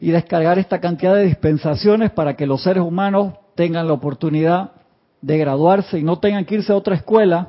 y 0.00 0.10
descargar 0.10 0.58
esta 0.58 0.80
cantidad 0.80 1.14
de 1.14 1.24
dispensaciones 1.24 2.10
para 2.10 2.34
que 2.36 2.46
los 2.46 2.62
seres 2.62 2.82
humanos 2.82 3.34
tengan 3.54 3.86
la 3.86 3.94
oportunidad 3.94 4.72
de 5.22 5.38
graduarse 5.38 5.98
y 5.98 6.02
no 6.02 6.18
tengan 6.18 6.44
que 6.44 6.56
irse 6.56 6.72
a 6.72 6.76
otra 6.76 6.96
escuela 6.96 7.48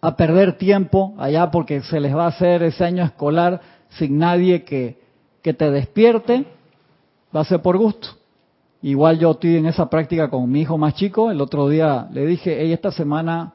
a 0.00 0.16
perder 0.16 0.56
tiempo 0.56 1.14
allá 1.18 1.50
porque 1.50 1.82
se 1.82 2.00
les 2.00 2.16
va 2.16 2.24
a 2.24 2.28
hacer 2.28 2.62
ese 2.62 2.84
año 2.84 3.04
escolar 3.04 3.60
sin 3.90 4.18
nadie 4.18 4.62
que, 4.64 4.98
que 5.42 5.52
te 5.52 5.70
despierte, 5.70 6.46
va 7.34 7.40
a 7.40 7.44
ser 7.44 7.60
por 7.62 7.76
gusto. 7.78 8.08
Igual 8.82 9.18
yo 9.18 9.32
estoy 9.32 9.56
en 9.56 9.66
esa 9.66 9.90
práctica 9.90 10.30
con 10.30 10.50
mi 10.50 10.62
hijo 10.62 10.78
más 10.78 10.94
chico, 10.94 11.30
el 11.30 11.40
otro 11.40 11.68
día 11.68 12.08
le 12.12 12.24
dije, 12.24 12.56
hey, 12.60 12.72
esta 12.72 12.90
semana 12.90 13.52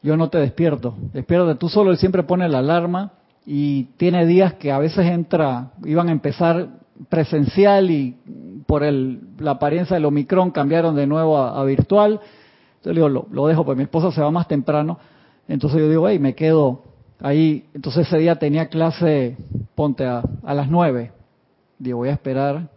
yo 0.00 0.16
no 0.16 0.28
te 0.30 0.38
despierto, 0.38 0.94
despiértate 1.12 1.56
tú 1.56 1.68
solo, 1.68 1.90
él 1.90 1.98
siempre 1.98 2.22
pone 2.22 2.48
la 2.48 2.58
alarma 2.58 3.12
y 3.44 3.84
tiene 3.96 4.26
días 4.26 4.54
que 4.54 4.70
a 4.70 4.78
veces 4.78 5.06
entra, 5.06 5.72
iban 5.84 6.08
a 6.08 6.12
empezar 6.12 6.68
presencial 7.08 7.90
y 7.90 8.16
por 8.66 8.84
el, 8.84 9.20
la 9.38 9.52
apariencia 9.52 9.94
del 9.94 10.04
Omicron 10.04 10.52
cambiaron 10.52 10.94
de 10.94 11.06
nuevo 11.06 11.38
a, 11.38 11.64
virtual. 11.64 12.20
Entonces 12.76 12.94
le 12.94 13.06
digo, 13.06 13.08
lo, 13.08 13.46
dejo, 13.48 13.64
pues 13.64 13.76
mi 13.76 13.84
esposa 13.84 14.12
se 14.12 14.20
va 14.20 14.30
más 14.30 14.46
temprano. 14.46 14.98
Entonces 15.48 15.80
yo 15.80 15.88
digo, 15.88 16.08
hey, 16.08 16.18
me 16.18 16.34
quedo 16.34 16.84
ahí. 17.20 17.64
Entonces 17.74 18.06
ese 18.06 18.18
día 18.18 18.36
tenía 18.36 18.68
clase, 18.68 19.36
ponte 19.74 20.06
a, 20.06 20.22
a 20.44 20.54
las 20.54 20.68
nueve. 20.68 21.10
Digo, 21.78 21.98
voy 21.98 22.10
a 22.10 22.12
esperar 22.12 22.68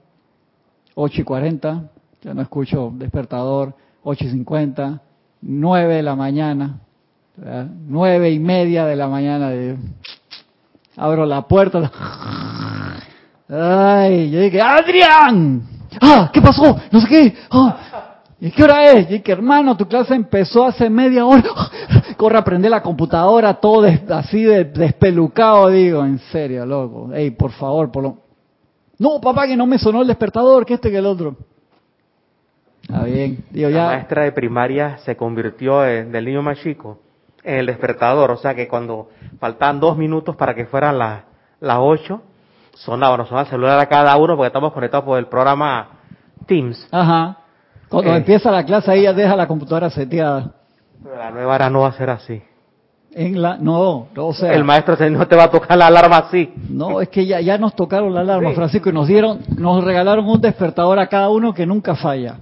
ocho 1.02 1.22
y 1.22 1.24
cuarenta, 1.24 1.84
ya 2.22 2.34
no 2.34 2.42
escucho 2.42 2.92
despertador, 2.94 3.74
ocho 4.04 4.26
y 4.26 4.30
cincuenta, 4.30 5.02
nueve 5.42 5.96
de 5.96 6.04
la 6.04 6.16
mañana, 6.16 6.80
nueve 7.88 8.32
y 8.32 8.40
media 8.40 8.86
de 8.86 8.96
la 8.96 9.08
mañana. 9.08 9.52
Abro 10.96 11.26
la 11.26 11.42
puerta, 11.48 11.92
Ay, 13.50 14.30
yo 14.30 14.40
dije, 14.40 14.62
Adrián, 14.62 15.62
ah, 16.00 16.30
¿qué 16.32 16.42
pasó? 16.42 16.80
No 16.90 17.02
sé 17.02 17.08
qué. 17.08 17.36
Ah, 17.50 17.78
¿Y 18.40 18.50
qué 18.50 18.64
hora 18.64 18.86
es? 18.86 19.10
Y 19.10 19.18
dije, 19.18 19.32
hermano, 19.34 19.76
tu 19.76 19.86
clase 19.88 20.16
empezó 20.16 20.66
hace 20.66 20.90
media 20.90 21.26
hora. 21.26 21.44
Ah, 21.56 21.70
corre 22.16 22.38
a 22.38 22.44
prender 22.44 22.72
la 22.72 22.82
computadora, 22.82 23.56
todo 23.56 23.86
así 24.10 24.44
de, 24.44 24.64
despelucado, 24.66 25.70
digo, 25.70 26.06
en 26.06 26.20
serio, 26.32 26.66
loco. 26.66 27.12
Ey, 27.14 27.32
por 27.32 27.52
favor, 27.52 27.92
por 27.92 28.04
lo... 28.04 28.21
No, 29.02 29.20
papá, 29.20 29.48
que 29.48 29.58
no 29.58 29.66
me 29.66 29.80
sonó 29.80 30.04
el 30.04 30.08
despertador, 30.08 30.64
que 30.64 30.76
este 30.76 30.92
que 30.92 31.00
el 31.00 31.08
otro. 31.08 31.36
Está 32.84 33.04
bien. 33.04 33.44
Digo, 33.50 33.72
ya... 33.72 33.78
La 33.78 33.88
maestra 33.94 34.26
de 34.26 34.32
primaria 34.32 35.00
se 35.00 35.18
convirtió 35.18 35.84
en, 35.84 36.12
del 36.12 36.26
niño 36.26 36.44
más 36.44 36.60
chico 36.60 37.00
en 37.44 37.56
el 37.56 37.66
despertador, 37.66 38.30
o 38.30 38.38
sea 38.38 38.54
que 38.54 38.68
cuando 38.68 39.10
faltaban 39.40 39.80
dos 39.80 39.98
minutos 39.98 40.36
para 40.36 40.54
que 40.54 40.68
fueran 40.68 41.00
las 41.00 41.24
las 41.60 41.78
ocho, 41.80 42.22
sonaba, 42.76 43.18
nos 43.18 43.28
sonaba 43.28 43.46
el 43.46 43.50
celular 43.50 43.80
a 43.80 43.88
cada 43.88 44.16
uno 44.18 44.36
porque 44.36 44.48
estamos 44.48 44.72
conectados 44.72 45.06
por 45.06 45.18
el 45.18 45.26
programa 45.26 45.90
Teams. 46.46 46.88
Ajá. 46.92 47.38
Cuando 47.90 48.14
eh. 48.14 48.18
empieza 48.18 48.52
la 48.52 48.64
clase 48.64 48.92
ahí 48.92 49.02
ya 49.02 49.14
deja 49.14 49.36
la 49.36 49.48
computadora 49.48 49.90
seteada. 49.90 50.52
Pero 51.02 51.16
la 51.16 51.32
nueva 51.32 51.56
era 51.56 51.72
no 51.72 51.82
va 51.82 51.88
a 51.88 51.94
ser 51.94 52.12
así. 52.12 52.40
En 53.14 53.42
la, 53.42 53.58
no, 53.58 54.08
o 54.16 54.34
sea. 54.34 54.54
El 54.54 54.64
maestro 54.64 54.96
no 55.10 55.28
te 55.28 55.36
va 55.36 55.46
a 55.46 55.52
tocar 55.52 55.78
la 55.78 55.88
alarma 55.88 56.18
así. 56.18 56.54
No, 56.70 57.02
es 57.02 57.10
que 57.10 57.26
ya, 57.26 57.42
ya 57.42 57.58
nos 57.58 57.76
tocaron 57.76 58.14
la 58.14 58.22
alarma, 58.22 58.52
Francisco, 58.52 58.90
y 58.90 58.94
nos 58.94 59.08
dieron, 59.08 59.40
nos 59.58 59.84
regalaron 59.84 60.28
un 60.28 60.40
despertador 60.40 60.98
a 60.98 61.08
cada 61.08 61.30
uno 61.30 61.54
que 61.54 61.66
nunca 61.66 61.96
falla. 61.96 62.38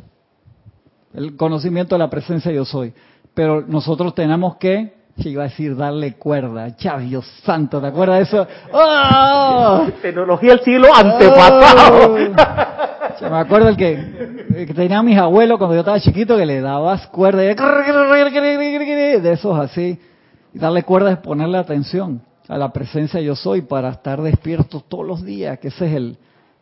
El 1.14 1.36
conocimiento 1.36 1.96
de 1.96 2.00
la 2.00 2.10
presencia 2.10 2.52
yo 2.52 2.66
soy. 2.66 2.94
Pero 3.34 3.62
nosotros 3.62 4.14
tenemos 4.14 4.58
que 4.58 5.00
que 5.22 5.30
iba 5.30 5.44
a 5.44 5.48
decir 5.48 5.76
darle 5.76 6.14
cuerda. 6.14 6.76
Chav, 6.78 7.02
Dios 7.02 7.26
santo, 7.44 7.82
¿te 7.82 7.88
acuerdas 7.88 8.20
de 8.20 8.24
eso? 8.24 8.48
¡Oh! 8.72 9.88
Tecnología 10.02 10.52
del 10.52 10.62
siglo 10.62 10.88
antepasado. 10.96 12.16
me 13.30 13.38
acuerdo 13.38 13.70
el 13.70 13.78
que, 13.78 14.66
que 14.66 14.74
tenía 14.74 15.04
mis 15.04 15.18
abuelos 15.18 15.58
cuando 15.58 15.76
yo 15.76 15.82
estaba 15.82 16.00
chiquito 16.00 16.38
que 16.38 16.46
le 16.46 16.62
dabas 16.62 17.08
cuerda 17.08 17.44
de 19.22 19.34
esos 19.34 19.60
así. 19.60 20.00
Y 20.54 20.60
darle 20.60 20.84
cuerda 20.84 21.12
es 21.12 21.18
ponerle 21.20 21.58
atención 21.58 22.22
a 22.48 22.58
la 22.58 22.74
presencia 22.74 23.22
yo 23.22 23.36
soy 23.36 23.62
para 23.62 23.90
estar 23.90 24.22
despiertos 24.22 24.84
todos 24.90 25.06
los 25.06 25.24
días, 25.24 25.60
que 25.60 25.68
ese 25.68 25.86
es 25.88 25.94
el, 25.96 26.18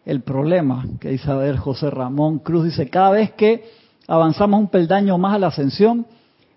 el 0.05 0.21
problema 0.21 0.85
que 0.99 1.09
dice 1.09 1.31
a 1.31 1.35
ver 1.35 1.55
José 1.55 1.89
Ramón 1.89 2.39
Cruz. 2.39 2.65
Dice, 2.65 2.89
cada 2.89 3.11
vez 3.11 3.31
que 3.31 3.63
avanzamos 4.07 4.59
un 4.59 4.67
peldaño 4.67 5.17
más 5.17 5.35
a 5.35 5.39
la 5.39 5.47
ascensión, 5.47 6.05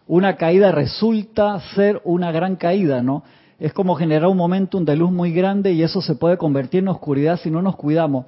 una 0.09 0.35
caída 0.37 0.73
resulta 0.73 1.61
ser 1.77 2.01
una 2.05 2.33
gran 2.33 2.57
caída, 2.57 3.03
¿no? 3.03 3.23
Es 3.61 3.73
como 3.73 3.95
generar 3.95 4.29
un 4.29 4.37
momentum 4.37 4.85
de 4.85 4.97
luz 4.97 5.13
muy 5.13 5.33
grande 5.33 5.73
y 5.73 5.83
eso 5.83 6.03
se 6.03 6.17
puede 6.17 6.37
convertir 6.37 6.81
en 6.81 6.89
oscuridad 6.89 7.39
si 7.39 7.51
no 7.51 7.63
nos 7.63 7.77
cuidamos. 7.77 8.27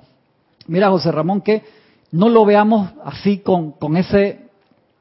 Mira, 0.68 0.90
José 0.90 1.10
Ramón, 1.10 1.40
que 1.40 1.64
no 2.12 2.28
lo 2.28 2.44
veamos 2.44 2.90
así 3.04 3.38
con, 3.38 3.72
con 3.72 3.96
ese 3.96 4.50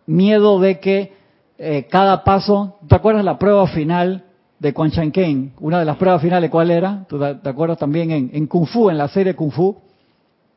miedo 0.07 0.59
de 0.59 0.79
que 0.79 1.20
eh, 1.63 1.87
cada 1.87 2.23
paso, 2.23 2.79
¿te 2.87 2.95
acuerdas 2.95 3.23
la 3.23 3.37
prueba 3.37 3.67
final 3.67 4.23
de 4.57 4.73
Quan 4.73 4.89
Chan 4.89 5.11
Una 5.59 5.77
de 5.77 5.85
las 5.85 5.95
pruebas 5.95 6.19
finales, 6.19 6.49
¿cuál 6.49 6.71
era? 6.71 7.05
¿Tú 7.07 7.19
te, 7.19 7.49
acuerdas 7.49 7.77
también 7.77 8.09
en, 8.09 8.31
en, 8.33 8.47
Kung 8.47 8.65
Fu, 8.65 8.89
en 8.89 8.97
la 8.97 9.07
serie 9.07 9.35
Kung 9.35 9.51
Fu? 9.51 9.77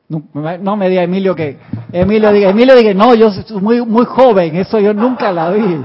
No, 0.08 0.76
me 0.76 0.88
diga 0.88 1.02
Emilio 1.02 1.34
que, 1.34 1.58
Emilio 1.92 2.32
diga, 2.32 2.48
Emilio 2.48 2.74
diga, 2.74 2.94
no, 2.94 3.14
yo 3.14 3.30
soy 3.30 3.60
muy, 3.60 3.84
muy 3.84 4.06
joven, 4.06 4.56
eso 4.56 4.80
yo 4.80 4.94
nunca 4.94 5.30
la 5.30 5.50
vi. 5.50 5.84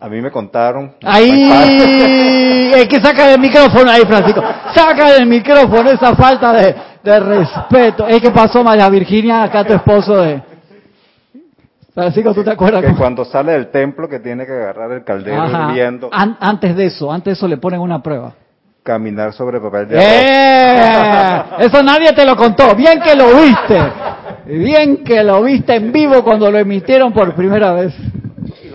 A 0.00 0.08
mí 0.10 0.20
me 0.20 0.30
contaron. 0.30 0.92
Ahí, 1.02 2.72
es 2.74 2.88
que 2.88 3.00
saca 3.00 3.32
el 3.32 3.40
micrófono 3.40 3.90
ahí, 3.90 4.02
Francisco. 4.04 4.42
Saca 4.74 5.16
el 5.16 5.24
micrófono 5.24 5.90
esa 5.90 6.14
falta 6.14 6.52
de, 6.52 7.20
respeto. 7.20 8.06
Es 8.06 8.20
que 8.20 8.30
pasó 8.30 8.62
María 8.62 8.90
Virginia, 8.90 9.44
acá 9.44 9.64
tu 9.64 9.72
esposo 9.72 10.16
de. 10.16 10.53
Francisco, 11.94 12.34
¿tú 12.34 12.42
te 12.42 12.50
acuerdas? 12.50 12.84
Que 12.84 12.94
cuando 12.94 13.24
sale 13.24 13.52
del 13.52 13.70
templo 13.70 14.08
que 14.08 14.18
tiene 14.18 14.44
que 14.44 14.52
agarrar 14.52 14.90
el 14.92 15.04
caldero 15.04 15.46
hirviendo. 15.46 16.10
antes 16.12 16.76
de 16.76 16.86
eso, 16.86 17.10
antes 17.12 17.26
de 17.26 17.32
eso 17.32 17.48
le 17.48 17.56
ponen 17.56 17.80
una 17.80 18.02
prueba. 18.02 18.34
Caminar 18.82 19.32
sobre 19.32 19.60
papel 19.60 19.88
de 19.88 19.96
¡Eh! 19.98 21.42
Eso 21.60 21.82
nadie 21.82 22.12
te 22.12 22.26
lo 22.26 22.36
contó. 22.36 22.74
Bien 22.74 23.00
que 23.00 23.14
lo 23.14 23.28
viste. 23.40 23.78
Bien 24.44 25.04
que 25.04 25.22
lo 25.22 25.42
viste 25.42 25.76
en 25.76 25.90
vivo 25.90 26.22
cuando 26.22 26.50
lo 26.50 26.58
emitieron 26.58 27.12
por 27.12 27.34
primera 27.34 27.72
vez 27.72 27.94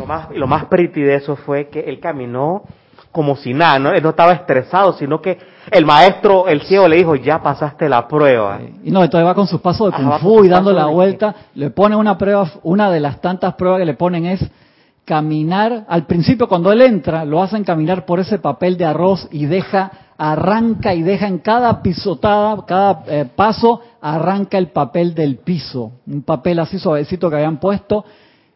más, 0.10 0.28
y 0.32 0.38
lo 0.38 0.48
más 0.48 0.66
pretty 0.66 1.02
de 1.02 1.16
eso 1.16 1.36
fue 1.36 1.70
que 1.70 1.82
él 1.82 2.00
caminó 2.00 2.64
como 3.12 3.36
si 3.36 3.54
nada, 3.54 3.80
¿no? 3.80 3.92
Él 3.92 4.04
no 4.04 4.10
estaba 4.10 4.34
estresado, 4.34 4.94
sino 4.94 5.22
que 5.22 5.38
el 5.72 5.86
maestro, 5.86 6.48
el 6.48 6.62
ciego, 6.62 6.88
le 6.88 6.98
dijo, 6.98 7.16
ya 7.16 7.42
pasaste 7.42 7.90
la 7.90 8.08
prueba. 8.08 8.60
Y 8.84 8.92
no, 8.92 9.04
entonces 9.04 9.28
va 9.28 9.34
con 9.34 9.48
sus 9.48 9.62
pasos 9.62 9.92
de 9.92 9.98
kung 9.98 10.20
fu 10.20 10.44
y 10.44 10.48
dando 10.48 10.72
la 10.72 10.86
vuelta, 10.86 11.36
le 11.56 11.70
pone 11.72 11.96
una 11.96 12.18
prueba, 12.18 12.50
una 12.64 12.92
de 12.92 13.00
las 13.00 13.20
tantas 13.22 13.56
pruebas 13.56 13.80
que 13.80 13.86
le 13.86 13.94
ponen 13.96 14.26
es 14.26 14.50
caminar, 15.10 15.86
al 15.88 16.06
principio 16.06 16.48
cuando 16.48 16.72
él 16.72 16.82
entra, 16.82 17.26
lo 17.26 17.42
hacen 17.42 17.64
caminar 17.64 18.06
por 18.06 18.20
ese 18.20 18.38
papel 18.38 18.78
de 18.78 18.86
arroz 18.86 19.28
y 19.32 19.48
deja, 19.48 19.92
arranca 20.20 20.94
y 20.94 21.02
deja 21.02 21.26
en 21.26 21.40
cada 21.40 21.82
pisotada, 21.82 22.64
cada 22.68 23.04
eh, 23.08 23.26
paso, 23.36 23.82
arranca 24.02 24.60
el 24.60 24.68
papel 24.68 25.16
del 25.16 25.38
piso, 25.38 25.94
un 26.06 26.22
papel 26.22 26.60
así 26.60 26.78
suavecito 26.78 27.28
que 27.28 27.38
habían 27.38 27.58
puesto, 27.58 28.06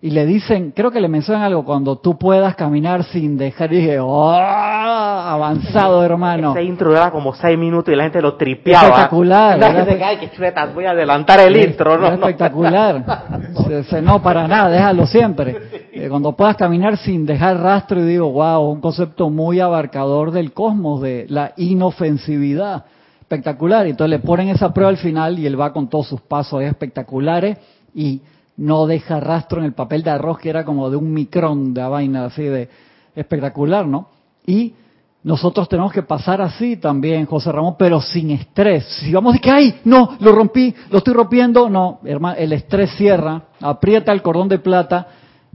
y 0.04 0.10
le 0.10 0.26
dicen, 0.26 0.74
creo 0.76 0.92
que 0.92 1.00
le 1.00 1.08
mencionan 1.08 1.44
algo, 1.44 1.64
cuando 1.64 1.96
tú 1.96 2.18
puedas 2.18 2.58
caminar 2.58 3.06
sin 3.06 3.38
dejar, 3.38 3.72
y 3.72 3.78
dije, 3.78 4.02
¡oh! 4.02 4.34
Avanzado, 4.34 6.04
hermano. 6.04 6.52
Ese 6.52 6.64
intro 6.64 6.94
como 7.10 7.34
seis 7.34 7.58
minutos 7.58 7.94
y 7.94 7.96
la 7.96 8.04
gente 8.04 8.22
lo 8.22 8.36
tripeaba. 8.36 8.88
Espectacular. 8.88 9.58
qué 10.20 10.30
chuletas, 10.32 10.76
voy 10.76 10.84
a 10.88 10.92
adelantar 10.92 11.40
el 11.40 11.56
intro, 11.56 11.98
¿no? 11.98 12.08
Espectacular. 12.08 13.02
no, 14.04 14.22
para 14.22 14.46
nada, 14.46 14.70
déjalo 14.72 15.08
siempre. 15.08 15.88
Que 15.94 16.10
cuando 16.10 16.34
puedas 16.34 16.58
caminar 16.58 16.98
sin 16.98 17.26
dejar 17.26 17.62
rastro 17.62 18.02
y 18.02 18.04
digo, 18.06 18.30
wow, 18.30 18.72
un 18.72 18.82
concepto 18.82 19.30
muy 19.30 19.62
abarcador 19.62 20.32
del 20.32 20.52
cosmos, 20.52 21.02
de 21.02 21.28
la 21.30 21.54
inofensividad. 21.56 22.84
Espectacular. 23.22 23.88
Y 23.88 23.92
entonces 23.92 24.10
le 24.10 24.20
ponen 24.20 24.50
esa 24.50 24.74
prueba 24.74 24.90
al 24.90 24.98
final 24.98 25.40
y 25.40 25.46
él 25.46 25.58
va 25.58 25.72
con 25.72 25.88
todos 25.88 26.10
sus 26.10 26.20
pasos 26.20 26.62
espectaculares 26.62 27.58
y 27.96 28.22
no 28.58 28.86
deja 28.86 29.20
rastro 29.20 29.60
en 29.60 29.66
el 29.66 29.74
papel 29.74 30.04
de 30.04 30.12
arroz 30.12 30.40
que 30.40 30.50
era 30.50 30.64
como 30.64 30.90
de 30.90 30.98
un 30.98 31.12
micrón 31.14 31.74
de 31.74 31.82
vaina 31.84 32.26
así 32.26 32.44
de 32.44 32.70
espectacular, 33.16 33.86
¿no? 33.88 34.10
Y 34.46 34.74
nosotros 35.24 35.70
tenemos 35.70 35.94
que 35.94 36.04
pasar 36.04 36.42
así 36.42 36.76
también, 36.78 37.26
José 37.26 37.52
Ramón, 37.52 37.76
pero 37.78 38.02
sin 38.02 38.32
estrés. 38.32 38.86
Si 39.00 39.14
vamos 39.14 39.34
de 39.34 39.40
que, 39.40 39.50
ay, 39.50 39.80
no, 39.86 40.18
lo 40.20 40.34
rompí, 40.34 40.76
lo 40.90 40.98
estoy 40.98 41.14
rompiendo, 41.14 41.70
no, 41.70 42.00
hermano, 42.04 42.36
el 42.38 42.52
estrés 42.52 42.92
cierra, 42.98 43.44
aprieta 43.62 44.12
el 44.12 44.22
cordón 44.22 44.50
de 44.50 44.60
plata 44.60 45.08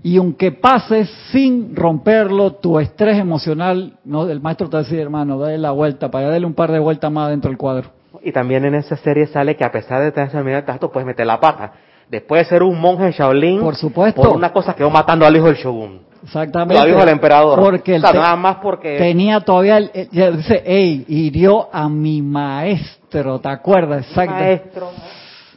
y 0.02 0.16
aunque 0.16 0.52
pases 0.52 1.10
sin 1.32 1.76
romperlo, 1.76 2.52
tu 2.54 2.78
estrés 2.78 3.18
emocional, 3.18 3.98
no, 4.04 4.28
el 4.28 4.40
maestro 4.40 4.70
te 4.70 4.76
va 4.76 4.82
decir, 4.84 5.00
hermano, 5.00 5.38
dale 5.38 5.58
la 5.58 5.72
vuelta, 5.72 6.10
para 6.10 6.30
darle 6.30 6.46
un 6.46 6.54
par 6.54 6.72
de 6.72 6.78
vueltas 6.78 7.12
más 7.12 7.28
dentro 7.28 7.50
del 7.50 7.58
cuadro. 7.58 7.90
Y 8.22 8.32
también 8.32 8.64
en 8.64 8.74
esa 8.74 8.96
serie 8.96 9.26
sale 9.26 9.56
que 9.56 9.64
a 9.64 9.72
pesar 9.72 10.02
de 10.02 10.12
tener 10.12 10.28
esa 10.28 10.64
tanto 10.64 10.90
puedes 10.90 11.06
meter 11.06 11.26
la 11.26 11.38
pata. 11.38 11.72
Después 12.10 12.44
de 12.44 12.48
ser 12.48 12.62
un 12.62 12.80
monje 12.80 13.12
Shaolin, 13.12 13.60
por 13.60 13.76
supuesto, 13.76 14.22
por 14.22 14.34
una 14.34 14.50
cosa 14.50 14.74
quedó 14.74 14.90
matando 14.90 15.26
al 15.26 15.36
hijo 15.36 15.46
del 15.46 15.56
shogun. 15.56 16.00
Exactamente. 16.22 16.82
Lo 16.82 16.86
dijo 16.86 17.02
el 17.02 17.08
emperador. 17.10 17.58
Porque 17.58 17.98
nada 17.98 18.36
más 18.36 18.56
porque 18.56 18.96
tenía 18.96 19.40
todavía, 19.40 19.78
el, 19.78 19.90
dice, 20.10 20.62
hey, 20.64 21.04
hirió 21.08 21.68
a 21.72 21.88
mi 21.88 22.22
maestro, 22.22 23.38
¿te 23.38 23.48
acuerdas? 23.48 24.06
Exacto. 24.08 24.34
Maestro. 24.34 24.90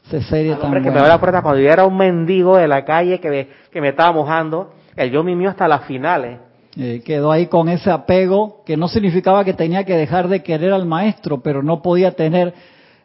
Esa 0.08 0.22
serie 0.30 0.56
también. 0.56 0.84
que 0.84 0.92
me 0.92 1.00
la 1.00 1.20
puerta 1.20 1.42
cuando 1.42 1.62
yo 1.62 1.72
era 1.72 1.86
un 1.86 1.96
mendigo 1.96 2.58
de 2.58 2.68
la 2.68 2.84
calle 2.84 3.20
que 3.20 3.30
me, 3.30 3.48
que 3.72 3.80
me 3.80 3.90
estaba 3.90 4.12
mojando, 4.12 4.74
el 4.98 5.10
yo 5.10 5.24
mimió 5.24 5.50
hasta 5.50 5.70
las 5.70 5.86
finales. 5.86 6.38
Eh, 6.78 7.02
quedó 7.06 7.32
ahí 7.32 7.48
con 7.48 7.70
ese 7.70 7.92
apego 7.92 8.62
que 8.66 8.78
no 8.78 8.88
significaba 8.88 9.44
que 9.44 9.54
tenía 9.54 9.84
que 9.86 9.96
dejar 9.96 10.28
de 10.28 10.44
querer 10.44 10.74
al 10.74 10.86
maestro, 10.86 11.42
pero 11.42 11.64
no 11.64 11.82
podía 11.82 12.12
tener 12.12 12.54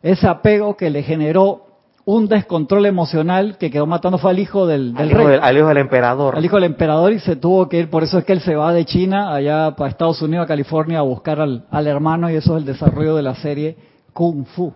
ese 0.02 0.26
apego 0.28 0.76
que 0.76 0.90
le 0.90 1.02
generó 1.02 1.65
un 2.06 2.28
descontrol 2.28 2.86
emocional 2.86 3.58
que 3.58 3.68
quedó 3.68 3.84
matando 3.84 4.16
fue 4.18 4.30
al 4.30 4.38
hijo 4.38 4.64
del, 4.64 4.94
del 4.94 5.10
rey. 5.10 5.26
Hijo 5.26 5.44
al 5.44 5.56
hijo 5.58 5.66
del 5.66 5.78
emperador. 5.78 6.36
Al 6.36 6.44
hijo 6.44 6.54
del 6.54 6.64
emperador 6.64 7.12
y 7.12 7.18
se 7.18 7.34
tuvo 7.34 7.68
que 7.68 7.80
ir, 7.80 7.90
por 7.90 8.04
eso 8.04 8.18
es 8.18 8.24
que 8.24 8.32
él 8.32 8.40
se 8.40 8.54
va 8.54 8.72
de 8.72 8.84
China 8.84 9.34
allá 9.34 9.74
para 9.74 9.90
Estados 9.90 10.22
Unidos, 10.22 10.44
a 10.44 10.46
California, 10.46 11.00
a 11.00 11.02
buscar 11.02 11.40
al, 11.40 11.66
al 11.68 11.86
hermano 11.88 12.30
y 12.30 12.36
eso 12.36 12.56
es 12.56 12.60
el 12.60 12.64
desarrollo 12.64 13.16
de 13.16 13.22
la 13.22 13.34
serie 13.34 13.76
Kung 14.12 14.46
Fu. 14.46 14.72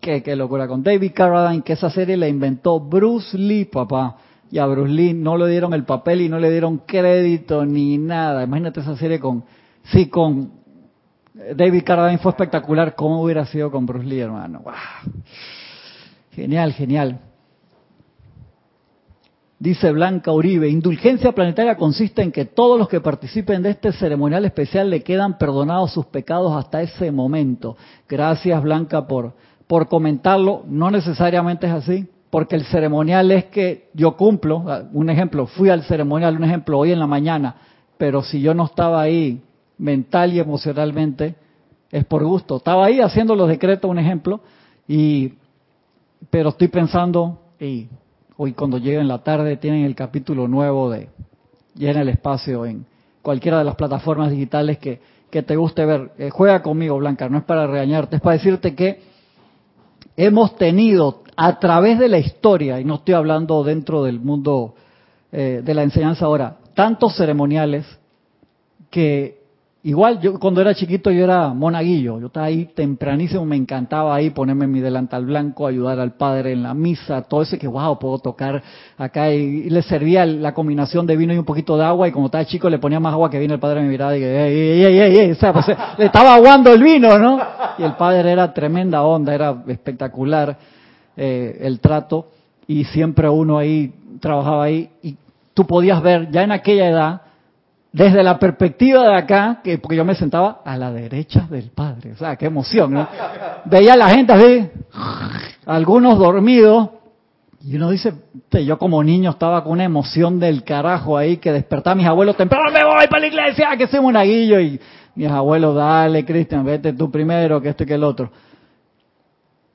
Qué, 0.00 0.22
qué 0.22 0.36
locura. 0.36 0.68
Con 0.68 0.84
David 0.84 1.10
Carradine, 1.12 1.64
que 1.64 1.72
esa 1.72 1.90
serie 1.90 2.16
la 2.16 2.28
inventó 2.28 2.78
Bruce 2.78 3.36
Lee, 3.36 3.64
papá. 3.64 4.16
Y 4.48 4.58
a 4.58 4.66
Bruce 4.66 4.92
Lee 4.92 5.14
no 5.14 5.36
le 5.36 5.48
dieron 5.48 5.74
el 5.74 5.84
papel 5.84 6.20
y 6.20 6.28
no 6.28 6.38
le 6.38 6.52
dieron 6.52 6.78
crédito 6.86 7.66
ni 7.66 7.98
nada. 7.98 8.44
Imagínate 8.44 8.78
esa 8.78 8.96
serie 8.96 9.18
con, 9.18 9.42
sí, 9.92 10.08
con 10.08 10.52
David 11.56 11.82
Carradine 11.84 12.18
fue 12.18 12.30
espectacular. 12.30 12.94
¿Cómo 12.94 13.24
hubiera 13.24 13.44
sido 13.44 13.72
con 13.72 13.86
Bruce 13.86 14.06
Lee, 14.06 14.20
hermano? 14.20 14.60
Wow. 14.60 14.74
Genial, 16.38 16.72
genial. 16.72 17.18
Dice 19.58 19.90
Blanca 19.90 20.30
Uribe, 20.30 20.68
indulgencia 20.68 21.32
planetaria 21.32 21.76
consiste 21.76 22.22
en 22.22 22.30
que 22.30 22.44
todos 22.44 22.78
los 22.78 22.88
que 22.88 23.00
participen 23.00 23.60
de 23.60 23.70
este 23.70 23.90
ceremonial 23.90 24.44
especial 24.44 24.88
le 24.88 25.02
quedan 25.02 25.36
perdonados 25.36 25.92
sus 25.92 26.06
pecados 26.06 26.52
hasta 26.56 26.80
ese 26.80 27.10
momento. 27.10 27.76
Gracias 28.08 28.62
Blanca 28.62 29.08
por, 29.08 29.34
por 29.66 29.88
comentarlo. 29.88 30.62
No 30.68 30.92
necesariamente 30.92 31.66
es 31.66 31.72
así, 31.72 32.06
porque 32.30 32.54
el 32.54 32.66
ceremonial 32.66 33.32
es 33.32 33.46
que 33.46 33.90
yo 33.92 34.16
cumplo, 34.16 34.62
un 34.92 35.10
ejemplo, 35.10 35.48
fui 35.48 35.70
al 35.70 35.82
ceremonial, 35.82 36.36
un 36.36 36.44
ejemplo, 36.44 36.78
hoy 36.78 36.92
en 36.92 37.00
la 37.00 37.08
mañana, 37.08 37.56
pero 37.96 38.22
si 38.22 38.40
yo 38.40 38.54
no 38.54 38.66
estaba 38.66 39.00
ahí 39.00 39.42
mental 39.76 40.32
y 40.32 40.38
emocionalmente, 40.38 41.34
es 41.90 42.04
por 42.04 42.22
gusto. 42.22 42.58
Estaba 42.58 42.86
ahí 42.86 43.00
haciendo 43.00 43.34
los 43.34 43.48
decretos, 43.48 43.90
un 43.90 43.98
ejemplo, 43.98 44.40
y 44.86 45.32
pero 46.30 46.50
estoy 46.50 46.68
pensando, 46.68 47.40
y 47.58 47.88
hoy 48.36 48.52
cuando 48.52 48.78
llegue 48.78 49.00
en 49.00 49.08
la 49.08 49.18
tarde 49.18 49.56
tienen 49.56 49.84
el 49.84 49.94
capítulo 49.94 50.48
nuevo 50.48 50.90
de 50.90 51.08
Llena 51.74 52.02
el 52.02 52.08
Espacio 52.08 52.66
en 52.66 52.86
cualquiera 53.22 53.58
de 53.58 53.64
las 53.64 53.76
plataformas 53.76 54.30
digitales 54.30 54.78
que, 54.78 55.00
que 55.30 55.42
te 55.42 55.56
guste 55.56 55.84
ver. 55.84 56.12
Eh, 56.18 56.30
juega 56.30 56.62
conmigo, 56.62 56.98
Blanca, 56.98 57.28
no 57.28 57.38
es 57.38 57.44
para 57.44 57.66
regañarte, 57.66 58.16
es 58.16 58.22
para 58.22 58.36
decirte 58.36 58.74
que 58.74 59.00
hemos 60.16 60.56
tenido 60.56 61.22
a 61.36 61.58
través 61.60 61.98
de 61.98 62.08
la 62.08 62.18
historia, 62.18 62.80
y 62.80 62.84
no 62.84 62.96
estoy 62.96 63.14
hablando 63.14 63.62
dentro 63.62 64.02
del 64.02 64.18
mundo 64.18 64.74
eh, 65.30 65.62
de 65.64 65.74
la 65.74 65.84
enseñanza 65.84 66.24
ahora, 66.24 66.56
tantos 66.74 67.16
ceremoniales 67.16 67.86
que 68.90 69.37
Igual 69.88 70.20
yo 70.20 70.38
cuando 70.38 70.60
era 70.60 70.74
chiquito 70.74 71.10
yo 71.10 71.24
era 71.24 71.48
monaguillo, 71.54 72.20
yo 72.20 72.26
estaba 72.26 72.44
ahí 72.44 72.66
tempranísimo, 72.74 73.46
me 73.46 73.56
encantaba 73.56 74.14
ahí 74.14 74.28
ponerme 74.28 74.66
mi 74.66 74.80
delantal 74.80 75.24
blanco, 75.24 75.66
ayudar 75.66 75.98
al 75.98 76.12
padre 76.12 76.52
en 76.52 76.62
la 76.62 76.74
misa, 76.74 77.22
todo 77.22 77.40
ese 77.40 77.58
que 77.58 77.66
wow, 77.66 77.98
puedo 77.98 78.18
tocar 78.18 78.62
acá 78.98 79.32
y, 79.32 79.70
le 79.70 79.80
servía 79.80 80.26
la 80.26 80.52
combinación 80.52 81.06
de 81.06 81.16
vino 81.16 81.32
y 81.32 81.38
un 81.38 81.46
poquito 81.46 81.78
de 81.78 81.86
agua 81.86 82.06
y 82.06 82.12
como 82.12 82.26
estaba 82.26 82.44
chico 82.44 82.68
le 82.68 82.78
ponía 82.78 83.00
más 83.00 83.14
agua 83.14 83.30
que 83.30 83.38
vino 83.38 83.54
el 83.54 83.60
padre 83.60 83.80
me 83.80 83.88
miraba 83.88 84.14
y 84.14 84.20
que 84.20 84.26
ey, 84.26 84.84
ey, 84.84 84.98
ey, 84.98 85.18
ey, 85.20 85.30
o 85.30 85.34
sea, 85.36 85.54
pues, 85.54 85.64
le 85.96 86.04
estaba 86.04 86.34
aguando 86.34 86.70
el 86.70 86.82
vino, 86.82 87.18
¿no? 87.18 87.40
Y 87.78 87.82
el 87.82 87.94
padre 87.94 88.30
era 88.30 88.52
tremenda 88.52 89.02
onda, 89.04 89.34
era 89.34 89.56
espectacular 89.68 90.54
eh, 91.16 91.60
el 91.62 91.80
trato 91.80 92.26
y 92.66 92.84
siempre 92.84 93.26
uno 93.30 93.56
ahí 93.56 93.90
trabajaba 94.20 94.64
ahí 94.64 94.90
y 95.02 95.16
tú 95.54 95.66
podías 95.66 96.02
ver 96.02 96.30
ya 96.30 96.42
en 96.42 96.52
aquella 96.52 96.90
edad 96.90 97.22
desde 97.92 98.22
la 98.22 98.38
perspectiva 98.38 99.08
de 99.08 99.16
acá, 99.16 99.60
que 99.64 99.78
porque 99.78 99.96
yo 99.96 100.04
me 100.04 100.14
sentaba 100.14 100.60
a 100.64 100.76
la 100.76 100.92
derecha 100.92 101.46
del 101.50 101.70
Padre, 101.70 102.12
o 102.12 102.16
sea, 102.16 102.36
qué 102.36 102.46
emoción, 102.46 102.92
¿no? 102.92 103.08
Veía 103.64 103.94
a 103.94 103.96
la 103.96 104.10
gente 104.10 104.32
así, 104.32 104.70
algunos 105.64 106.18
dormidos, 106.18 106.90
y 107.60 107.76
uno 107.76 107.90
dice, 107.90 108.12
yo 108.64 108.78
como 108.78 109.02
niño 109.02 109.30
estaba 109.30 109.64
con 109.64 109.72
una 109.72 109.84
emoción 109.84 110.38
del 110.38 110.62
carajo 110.62 111.16
ahí 111.16 111.38
que 111.38 111.52
despertaba 111.52 111.92
a 111.92 111.96
mis 111.96 112.06
abuelos 112.06 112.36
temprano, 112.36 112.70
me 112.70 112.84
voy 112.84 113.06
para 113.08 113.20
la 113.20 113.26
iglesia, 113.26 113.76
que 113.76 113.86
soy 113.86 114.00
monaguillo, 114.00 114.60
y 114.60 114.80
mis 115.14 115.28
abuelos, 115.28 115.74
dale, 115.74 116.24
Cristian, 116.24 116.64
vete 116.64 116.92
tú 116.92 117.10
primero, 117.10 117.60
que 117.60 117.70
este 117.70 117.84
que 117.84 117.94
el 117.94 118.04
otro. 118.04 118.30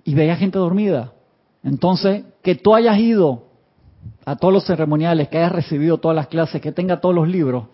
Y 0.06 0.16
veía 0.16 0.36
gente 0.36 0.58
dormida. 0.58 1.12
Entonces, 1.64 2.24
que 2.42 2.56
tú 2.56 2.74
hayas 2.74 2.98
ido 2.98 3.48
a 4.26 4.36
todos 4.38 4.54
los 4.54 4.66
ceremoniales, 4.66 5.28
que 5.28 5.38
hayas 5.38 5.52
recibido 5.52 5.98
todas 5.98 6.16
las 6.16 6.28
clases, 6.28 6.62
que 6.62 6.72
tenga 6.72 7.02
todos 7.02 7.16
los 7.16 7.28
libros, 7.28 7.66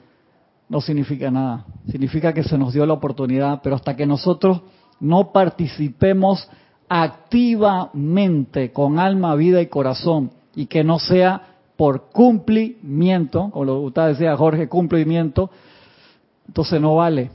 no 0.70 0.82
significa 0.82 1.32
nada. 1.32 1.66
Significa 1.90 2.34
que 2.34 2.44
se 2.44 2.58
nos 2.58 2.74
dio 2.74 2.86
la 2.86 2.94
oportunidad, 2.94 3.62
pero 3.62 3.76
hasta 3.76 3.96
que 3.96 4.06
nosotros 4.06 4.62
no 5.00 5.32
participemos 5.32 6.48
activamente 6.88 8.72
con 8.72 9.00
alma, 9.00 9.36
vida 9.36 9.62
y 9.62 9.68
corazón 9.68 10.32
y 10.56 10.68
que 10.68 10.84
no 10.84 11.00
sea 11.00 11.42
por 11.76 12.10
cumplimiento, 12.12 13.50
como 13.52 13.66
lo 13.66 13.80
usted 13.80 14.08
decía 14.08 14.36
Jorge, 14.36 14.68
cumplimiento, 14.68 15.50
entonces 16.48 16.80
no 16.82 16.96
vale. 16.96 17.32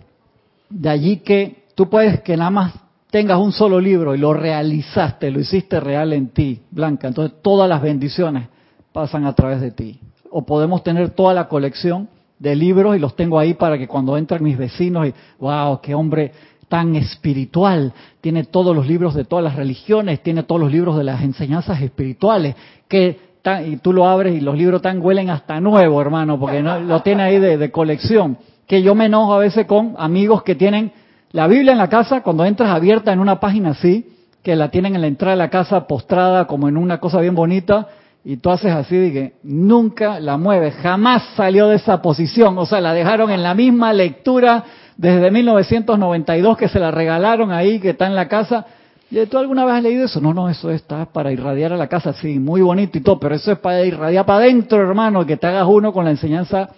De 0.68 0.88
allí 0.88 1.18
que 1.18 1.64
tú 1.74 1.88
puedes 1.88 2.20
que 2.20 2.36
nada 2.36 2.50
más 2.50 2.74
tengas 3.10 3.38
un 3.38 3.52
solo 3.52 3.80
libro 3.80 4.14
y 4.14 4.18
lo 4.18 4.34
realizaste, 4.34 5.30
lo 5.30 5.40
hiciste 5.40 5.80
real 5.80 6.12
en 6.12 6.28
ti, 6.28 6.62
Blanca, 6.70 7.08
entonces 7.08 7.40
todas 7.42 7.68
las 7.68 7.80
bendiciones 7.80 8.48
pasan 8.92 9.24
a 9.24 9.34
través 9.34 9.60
de 9.60 9.70
ti. 9.70 10.00
O 10.30 10.44
podemos 10.44 10.82
tener 10.82 11.10
toda 11.10 11.32
la 11.32 11.48
colección 11.48 12.08
de 12.44 12.54
libros 12.54 12.94
y 12.94 12.98
los 12.98 13.16
tengo 13.16 13.38
ahí 13.38 13.54
para 13.54 13.78
que 13.78 13.88
cuando 13.88 14.16
entran 14.18 14.42
mis 14.42 14.58
vecinos 14.58 15.08
y, 15.08 15.14
wow, 15.40 15.80
qué 15.80 15.94
hombre 15.94 16.30
tan 16.68 16.94
espiritual, 16.94 17.92
tiene 18.20 18.44
todos 18.44 18.76
los 18.76 18.86
libros 18.86 19.14
de 19.14 19.24
todas 19.24 19.42
las 19.42 19.56
religiones, 19.56 20.22
tiene 20.22 20.42
todos 20.42 20.60
los 20.60 20.70
libros 20.70 20.96
de 20.98 21.04
las 21.04 21.22
enseñanzas 21.22 21.80
espirituales, 21.80 22.54
que 22.86 23.34
y 23.66 23.76
tú 23.76 23.92
lo 23.92 24.06
abres 24.06 24.34
y 24.34 24.40
los 24.40 24.56
libros 24.56 24.80
tan 24.80 25.02
huelen 25.02 25.28
hasta 25.28 25.60
nuevo, 25.60 26.00
hermano, 26.00 26.38
porque 26.38 26.62
no, 26.62 26.80
lo 26.80 27.00
tiene 27.00 27.22
ahí 27.22 27.38
de, 27.38 27.58
de 27.58 27.70
colección, 27.70 28.38
que 28.66 28.82
yo 28.82 28.94
me 28.94 29.06
enojo 29.06 29.34
a 29.34 29.38
veces 29.38 29.66
con 29.66 29.94
amigos 29.98 30.42
que 30.42 30.54
tienen 30.54 30.92
la 31.32 31.46
Biblia 31.46 31.72
en 31.72 31.78
la 31.78 31.88
casa, 31.88 32.22
cuando 32.22 32.44
entras 32.44 32.70
abierta 32.70 33.12
en 33.12 33.20
una 33.20 33.40
página 33.40 33.70
así, 33.70 34.06
que 34.42 34.56
la 34.56 34.68
tienen 34.70 34.94
en 34.94 35.00
la 35.00 35.06
entrada 35.06 35.32
de 35.32 35.38
la 35.38 35.50
casa 35.50 35.86
postrada 35.86 36.46
como 36.46 36.68
en 36.68 36.76
una 36.76 37.00
cosa 37.00 37.20
bien 37.20 37.34
bonita, 37.34 37.88
y 38.24 38.38
tú 38.38 38.50
haces 38.50 38.72
así 38.72 39.12
que 39.12 39.34
nunca 39.42 40.18
la 40.18 40.38
mueves, 40.38 40.74
jamás 40.76 41.22
salió 41.36 41.68
de 41.68 41.76
esa 41.76 42.00
posición, 42.00 42.56
o 42.56 42.64
sea, 42.64 42.80
la 42.80 42.94
dejaron 42.94 43.30
en 43.30 43.42
la 43.42 43.54
misma 43.54 43.92
lectura 43.92 44.64
desde 44.96 45.30
1992 45.30 46.56
que 46.56 46.68
se 46.68 46.80
la 46.80 46.90
regalaron 46.90 47.52
ahí, 47.52 47.78
que 47.80 47.90
está 47.90 48.06
en 48.06 48.14
la 48.14 48.26
casa. 48.26 48.64
¿Y 49.10 49.26
¿Tú 49.26 49.36
alguna 49.36 49.66
vez 49.66 49.74
has 49.74 49.82
leído 49.82 50.06
eso? 50.06 50.20
No, 50.22 50.32
no, 50.32 50.48
eso 50.48 50.70
está 50.70 51.04
para 51.04 51.30
irradiar 51.32 51.74
a 51.74 51.76
la 51.76 51.86
casa, 51.86 52.14
sí, 52.14 52.38
muy 52.38 52.62
bonito 52.62 52.96
y 52.96 53.02
todo, 53.02 53.20
pero 53.20 53.34
eso 53.34 53.52
es 53.52 53.58
para 53.58 53.84
irradiar 53.84 54.24
para 54.24 54.38
adentro, 54.38 54.80
hermano, 54.80 55.26
que 55.26 55.36
te 55.36 55.46
hagas 55.46 55.66
uno 55.68 55.92
con 55.92 56.06
la 56.06 56.10
enseñanza 56.10 56.70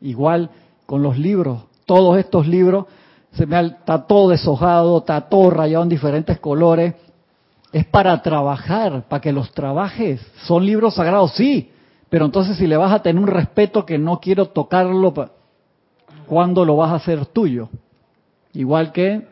igual 0.00 0.48
con 0.86 1.02
los 1.02 1.18
libros. 1.18 1.64
Todos 1.84 2.18
estos 2.18 2.48
libros, 2.48 2.86
se 3.32 3.44
me 3.44 3.60
está 3.60 4.06
todo 4.06 4.30
deshojado, 4.30 4.98
está 4.98 5.20
todo 5.28 5.50
rayado 5.50 5.82
en 5.82 5.90
diferentes 5.90 6.38
colores 6.38 6.94
es 7.76 7.84
para 7.84 8.22
trabajar, 8.22 9.06
para 9.06 9.20
que 9.20 9.32
los 9.32 9.52
trabajes. 9.52 10.26
Son 10.46 10.64
libros 10.64 10.94
sagrados, 10.94 11.32
sí, 11.34 11.70
Pero 12.08 12.24
entonces 12.24 12.56
si 12.56 12.66
le 12.66 12.78
vas 12.78 12.90
a 12.90 13.02
tener 13.02 13.20
un 13.20 13.28
respeto 13.28 13.84
que 13.84 13.98
no 13.98 14.18
quiero 14.18 14.46
tocarlo, 14.46 15.12
¿cuándo 16.26 16.64
lo 16.64 16.76
vas 16.76 16.92
a 16.92 16.94
hacer 16.94 17.26
tuyo? 17.26 17.68
Igual 18.54 18.92
que 18.92 19.26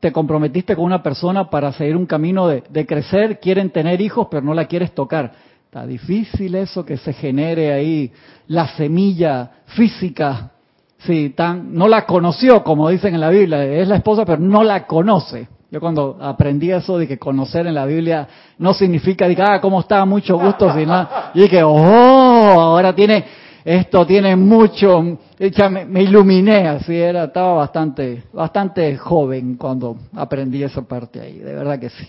te 0.00 0.10
comprometiste 0.10 0.74
con 0.74 0.86
una 0.86 1.00
persona 1.00 1.48
para 1.48 1.72
seguir 1.72 1.96
un 1.96 2.06
camino 2.06 2.48
de, 2.48 2.64
de, 2.68 2.86
crecer, 2.86 3.38
quieren 3.38 3.70
tener 3.70 4.00
hijos, 4.00 4.26
pero 4.28 4.42
no 4.42 4.52
la 4.52 4.64
quieres 4.64 4.92
tocar. 4.92 5.32
Está 5.66 5.86
difícil 5.86 6.56
eso 6.56 6.84
que 6.84 6.96
se 6.96 7.12
genere 7.12 7.72
ahí 7.72 8.10
la 8.48 8.66
semilla 8.76 9.62
física. 9.66 10.50
Sí, 10.98 11.30
tan, 11.36 11.72
no 11.72 11.86
la 11.86 12.04
conoció, 12.04 12.64
como 12.64 12.88
dicen 12.88 13.14
en 13.14 13.20
la 13.20 13.30
Biblia, 13.30 13.64
es 13.64 13.86
la 13.86 13.96
esposa, 13.96 14.24
pero 14.24 14.40
no 14.40 14.64
la 14.64 14.88
conoce. 14.88 15.46
Yo 15.72 15.80
cuando 15.80 16.18
aprendí 16.20 16.70
eso 16.70 16.98
de 16.98 17.08
que 17.08 17.18
conocer 17.18 17.66
en 17.66 17.72
la 17.72 17.86
Biblia 17.86 18.28
no 18.58 18.74
significa, 18.74 19.26
de 19.26 19.34
ah, 19.40 19.58
¿cómo 19.58 19.80
está? 19.80 20.04
Mucho 20.04 20.38
gusto, 20.38 20.70
sino, 20.74 21.08
y 21.32 21.40
dije, 21.40 21.62
oh, 21.62 21.72
ahora 21.72 22.94
tiene, 22.94 23.24
esto 23.64 24.04
tiene 24.04 24.36
mucho, 24.36 25.00
me, 25.00 25.86
me, 25.86 26.02
iluminé, 26.02 26.68
así 26.68 26.94
era, 26.94 27.24
estaba 27.24 27.54
bastante, 27.54 28.24
bastante 28.34 28.98
joven 28.98 29.56
cuando 29.56 29.96
aprendí 30.14 30.62
esa 30.62 30.82
parte 30.82 31.20
ahí, 31.22 31.38
de 31.38 31.54
verdad 31.54 31.78
que 31.78 31.88
sí. 31.88 32.06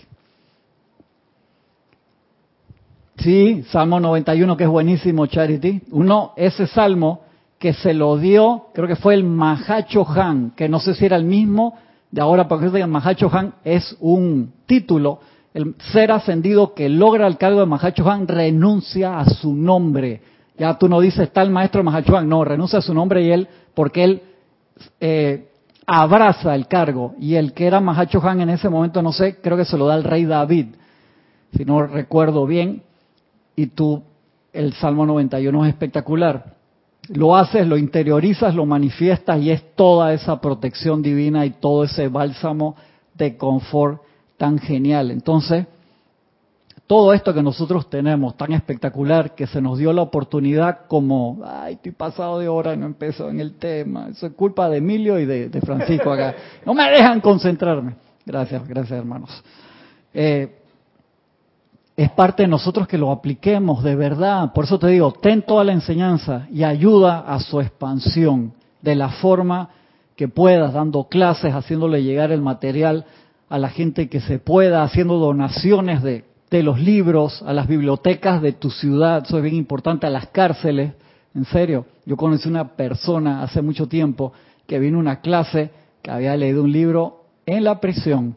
Sí, 3.16 3.64
Salmo 3.70 3.98
91, 3.98 4.58
que 4.58 4.64
es 4.64 4.70
buenísimo, 4.70 5.24
Charity. 5.26 5.84
Uno, 5.92 6.34
ese 6.36 6.66
salmo 6.66 7.22
que 7.58 7.72
se 7.72 7.94
lo 7.94 8.18
dio, 8.18 8.66
creo 8.74 8.86
que 8.86 8.96
fue 8.96 9.14
el 9.14 9.24
Mahacho 9.24 10.06
Han, 10.06 10.50
que 10.50 10.68
no 10.68 10.80
sé 10.80 10.92
si 10.92 11.06
era 11.06 11.16
el 11.16 11.24
mismo, 11.24 11.78
de 12.14 12.20
ahora 12.20 12.46
porque 12.46 12.66
el 12.66 12.86
Mahacho 12.86 13.28
Han 13.32 13.54
es 13.64 13.96
un 13.98 14.52
título, 14.66 15.18
el 15.52 15.74
ser 15.92 16.12
ascendido 16.12 16.72
que 16.72 16.88
logra 16.88 17.26
el 17.26 17.36
cargo 17.38 17.58
de 17.58 17.66
Mahacho 17.66 18.08
Han 18.08 18.28
renuncia 18.28 19.18
a 19.18 19.24
su 19.24 19.52
nombre. 19.52 20.22
Ya 20.56 20.78
tú 20.78 20.88
no 20.88 21.00
dices 21.00 21.28
el 21.34 21.50
maestro 21.50 21.82
Mahacho 21.82 22.16
Han, 22.16 22.28
no, 22.28 22.44
renuncia 22.44 22.78
a 22.78 22.82
su 22.82 22.94
nombre 22.94 23.24
y 23.24 23.32
él, 23.32 23.48
porque 23.74 24.04
él 24.04 24.22
eh, 25.00 25.48
abraza 25.88 26.54
el 26.54 26.68
cargo. 26.68 27.16
Y 27.18 27.34
el 27.34 27.52
que 27.52 27.66
era 27.66 27.80
Mahacho 27.80 28.22
Han 28.22 28.42
en 28.42 28.50
ese 28.50 28.68
momento, 28.68 29.02
no 29.02 29.12
sé, 29.12 29.40
creo 29.40 29.56
que 29.56 29.64
se 29.64 29.76
lo 29.76 29.88
da 29.88 29.96
el 29.96 30.04
rey 30.04 30.24
David, 30.24 30.66
si 31.56 31.64
no 31.64 31.84
recuerdo 31.84 32.46
bien. 32.46 32.84
Y 33.56 33.66
tú, 33.66 34.04
el 34.52 34.72
Salmo 34.74 35.04
91 35.04 35.64
es 35.64 35.70
espectacular 35.70 36.54
lo 37.08 37.36
haces, 37.36 37.66
lo 37.66 37.76
interiorizas, 37.76 38.54
lo 38.54 38.66
manifiestas 38.66 39.40
y 39.40 39.50
es 39.50 39.74
toda 39.74 40.12
esa 40.12 40.40
protección 40.40 41.02
divina 41.02 41.44
y 41.44 41.50
todo 41.50 41.84
ese 41.84 42.08
bálsamo 42.08 42.76
de 43.14 43.36
confort 43.36 44.02
tan 44.36 44.58
genial. 44.58 45.10
Entonces, 45.10 45.66
todo 46.86 47.12
esto 47.14 47.32
que 47.32 47.42
nosotros 47.42 47.88
tenemos 47.88 48.36
tan 48.36 48.52
espectacular, 48.52 49.34
que 49.34 49.46
se 49.46 49.60
nos 49.60 49.78
dio 49.78 49.92
la 49.92 50.02
oportunidad 50.02 50.80
como, 50.86 51.40
ay, 51.44 51.74
estoy 51.74 51.92
pasado 51.92 52.38
de 52.38 52.48
hora 52.48 52.74
y 52.74 52.76
no 52.76 52.86
empezó 52.86 53.30
en 53.30 53.40
el 53.40 53.54
tema, 53.54 54.08
eso 54.10 54.26
es 54.26 54.32
culpa 54.34 54.68
de 54.68 54.78
Emilio 54.78 55.18
y 55.18 55.24
de, 55.24 55.60
Francisco 55.62 56.12
acá. 56.12 56.34
No 56.66 56.74
me 56.74 56.90
dejan 56.90 57.20
concentrarme. 57.20 57.94
Gracias, 58.26 58.66
gracias 58.66 58.98
hermanos. 58.98 59.30
Eh, 60.12 60.63
es 61.96 62.10
parte 62.10 62.42
de 62.42 62.48
nosotros 62.48 62.88
que 62.88 62.98
lo 62.98 63.12
apliquemos 63.12 63.84
de 63.84 63.94
verdad. 63.94 64.52
Por 64.52 64.64
eso 64.64 64.78
te 64.78 64.88
digo, 64.88 65.12
ten 65.12 65.42
toda 65.42 65.64
la 65.64 65.72
enseñanza 65.72 66.46
y 66.50 66.64
ayuda 66.64 67.20
a 67.20 67.38
su 67.40 67.60
expansión 67.60 68.52
de 68.82 68.96
la 68.96 69.10
forma 69.10 69.70
que 70.16 70.28
puedas, 70.28 70.72
dando 70.72 71.04
clases, 71.04 71.54
haciéndole 71.54 72.02
llegar 72.02 72.32
el 72.32 72.42
material 72.42 73.04
a 73.48 73.58
la 73.58 73.68
gente 73.68 74.08
que 74.08 74.20
se 74.20 74.38
pueda, 74.38 74.82
haciendo 74.82 75.18
donaciones 75.18 76.02
de, 76.02 76.24
los 76.62 76.78
libros, 76.78 77.42
a 77.42 77.52
las 77.52 77.66
bibliotecas 77.66 78.40
de 78.40 78.52
tu 78.52 78.70
ciudad, 78.70 79.24
eso 79.26 79.38
es 79.38 79.42
bien 79.42 79.56
importante, 79.56 80.06
a 80.06 80.10
las 80.10 80.28
cárceles. 80.28 80.92
En 81.34 81.44
serio, 81.46 81.84
yo 82.06 82.16
conocí 82.16 82.48
una 82.48 82.76
persona 82.76 83.42
hace 83.42 83.60
mucho 83.60 83.88
tiempo 83.88 84.32
que 84.68 84.78
vino 84.78 84.98
a 84.98 85.00
una 85.00 85.20
clase 85.20 85.72
que 86.00 86.12
había 86.12 86.36
leído 86.36 86.62
un 86.62 86.70
libro 86.70 87.24
en 87.44 87.64
la 87.64 87.80
prisión 87.80 88.36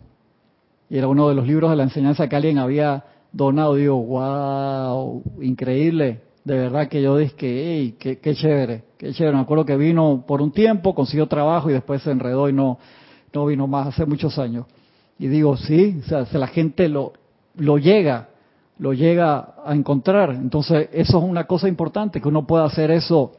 y 0.89 0.97
era 0.97 1.07
uno 1.07 1.29
de 1.29 1.35
los 1.35 1.45
libros 1.45 1.69
de 1.69 1.75
la 1.75 1.83
enseñanza 1.83 2.27
que 2.27 2.35
alguien 2.35 2.57
había 2.57 3.03
donado, 3.31 3.75
digo, 3.75 4.01
wow, 4.01 5.23
increíble. 5.41 6.21
De 6.43 6.57
verdad 6.57 6.87
que 6.87 7.01
yo 7.01 7.17
dije, 7.17 7.35
hey, 7.39 7.95
qué, 7.99 8.19
qué 8.19 8.33
chévere, 8.33 8.83
qué 8.97 9.11
chévere. 9.13 9.35
Me 9.35 9.41
acuerdo 9.41 9.65
que 9.65 9.75
vino 9.75 10.23
por 10.25 10.41
un 10.41 10.51
tiempo, 10.51 10.95
consiguió 10.95 11.27
trabajo 11.27 11.69
y 11.69 11.73
después 11.73 12.01
se 12.01 12.11
enredó 12.11 12.47
y 12.47 12.53
no, 12.53 12.77
no 13.33 13.45
vino 13.45 13.67
más 13.67 13.87
hace 13.87 14.05
muchos 14.05 14.39
años. 14.39 14.65
Y 15.19 15.27
digo, 15.27 15.57
sí, 15.57 15.99
o 16.03 16.07
sea, 16.07 16.25
si 16.25 16.37
la 16.37 16.47
gente 16.47 16.87
lo, 16.87 17.13
lo 17.55 17.77
llega, 17.77 18.29
lo 18.79 18.93
llega 18.93 19.55
a 19.65 19.73
encontrar. 19.73 20.31
Entonces, 20.31 20.89
eso 20.93 21.17
es 21.17 21.23
una 21.23 21.45
cosa 21.45 21.67
importante, 21.67 22.21
que 22.21 22.27
uno 22.27 22.45
pueda 22.45 22.65
hacer 22.65 22.91
eso. 22.91 23.33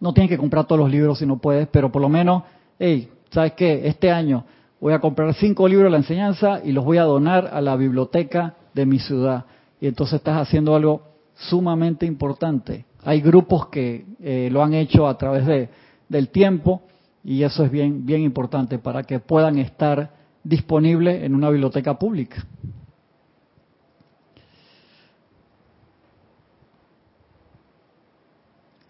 No 0.00 0.14
tienes 0.14 0.30
que 0.30 0.38
comprar 0.38 0.66
todos 0.66 0.80
los 0.80 0.90
libros 0.90 1.18
si 1.18 1.26
no 1.26 1.38
puedes, 1.38 1.66
pero 1.68 1.90
por 1.90 2.00
lo 2.00 2.08
menos, 2.08 2.44
hey, 2.78 3.10
¿sabes 3.30 3.52
qué? 3.52 3.86
Este 3.86 4.10
año 4.10 4.44
voy 4.80 4.92
a 4.92 5.00
comprar 5.00 5.34
cinco 5.34 5.66
libros 5.66 5.86
de 5.86 5.90
la 5.90 5.96
enseñanza 5.98 6.60
y 6.64 6.72
los 6.72 6.84
voy 6.84 6.98
a 6.98 7.02
donar 7.02 7.50
a 7.52 7.60
la 7.60 7.76
biblioteca 7.76 8.54
de 8.74 8.86
mi 8.86 8.98
ciudad. 8.98 9.44
Y 9.80 9.86
entonces 9.86 10.14
estás 10.16 10.40
haciendo 10.40 10.74
algo 10.74 11.02
sumamente 11.34 12.06
importante. 12.06 12.84
Hay 13.04 13.20
grupos 13.20 13.68
que 13.68 14.04
eh, 14.20 14.48
lo 14.50 14.62
han 14.62 14.74
hecho 14.74 15.06
a 15.06 15.16
través 15.16 15.46
de, 15.46 15.68
del 16.08 16.28
tiempo 16.30 16.82
y 17.24 17.42
eso 17.42 17.64
es 17.64 17.70
bien, 17.70 18.04
bien 18.04 18.22
importante 18.22 18.78
para 18.78 19.02
que 19.02 19.20
puedan 19.20 19.58
estar 19.58 20.10
disponibles 20.42 21.22
en 21.22 21.34
una 21.34 21.50
biblioteca 21.50 21.98
pública. 21.98 22.44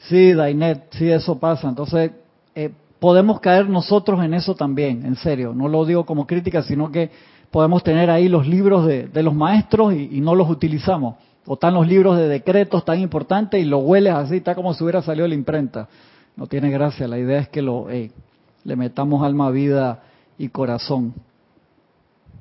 Sí, 0.09 0.33
Dainet, 0.33 0.87
sí, 0.93 1.11
eso 1.11 1.39
pasa. 1.39 1.68
Entonces, 1.68 2.12
eh, 2.55 2.70
podemos 2.99 3.41
caer 3.41 3.68
nosotros 3.68 4.24
en 4.24 4.33
eso 4.33 4.55
también, 4.55 5.05
en 5.05 5.16
serio. 5.16 5.53
No 5.55 5.68
lo 5.68 5.85
digo 5.85 6.07
como 6.07 6.26
crítica, 6.26 6.62
sino 6.62 6.91
que 6.91 7.11
podemos 7.51 7.82
tener 7.82 8.11
ahí 8.11 8.28
los 8.28 8.46
libros 8.46 8.86
de, 8.86 9.11
los 9.22 9.34
maestros 9.34 9.94
y, 9.94 10.20
no 10.20 10.34
los 10.34 10.49
utilizamos. 10.49 11.16
O 11.46 11.55
están 11.55 11.74
los 11.74 11.86
libros 11.86 12.18
de 12.18 12.28
decretos 12.28 12.84
tan 12.84 13.01
importantes 13.01 13.61
y 13.61 13.64
lo 13.64 13.78
hueles 13.78 14.12
así, 14.12 14.36
está 14.36 14.55
como 14.55 14.74
si 14.74 14.84
hubiera 14.84 15.03
salido 15.03 15.26
la 15.26 15.34
imprenta. 15.34 15.88
No 16.36 16.46
tiene 16.46 16.70
gracia, 16.70 17.09
la 17.09 17.18
idea 17.18 17.40
es 17.40 17.49
que 17.49 17.62
lo 17.62 17.88
le 17.88 18.76
metamos 18.76 19.24
alma, 19.24 19.51
vida 19.51 20.03
y 20.36 20.49
corazón. 20.49 21.14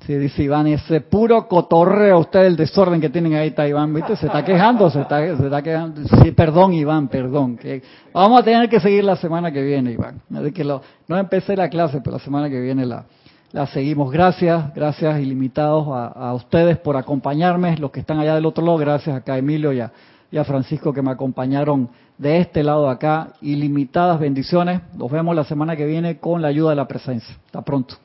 Sí, 0.05 0.13
dice 0.15 0.43
Iván, 0.43 0.67
ese 0.67 1.01
puro 1.01 1.47
cotorreo 1.47 2.19
usted 2.19 2.45
el 2.45 2.55
desorden 2.55 3.01
que 3.01 3.09
tienen 3.09 3.33
ahí 3.33 3.47
está 3.47 3.67
Iván, 3.67 3.93
¿viste? 3.93 4.15
Se 4.15 4.27
está 4.27 4.45
quejando, 4.45 4.89
se 4.89 5.01
está, 5.01 5.19
se 5.37 5.43
está 5.43 5.61
quejando. 5.61 6.01
Sí, 6.21 6.31
perdón 6.31 6.73
Iván, 6.73 7.07
perdón. 7.07 7.57
Que 7.57 7.81
vamos 8.13 8.41
a 8.41 8.43
tener 8.43 8.69
que 8.69 8.79
seguir 8.79 9.03
la 9.03 9.15
semana 9.15 9.51
que 9.51 9.63
viene, 9.63 9.93
Iván. 9.93 10.21
no 10.29 11.17
empecé 11.17 11.55
la 11.55 11.69
clase, 11.69 12.01
pero 12.03 12.17
la 12.17 12.23
semana 12.23 12.49
que 12.49 12.59
viene 12.59 12.85
la, 12.85 13.05
la 13.51 13.65
seguimos. 13.67 14.11
Gracias, 14.11 14.73
gracias 14.73 15.19
ilimitados 15.19 15.87
a, 15.89 16.33
ustedes 16.33 16.77
por 16.77 16.97
acompañarme, 16.97 17.77
los 17.77 17.91
que 17.91 17.99
están 17.99 18.19
allá 18.19 18.35
del 18.35 18.45
otro 18.45 18.65
lado, 18.65 18.77
gracias 18.77 19.15
acá 19.15 19.33
a 19.33 19.37
Emilio 19.37 19.71
y 19.71 19.79
a, 19.79 19.91
y 20.31 20.37
a 20.37 20.43
Francisco 20.43 20.93
que 20.93 21.01
me 21.01 21.11
acompañaron 21.11 21.89
de 22.17 22.39
este 22.39 22.63
lado 22.63 22.85
de 22.85 22.91
acá. 22.91 23.33
Ilimitadas 23.41 24.19
bendiciones. 24.19 24.81
Nos 24.95 25.11
vemos 25.11 25.35
la 25.35 25.43
semana 25.43 25.75
que 25.75 25.85
viene 25.85 26.17
con 26.17 26.41
la 26.41 26.49
ayuda 26.49 26.71
de 26.71 26.75
la 26.75 26.87
presencia. 26.87 27.35
Hasta 27.45 27.61
pronto. 27.61 27.95